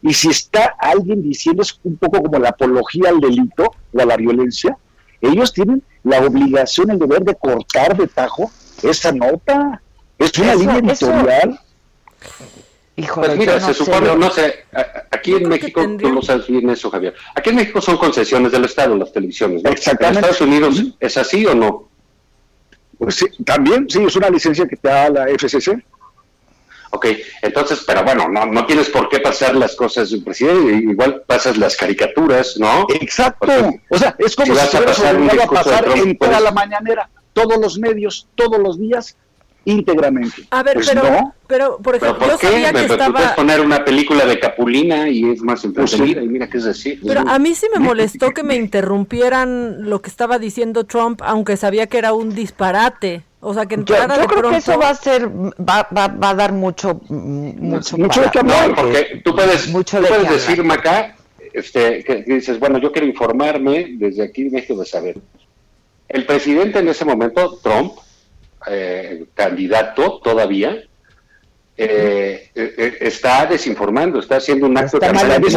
[0.00, 4.04] Y si está alguien diciendo es un poco como la apología al delito o a
[4.04, 4.76] la violencia,
[5.20, 8.50] ellos tienen la obligación, el deber de cortar de tajo
[8.82, 9.80] esa nota.
[10.18, 11.60] Es una Eso- línea eso- editorial.
[12.96, 14.54] Híjole, Pues mira, no se sé supone, no sé,
[15.10, 17.12] aquí en México, tú lo sabes bien eso, Javier.
[17.34, 19.64] Aquí en México son concesiones del Estado, las televisiones.
[19.64, 19.70] ¿no?
[19.70, 20.20] Exactamente.
[20.20, 21.88] ¿En Estados Unidos es así o no?
[22.98, 25.84] Pues sí, también, sí, es una licencia que te da la FCC.
[26.90, 27.06] Ok,
[27.42, 31.56] entonces, pero bueno, no, no tienes por qué pasar las cosas del presidente, igual pasas
[31.56, 32.86] las caricaturas, ¿no?
[32.88, 33.50] Exacto.
[33.88, 35.38] O sea, es como si si, vas a pasar un a de
[36.02, 39.16] en toda puedes- la mañanera, todos los medios, todos los días,
[39.64, 40.42] íntegramente.
[40.50, 41.34] A ver, Pues pero, no.
[41.46, 42.46] pero, por ¿Pero ejemplo, por yo qué?
[42.48, 46.26] sabía que Me- Tú puedes poner una película de Capulina y es más entretenida, Pues
[46.26, 47.00] y mira qué es decir.
[47.06, 51.56] Pero a mí sí me molestó que me interrumpieran lo que estaba diciendo Trump, aunque
[51.56, 53.22] sabía que era un disparate.
[53.40, 54.50] O sea, que Yo, entrara yo de creo pronto...
[54.52, 58.30] que eso va a ser, va, va, va a dar mucho, mm, mucho, Mucho para-
[58.30, 60.64] de hablar, porque tú puedes, mucho tú de puedes decir.
[60.64, 61.14] Maca,
[61.52, 65.16] este, que que dices, bueno, yo quiero informarme desde aquí México de saber.
[66.08, 67.92] El presidente en ese momento, Trump,
[68.66, 70.76] eh, candidato todavía,
[71.76, 75.08] eh, eh, eh, está desinformando, está haciendo un acto de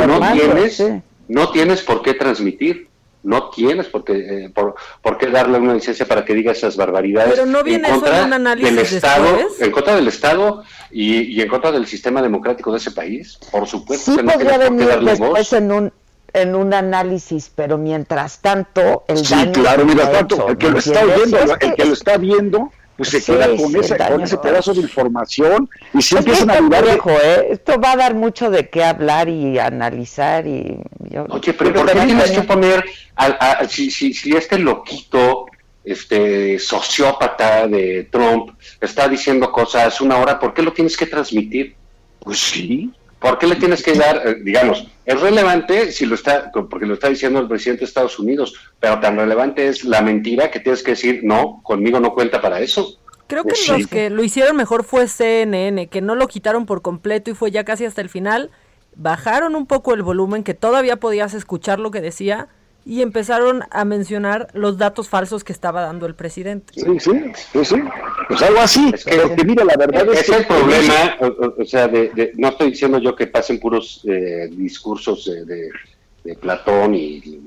[0.07, 1.01] no tienes, sí.
[1.27, 2.87] no tienes por qué transmitir.
[3.23, 6.77] No tienes por qué, eh, por, por qué darle una licencia para que diga esas
[6.77, 7.31] barbaridades.
[7.33, 9.61] Pero no viene eso en un análisis del Estado, después.
[9.61, 13.37] en contra del Estado y, y en contra del sistema democrático de ese país.
[13.51, 15.53] Por supuesto Sí que no podría tienes por qué venir darle después voz.
[15.53, 15.93] en un
[16.33, 20.67] en un análisis, pero mientras tanto el Sí, daño claro, mira, tanto, hecho, el que
[20.67, 23.71] lo ¿me está oyendo, el que- que lo está viendo, pues se Sí, queda con,
[23.71, 27.47] sí, ese, el con ese pedazo de información y si Es empiezan a complejo, ¿eh?
[27.51, 30.79] Esto va a dar mucho de qué hablar y analizar y
[31.11, 32.83] yo- Oye, pero ¿por qué tienes que poner,
[33.15, 35.45] al- a- si, si, si este loquito,
[35.83, 38.51] este sociópata de Trump
[38.81, 41.75] está diciendo cosas una hora, ¿por qué lo tienes que transmitir?
[42.19, 42.91] Pues sí.
[43.19, 46.93] ¿Por qué le tienes que dar, eh, digamos, es relevante si lo está, porque lo
[46.93, 50.83] está diciendo el presidente de Estados Unidos, pero tan relevante es la mentira que tienes
[50.83, 52.97] que decir, no, conmigo no cuenta para eso.
[53.27, 53.71] Creo que Pues sí.
[53.71, 57.51] los que lo hicieron mejor fue CNN, que no lo quitaron por completo y fue
[57.51, 58.51] ya casi hasta el final.
[58.95, 62.47] Bajaron un poco el volumen, que todavía podías escuchar lo que decía,
[62.87, 66.73] y empezaron a mencionar los datos falsos que estaba dando el presidente.
[66.73, 67.11] Sí, sí,
[67.51, 67.75] sí, sí.
[68.29, 68.93] Pues algo así.
[69.27, 71.17] Porque mira, la verdad es, es que el problema,
[71.59, 75.69] o, sea, de, de- no estoy diciendo yo que pasen puros eh, discursos de, de-
[76.23, 77.41] de Platón y, y-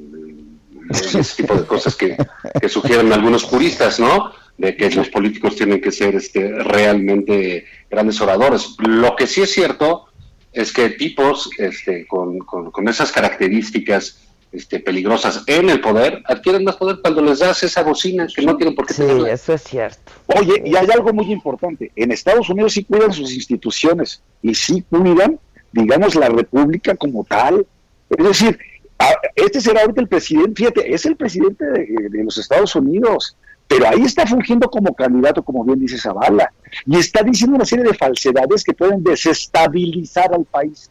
[0.91, 2.17] y ese tipo de cosas que,
[2.61, 4.33] que sugieren algunos puristas, ¿no?
[4.59, 8.75] De que los políticos tienen que ser este, realmente grandes oradores.
[8.79, 10.07] Lo que sí es cierto
[10.53, 14.19] es que tipos este, con, con- con esas características
[14.53, 18.57] este, peligrosas en el poder adquieren más poder cuando les das esa bocina que no
[18.57, 19.31] tienen por qué Sí, tenerla.
[19.33, 20.13] eso es cierto.
[20.27, 21.93] Oye, y hay algo muy importante.
[21.95, 25.39] En Estados Unidos sí cuidan sus instituciones y sí cuidan,
[25.73, 27.65] digamos, la república como tal.
[28.11, 28.59] Es decir,
[29.37, 33.37] este será ahorita el presidente, fíjate, es el presidente de, de los Estados Unidos,
[33.69, 36.53] pero ahí está fungiendo como candidato, como bien dice Zavala,
[36.87, 40.91] y está diciendo una serie de falsedades que pueden desestabilizar al país.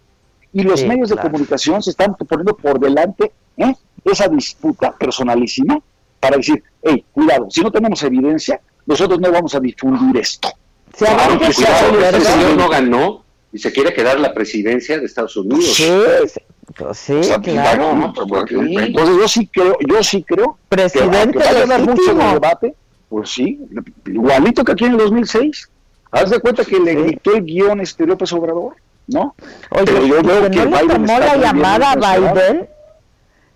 [0.51, 1.23] Y los Sí, medios claro.
[1.23, 3.75] de comunicación se están poniendo por delante ¿eh?
[4.05, 5.79] esa disputa personalísima
[6.19, 10.49] para decir, hey, cuidado, si no tenemos evidencia, nosotros no vamos a difundir esto.
[10.95, 13.23] Se Aunque que cuidado, este señor no ganó
[13.53, 15.65] y se quiere quedar la presidencia de Estados Unidos.
[15.75, 15.83] Sí,
[16.27, 16.39] sí,
[16.75, 17.93] pues sí, O sea, claro.
[17.95, 21.93] no, porque- Entonces yo sí creo, yo sí creo Presidente que, vaya a dar mucho
[22.01, 22.23] legítimo.
[22.27, 22.75] de debate,
[23.09, 23.59] pues sí,
[24.05, 25.69] igualito que aquí en el 2006.
[26.11, 28.73] Haz de cuenta que le gritó el guion este López Obrador,
[29.07, 29.35] ¿no?
[29.69, 31.95] Oye, Pero yo veo que que no le tomó la llamada a.
[31.95, 32.67] Biden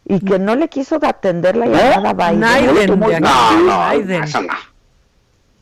[0.05, 2.39] y que no le quiso atender la llamada a Biden.
[2.41, 2.99] Naiden.
[2.99, 3.07] No,
[3.59, 4.23] no, Naiden.
[4.23, 4.53] eso no.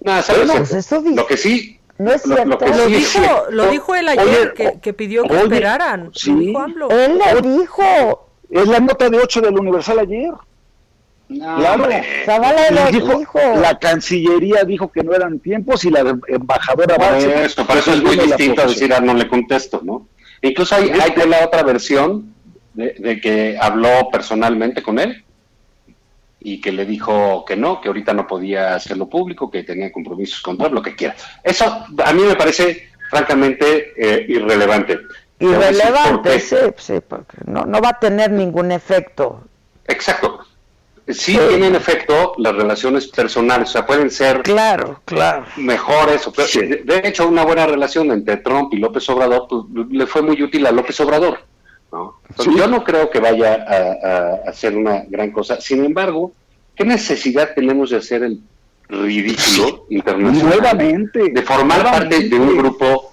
[0.04, 2.58] No, ¿sabes pues eso dice- Lo que sí, No es lo- lo cierto.
[2.58, 5.34] que Lo sí es dijo, cierto- lo dijo él ayer, Oye, que, que pidió que
[5.34, 6.10] oye, esperaran.
[6.14, 6.32] sí.
[6.32, 6.90] Lo dijo.
[6.90, 8.28] Él le dijo.
[8.50, 10.32] Es la nota de 8 del Universal ayer.
[11.30, 11.88] No, Claro.
[11.88, 13.40] lo dijo, dijo.
[13.62, 18.04] La Cancillería dijo que no eran tiempos y la embajadora Por eso, por eso es
[18.04, 20.08] muy distinto a decir, ah, no le contesto, ¿no?
[20.42, 22.34] Incluso hay, hay de la otra versión
[22.74, 25.24] de, de que habló personalmente con él
[26.40, 30.42] y que le dijo que no, que ahorita no podía hacerlo público, que tenía compromisos
[30.42, 31.16] con Trump, lo que quiera.
[31.44, 31.66] Eso
[32.04, 34.98] a mí me parece francamente eh, irrelevante.
[35.40, 39.44] Irrelevante, sí, sí, porque no, no va a tener ningún efecto.
[39.88, 40.46] Exacto.
[41.08, 45.46] Sí, tienen efecto las relaciones personales, o sea, pueden ser Claro, claro.
[45.58, 46.26] mejores.
[46.28, 46.54] o peores.
[46.54, 50.42] De, de hecho, una buena relación entre Trump y López Obrador pues, le fue muy
[50.42, 51.40] útil a López Obrador.
[51.92, 52.20] ¿No?
[52.30, 55.60] Entonces, Yo no creo que vaya a, a- a hacer una gran cosa.
[55.62, 56.32] Sin embargo,
[56.76, 58.40] ¿qué necesidad tenemos de hacer el
[58.90, 60.48] ridículo internacional?
[60.58, 61.30] Nuevamente.
[61.32, 63.12] De formar parte de un grupo.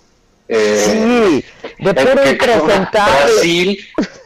[0.48, 1.42] eh,
[1.76, 3.24] Sí, de eh, puro impresentable.
[3.34, 3.78] Brasil,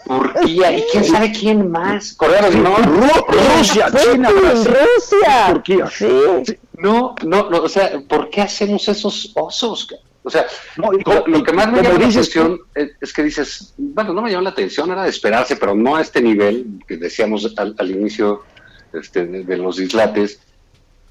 [0.07, 2.13] Turquía y quién sabe quién más.
[2.15, 2.83] Corea del Norte.
[2.89, 5.47] Ru- Rusia, China, Brasil, Rusia.
[5.53, 5.91] Turquía.
[5.91, 6.57] Sí.
[6.79, 9.89] No, no, no, o sea, ¿por qué hacemos esos osos?
[10.25, 10.47] O sea,
[10.77, 14.13] No, lo, como- lo que más me llama la atención es, es que dices, bueno,
[14.13, 17.53] no me llama la atención, era de esperarse, pero no a este nivel que decíamos
[17.57, 18.43] al, al inicio
[18.93, 20.41] este, de, de los dislates.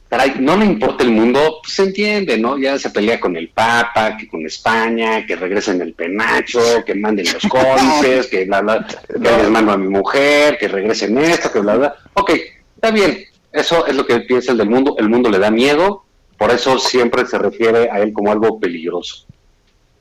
[0.09, 2.57] Caray, no le importa el mundo, pues se entiende, ¿no?
[2.57, 7.27] Ya se pelea con el Papa, que con España, que regresen el penacho, que manden
[7.33, 11.59] los códices, que bla, bla, que les mando a mi mujer, que regresen esto, que
[11.59, 11.95] bla, bla.
[12.15, 12.31] Ok,
[12.75, 13.23] está bien,
[13.53, 16.03] eso es lo que piensa el del mundo, el mundo le da miedo,
[16.41, 19.27] por eso siempre se refiere a él como algo peligroso.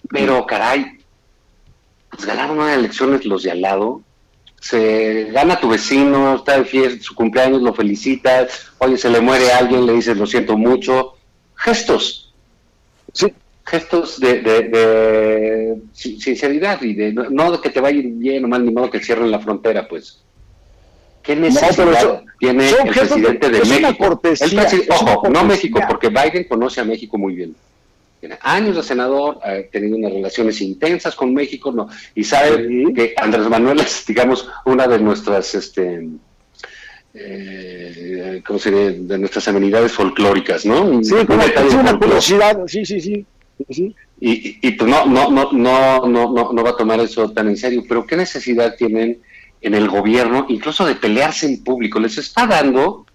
[0.09, 0.87] Pero caray,
[2.09, 4.01] pues ganaron unas elecciones los de al lado,
[4.59, 9.53] se gana tu vecino, está de fiesta, su cumpleaños, lo felicitas, oye, se le muere
[9.53, 11.13] a alguien, le dices lo siento mucho,
[11.57, 12.33] gestos,
[13.13, 13.35] sí,
[13.67, 18.47] gestos de, de- de sin- sinceridad y de no, no de que te vaya bien
[18.47, 20.23] o mal, ni modo que cierren la frontera, pues.
[21.23, 22.99] ¿Qué necesidad eso- tiene el gestos de-
[23.39, 24.05] presidente de, es una México?
[24.09, 25.45] cortesía, El una ojo, no.
[25.45, 27.55] México, porque Biden conoce a México muy bien.
[28.21, 31.89] Tiene años de senador, ha tenido unas relaciones intensas con México, ¿no?
[32.15, 36.07] y sabe que Andrés Manuel es, digamos, una de nuestras, este,
[37.15, 38.59] eh, ¿cómo?
[38.59, 41.03] De nuestras amenidades folclóricas, ¿no?
[41.03, 43.27] Sí, es una curiosidad, sí, sí, sí.
[43.59, 43.97] sí, sí.
[44.21, 47.31] Y, y- y, pues no, no, no, no, no, no, no va a tomar eso
[47.31, 47.83] tan en serio.
[47.89, 49.19] Pero ¿qué necesidad tienen
[49.61, 52.01] en el gobierno, incluso de pelearse en público?
[52.01, 53.07] Les está dando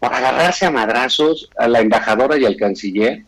[0.00, 3.22] por agarrarse a madrazos a la embajadora y al canciller.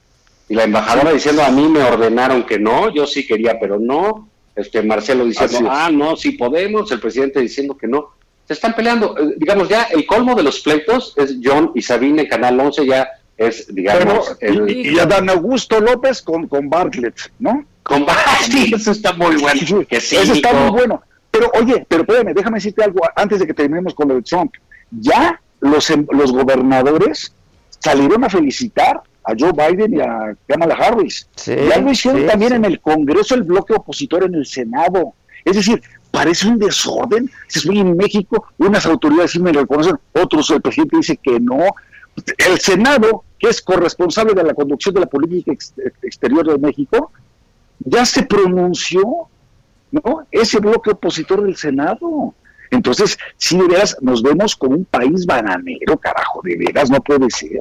[0.49, 4.29] Y la embajadora diciendo, a mí me ordenaron que no, yo sí quería, pero no.
[4.57, 5.65] Este Marcelo diciendo, es.
[5.69, 6.91] ah, no, sí podemos.
[6.93, 8.11] El presidente diciendo que no.
[8.47, 9.17] Se están peleando.
[9.19, 12.87] Eh, digamos, ya el colmo de los pleitos es John y Sabine en Canal 11
[12.87, 17.65] ya es, digamos, Pero, el, y, y a Dan Augusto López con, con Bartlett, ¿no?
[17.83, 18.07] Con
[18.49, 19.87] sí, eso está muy bueno.
[19.89, 21.03] Que sí, Eso está muy bueno.
[21.35, 24.53] Pero oye, pero espérame, déjame decirte algo antes de que terminemos con lo de Trump.
[24.93, 27.35] Ya los, em- los gobernadores
[27.81, 31.29] salieron a felicitar a Joe Biden y a Kamala Harris.
[31.45, 32.57] ya lo hicieron sí, también sí.
[32.57, 35.15] en el Congreso, el bloque opositor en el Senado.
[35.45, 37.29] Es decir, parece un desorden.
[37.49, 41.59] Si estoy en México, unas autoridades sí me reconocen, otros el presidente dice que no.
[42.39, 47.11] El Senado, que es corresponsable de la conducción de la política ex- exterior de México,
[47.81, 49.03] ya se pronunció,
[50.03, 50.27] ¿no?
[50.31, 52.35] Ese bloque opositor del Senado.
[52.71, 57.31] Entonces, si de veras nos vemos como un país bananero, carajo, de veras no puede
[57.31, 57.61] ser.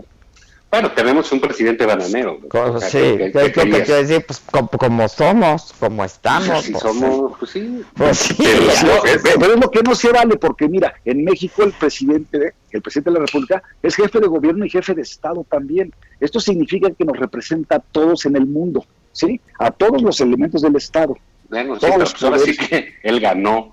[0.72, 2.40] Bueno, tenemos un presidente bananero.
[2.50, 3.82] Co- O sea, sí, que- que- que- que- que que querías.
[3.86, 6.48] quiero decir, pues como, como somos, como estamos.
[6.50, 7.82] Pues, si pues, somos, pues sí.
[7.96, 8.36] Pues sí.
[8.40, 9.02] Pero, no,
[9.40, 13.12] pero es lo que no se vale, porque mira, en México el presidente, el presidente
[13.12, 15.94] de la República es jefe de gobierno y jefe de Estado también.
[16.20, 19.40] Esto significa que nos representa a todos en el mundo, ¿sí?
[19.60, 21.16] A todos los elementos del Estado.
[21.54, 23.70] Bueno, sí, pero pues ahora sí que él ganó.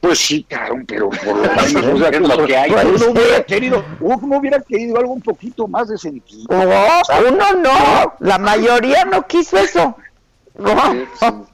[0.00, 2.70] Pues sí, claro, pero por lo menos, o sea, Es lo que hay.
[2.72, 6.46] Uno hubiera querido, uno hubiera querido algo un poquito más de sentido.
[6.48, 9.96] No, uno no, la mayoría no quiso eso.
[10.54, 11.46] No.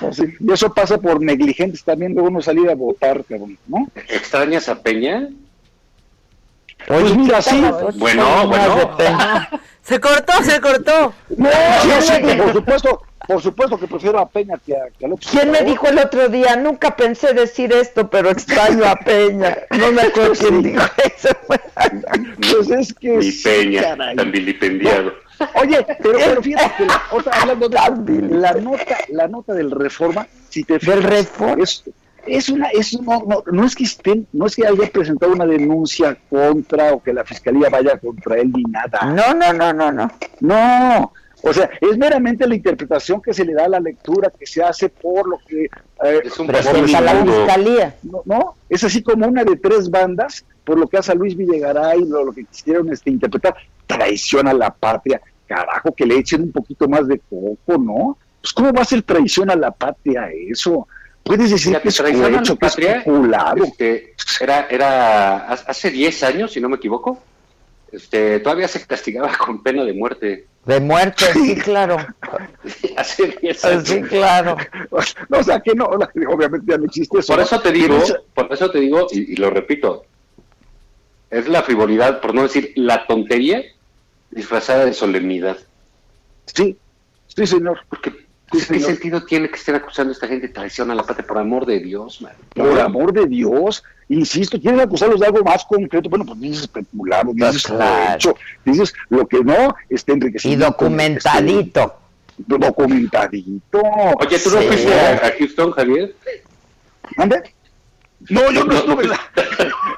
[0.00, 3.88] Pues sí, Y eso pasa por negligentes también de uno salir a votar, cabrón, ¿no?
[4.08, 5.28] ¿Extrañas a Peña?
[6.86, 7.62] Pues mira, sí.
[7.96, 8.96] Bueno, bueno.
[9.82, 11.14] Se cortó, se cortó.
[11.36, 11.48] No,
[11.82, 15.28] sí, sí, por supuesto, por supuesto que prefiero a Peña que a, que a López
[15.30, 16.56] ¿Quién me dijo el otro día?
[16.56, 19.56] Nunca pensé decir esto, pero extraño a Peña.
[19.70, 21.28] No me acuerdo quién dijo eso.
[21.46, 24.16] Pues es que Mi sí, Peña, caray.
[24.16, 25.12] tan vilipendiado.
[25.60, 30.26] Oye, pero, pero fíjate que la, otra, hablando de la nota, la nota del Reforma,
[30.48, 31.04] si te fijas,
[31.58, 31.84] es,
[32.26, 35.46] es una, es una- no, no es que estén, no es que haya presentado una
[35.46, 39.00] denuncia contra o que la fiscalía vaya contra él ni nada.
[39.12, 40.10] No, no, no, no, no.
[40.40, 41.12] No,
[41.46, 44.62] o sea, es meramente la interpretación que se le da a la lectura que se
[44.62, 47.96] hace por lo que eh, Es un Presenta la fiscalía.
[48.02, 51.36] no, no, es así como una de tres bandas, por lo que hace a Luis
[51.36, 53.54] Villegaray, lo, lo que quisieron este, interpretar,
[53.86, 58.16] traición a la patria, carajo, que le echen un poquito más de coco, ¿no?
[58.40, 60.88] Pues ¿cómo va a ser traición a la patria eso?
[61.22, 63.04] Puedes decir que es traición a la cohecho, que es patria,
[63.64, 67.22] este, era, era hace 10 años, si no me equivoco,
[67.94, 70.46] este, todavía se castigaba con pena de muerte.
[70.64, 71.98] De muerte, sí, claro.
[72.96, 73.88] hace 10 años.
[73.88, 74.56] Sí, claro.
[75.28, 77.32] No, o sea, que no, obviamente ya no existe eso.
[77.34, 77.98] Por eso te digo,
[78.34, 80.04] por eso te digo, y, y lo repito,
[81.30, 83.62] es la frivolidad, por no decir la tontería
[84.30, 85.58] disfrazada de solemnidad.
[86.46, 86.76] Sí,
[87.26, 87.80] sí, señor.
[87.88, 88.90] Porque, Sí, pues, ¿qué señor.
[88.90, 91.26] sentido tiene que estén acusando a esta gente de traición a la patria?
[91.26, 92.34] Por amor de Dios, man.
[92.54, 96.08] Por amor de Dios, insisto, quieren acusarlos de algo más concreto.
[96.08, 98.34] Bueno, pues dices especulado, dices claro.
[98.64, 100.66] dices lo que no está Y enriquecido.
[100.66, 101.94] documentadito.
[102.36, 103.80] documentadito.
[104.18, 104.66] Oye, ¿tú no Sí.
[104.68, 106.14] fuiste a, a Houston, Javier?
[107.16, 107.54] ¿Mande?
[108.30, 109.14] No, yo no, No, estuve en no.
[109.14, 109.20] la...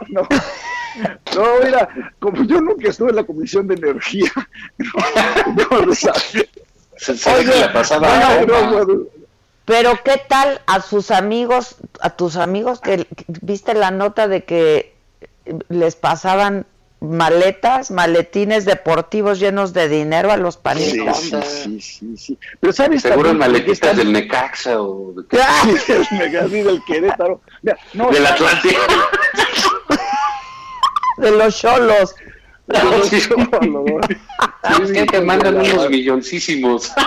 [0.08, 0.28] No.
[1.34, 1.88] No, mira,
[2.18, 4.30] como yo nunca estuve en la Comisión de Energía,
[4.78, 5.92] no, no,
[7.60, 8.70] la pasaba No, bomba.
[8.70, 9.06] no, no,
[9.66, 14.44] Pero ¿qué tal a sus amigos, a tus amigos que que viste la nota de
[14.44, 14.94] que
[15.68, 16.66] les pasaban
[17.00, 21.20] maletas, maletines deportivos llenos de dinero a los panistas?
[21.20, 22.38] sí, sí, sí, sí.
[22.60, 25.24] Pero sabes Seguro están- del Necaxa o de?
[25.84, 27.40] Sí, del Megazzi, del Querétaro.
[27.62, 28.80] Mira, no, del Atlántico.
[31.18, 32.14] De los cholos.
[32.66, 33.84] No, sí, Sí, no, no.
[34.84, 36.92] Es que te mandan unos milloncísimos.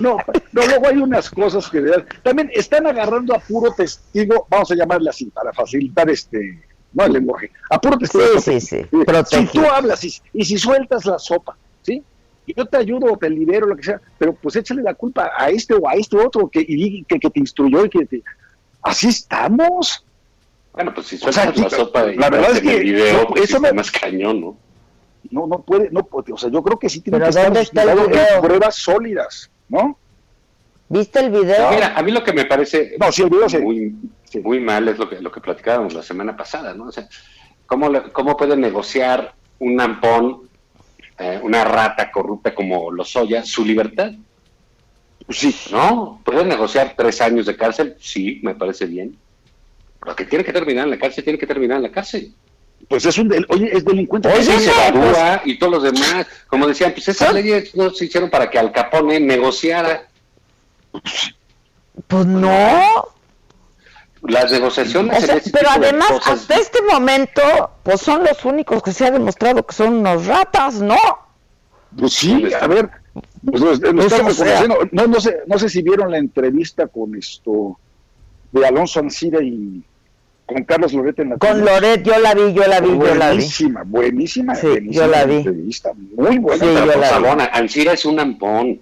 [0.00, 0.16] No,
[0.52, 1.80] no, luego hay unas cosas que
[2.22, 6.60] también están agarrando a puro testigo, vamos a llamarle así, para facilitar este,
[6.92, 8.24] no el lenguaje, a puro testigo.
[8.40, 8.86] Sí, sí, sí,
[9.30, 12.02] Si tú hablas y, y si sueltas la sopa, ¿sí?
[12.46, 15.30] Y yo te ayudo o te libero, lo que sea, pero pues échale la culpa
[15.36, 18.22] a este o a este otro que, y, que, que te instruyó y que te...
[18.82, 20.04] Así estamos.
[20.72, 23.42] Bueno, pues si O sea, sueltas la sopa y la verdad es el video, pues
[23.44, 24.56] eso sí me- más cañón, ¿no?
[25.30, 28.74] No, no puede, no puede, o sea, yo creo que sí tiene que estar pruebas
[28.76, 29.96] sólidas, ¿no?
[30.88, 31.70] ¿Viste el video?
[31.70, 33.58] Mira, a mí lo que me parece No, sí, el video sí.
[33.58, 33.94] muy,
[34.42, 36.84] muy mal es lo que, lo que platicábamos la semana pasada, ¿no?
[36.86, 37.08] O sea,
[37.66, 40.42] ¿cómo, le- cómo puede negociar un ampón,
[41.18, 44.10] eh, una rata corrupta como Lozoya, su libertad?
[45.26, 45.54] Pues sí.
[45.70, 46.20] ¿No?
[46.24, 47.94] ¿Puede negociar tres años de cárcel?
[48.00, 49.16] Sí, me parece bien.
[50.00, 52.34] Pero que tiene que terminar en la cárcel, tiene que terminar en la cárcel.
[52.88, 54.28] Pues es un, del- oye, es delincuente.
[54.28, 56.26] Oye, se pues, evadúa y todos los demás.
[56.48, 60.08] Como decían, pues esas leyes no se hicieron para que Al Capone negociara.
[62.08, 63.08] Pues no.
[64.22, 67.42] Las negociaciones O sea, en ese pero tipo de además, cosas- hasta este momento,
[67.82, 70.98] pues son los únicos que se ha demostrado que son unos ratas, ¿no?
[71.98, 72.90] Pues sí, a ver,
[73.44, 73.80] pues Pues,
[74.12, 74.66] estamos sea-.
[74.92, 77.78] No, no, sé, no sé si vieron la entrevista con esto
[78.52, 79.82] de Alonso Ancira y
[80.52, 83.30] con Carlos Loret en la Con Loret, yo la vi, yo la vi, yo la
[83.30, 83.36] vi.
[83.36, 85.34] Buenísima, buenísima, Sí, buenísima yo la vi.
[85.36, 86.64] entrevista, muy buena.
[86.64, 88.80] Sí, yo la Ancira es un ampón.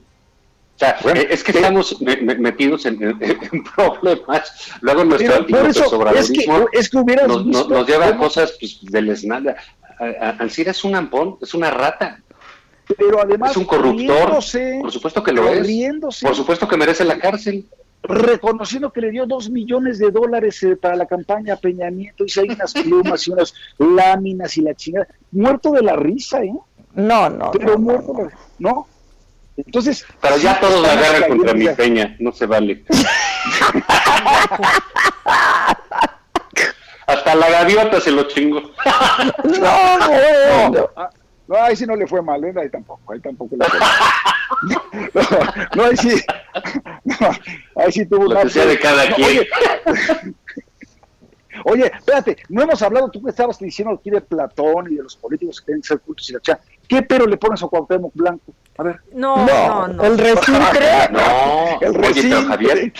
[0.74, 1.58] O sea, Bueno, es que ¿qué?
[1.58, 2.98] estamos me- me- metidos en,
[3.76, 4.72] problemas.
[4.80, 5.34] Luego nuestro
[5.66, 8.78] eso, es que, es que hubieras nos, visto nos- nos lleva a cómo- cosas pues,
[8.82, 9.56] deleznadas.
[9.98, 12.20] A- a- Ancira es un ampón, es una rata.
[12.96, 14.30] pero además es un corruptor.
[14.30, 15.66] Por supuesto que lo es.
[16.22, 17.66] Por supuesto que merece la cárcel.
[18.02, 22.40] Reconociendo que le dio dos millones de dólares eh, para la campaña Peña Nieto, y
[22.40, 26.52] hay unas plumas y unas láminas y la chingada, muerto de la risa, ¿eh?
[26.94, 28.86] No, no, Pero no, muerto, de- ¿no?
[29.56, 32.84] Entonces, Pero ya sí, todos la agarran contra mi peña, no se vale.
[37.06, 38.60] Hasta la gaviota se lo chingo.
[39.44, 41.10] No, no, No, ah,
[41.46, 42.52] no, ahí sí no le fue mal, ¿eh?
[42.60, 43.88] ahí tampoco, ahí tampoco le fue mal.
[45.14, 45.24] No,
[45.76, 46.22] no, ahí sí,
[47.04, 47.28] no,
[47.76, 49.28] ahí sí tuvo Lo una- que sea de cada No, quien.
[49.28, 49.48] Oye,
[51.64, 55.16] oye, espérate, no hemos hablado, tú que estabas diciendo aquí de Platón y de los
[55.16, 56.58] políticos que tienen que ser cultos y la cha.
[56.88, 58.54] ¿Qué pero le pones a Cuauhtémoc Blanco?
[58.78, 59.00] A ver.
[59.12, 60.04] No, no, no.
[60.04, 60.86] El recintre.
[61.10, 62.42] No, El oye, pero recintre.
[62.44, 62.92] Javier,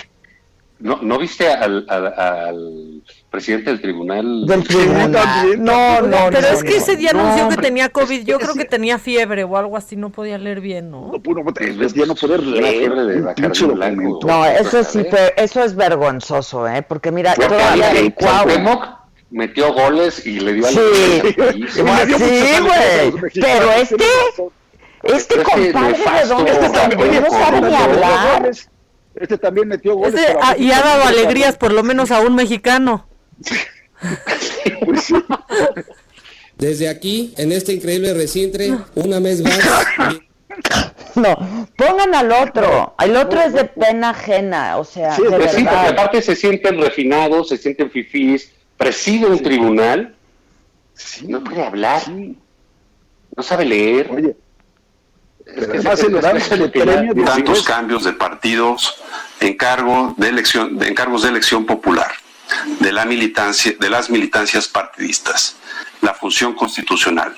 [0.81, 4.47] ¿no, ¿no viste al, al, al presidente del tribunal?
[4.47, 5.13] Del tribunal.
[5.59, 6.77] No, no, Pero no, es que no.
[6.77, 8.25] ese día No, anunció que tenía COVID.
[8.25, 8.59] Yo creo Sí.
[8.61, 9.97] que tenía fiebre o algo así.
[9.97, 11.11] No podía leer bien, ¿no?
[11.13, 14.01] No, puro, es ya no poder leer fiebre de blanco.
[14.03, 14.27] documento.
[14.27, 16.83] No, eso A sí, pero eso es vergonzoso, ¿eh?
[16.83, 18.15] Porque mira, Fue todavía el
[19.31, 20.79] metió goles y le dio Sí.
[21.35, 23.31] dio Sí, a güey.
[23.35, 24.03] Pero este, este
[25.03, 25.43] Pero es que
[25.73, 28.51] compadre de dónde este está, no sabe ni hablar.
[29.15, 30.15] Este también metió goles.
[30.41, 33.07] Ah, y ha dado alegrías por lo menos a un mexicano.
[34.85, 35.15] Pues sí.
[36.57, 39.59] Desde aquí, en este increíble recintre, una vez más,
[41.15, 42.95] No, pongan al otro.
[43.03, 45.89] El otro es de pena ajena, o sea, Sí, de Pues sí, porque verdad.
[45.93, 50.15] aparte se sienten refinados, se sienten fifís, preside un tribunal,
[51.23, 54.11] no puede hablar, no sabe leer.
[54.13, 54.37] Oye,
[55.47, 58.97] Es que además se- dan el premio de tantos cambios de partidos
[59.41, 62.11] en cargo de elección de encargos de elección popular
[62.81, 65.57] de la militancia de las militancias partidistas
[66.01, 67.37] la función constitucional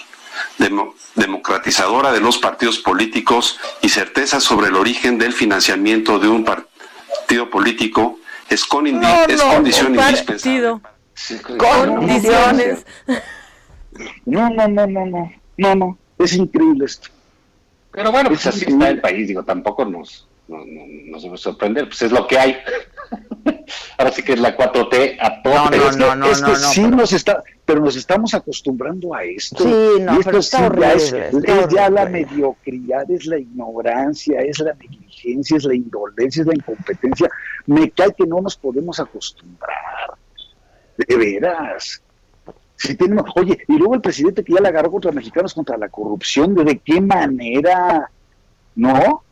[0.59, 6.45] demo- democratizadora de los partidos políticos y certeza sobre el origen del financiamiento de un
[6.45, 8.19] partido político
[8.49, 10.81] es con indi- No, es condición indispensable partido.
[11.59, 12.87] Condiciones.
[14.24, 17.09] No, no, no, no, no, no, no, es increíble esto.
[17.93, 21.86] Pero bueno, pues así está el país, digo, tampoco nos, no, no- nos debe sorprender,
[21.86, 22.56] pues es lo que hay.
[23.98, 25.55] Ahora sí que es la 4T a todo.
[25.55, 27.81] No, no, es que, no, no, es que no, no, sí pero- nos está, pero
[27.81, 29.62] nos estamos acostumbrando a esto.
[29.62, 33.10] Sí, no, y esto pero está sí ya es, horrible, está es ya la mediocridad,
[33.10, 37.28] es la ignorancia, es la negligencia, es la indolencia, es la incompetencia.
[37.66, 39.70] Me cae que no nos podemos acostumbrar.
[40.97, 42.02] De veras.
[42.77, 45.89] Si tenemos, oye, y luego el presidente que ya la agarró contra mexicanos contra la
[45.89, 48.10] corrupción, ¿de, de qué manera?
[48.74, 49.22] ¿No?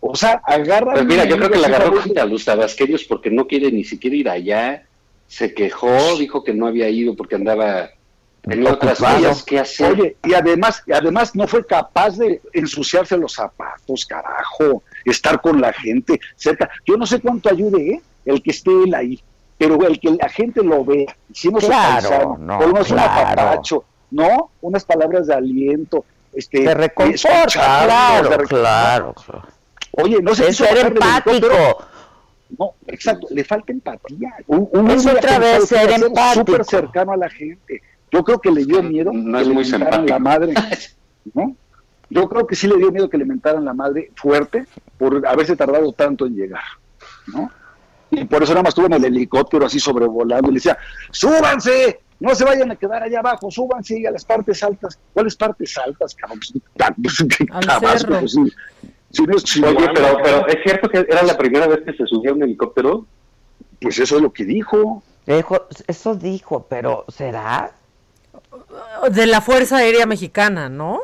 [0.00, 0.92] O sea, agarra.
[0.92, 4.16] Pues mira, yo creo que la agarró contra los tabasqueños porque no quiere ni siquiera
[4.16, 4.84] ir allá.
[5.26, 7.90] Se quejó, dijo que no había ido porque andaba
[8.42, 9.92] tenía otras cosas que hacer.
[9.92, 15.60] Oye, y además, y además no fue capaz de ensuciarse los zapatos, carajo, estar con
[15.60, 16.70] la gente cerca.
[16.86, 18.02] Yo no sé cuánto ayude, ¿eh?
[18.24, 19.20] El que esté él ahí,
[19.56, 21.16] pero el que la gente lo vea,
[21.50, 23.42] no Claro, paisano, no, menos un claro.
[23.42, 29.48] apapacho, no, unas palabras de aliento, este, Te reconforta, claro, claro, claro.
[30.02, 31.84] Oye, no se Es quiso ser bajar del empático.
[32.58, 34.32] No, exacto, le falta empatía.
[34.46, 36.46] Un, un Es hombre otra vez ser empático.
[36.46, 37.82] súper cercano a la gente.
[38.10, 40.54] Yo creo que le dio miedo No que es le muy mentaran la madre.
[41.34, 41.54] ¿no?
[42.10, 44.64] Yo creo que sí le dio miedo que le mentaran la madre fuerte
[44.96, 46.62] por haberse tardado tanto en llegar.
[47.26, 47.50] ¿no?
[48.10, 50.78] Y por eso nada más estuvo en el helicóptero así sobrevolando y le decía,
[51.10, 54.98] súbanse, no se vayan a quedar allá abajo, súbanse a las partes altas.
[55.12, 56.40] ¿Cuáles partes altas, cabrón?
[56.40, 56.94] Pues, ta-
[57.50, 58.20] Al cerro.
[59.10, 59.24] Sí.
[59.44, 62.06] Si no es Oye, pero, pero es cierto que era la primera vez que se
[62.06, 63.06] subía a un helicóptero.
[63.80, 65.02] Pues eso es lo que dijo.
[65.26, 67.72] Dijo- eso dijo, pero ¿será?
[69.10, 71.00] De la Fuerza Aérea Mexicana, ¿no?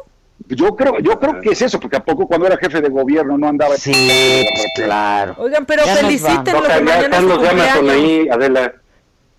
[0.49, 3.39] Yo creo, yo creo que es eso, porque a poco cuando era jefe de gobierno
[3.39, 3.77] no andaba.
[3.77, 4.45] Sí,
[4.77, 5.35] claro.
[5.39, 8.75] Oigan, pero Ya felicítenlo que ya están los Amazon ahí, Adela.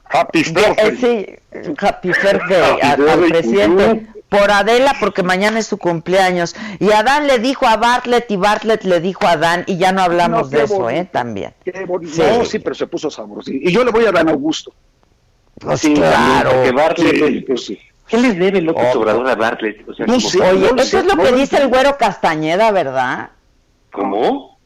[0.07, 4.07] Happy Eh, sí, happy birthday Happy al, birthday presidente.
[4.37, 6.55] Por Adela, porque mañana es su cumpleaños.
[6.79, 10.01] Y Adán le dijo a Bartlett y Bartlett le dijo a Adán, y ya no
[10.01, 10.89] hablamos No, de eso.
[10.89, 11.07] ¿eh?
[11.11, 11.53] También.
[11.63, 11.71] Qué.
[12.11, 12.21] Sí.
[12.37, 13.51] No, sí, pero se puso sabroso.
[13.51, 14.73] Y yo le voy a Dan Augusto.
[15.59, 16.51] Pues Sí, claro.
[16.51, 17.79] porque Bartlett, Sí, es- pues sí.
[18.07, 18.99] ¿qué les debe López Oh.
[18.99, 19.87] Obrador a Bartlett?
[19.87, 20.39] O sea, No sé.
[20.41, 23.29] Oye, no eso es sé, lo no que lo dice el güero Castañeda, ¿verdad?
[23.91, 24.57] ¿Cómo?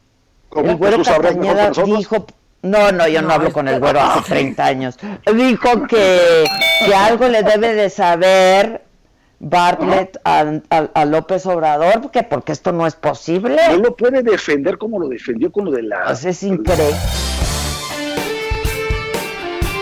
[0.49, 0.71] ¿Cómo?
[0.71, 2.25] El güero ¿Tú sabrás mejor que Castañeda dijo,
[2.63, 4.97] no, no, yo no, No, hablo es- con el güero hace 30 años.
[5.33, 6.43] Dijo que,
[6.85, 8.83] que algo le debe de saber
[9.39, 13.57] Bartlett a, a- a López Obrador, porque, porque esto no es posible.
[13.69, 16.03] No lo puede defender como lo defendió con lo de la.
[16.05, 16.95] Pues es increíble.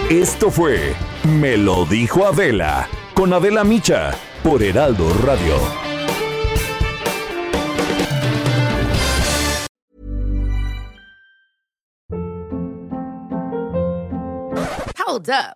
[0.09, 0.93] Esto fue
[1.39, 4.11] Me lo dijo Adela con Adela Micha
[4.43, 5.55] por Heraldo Radio.
[14.97, 15.55] Hold up.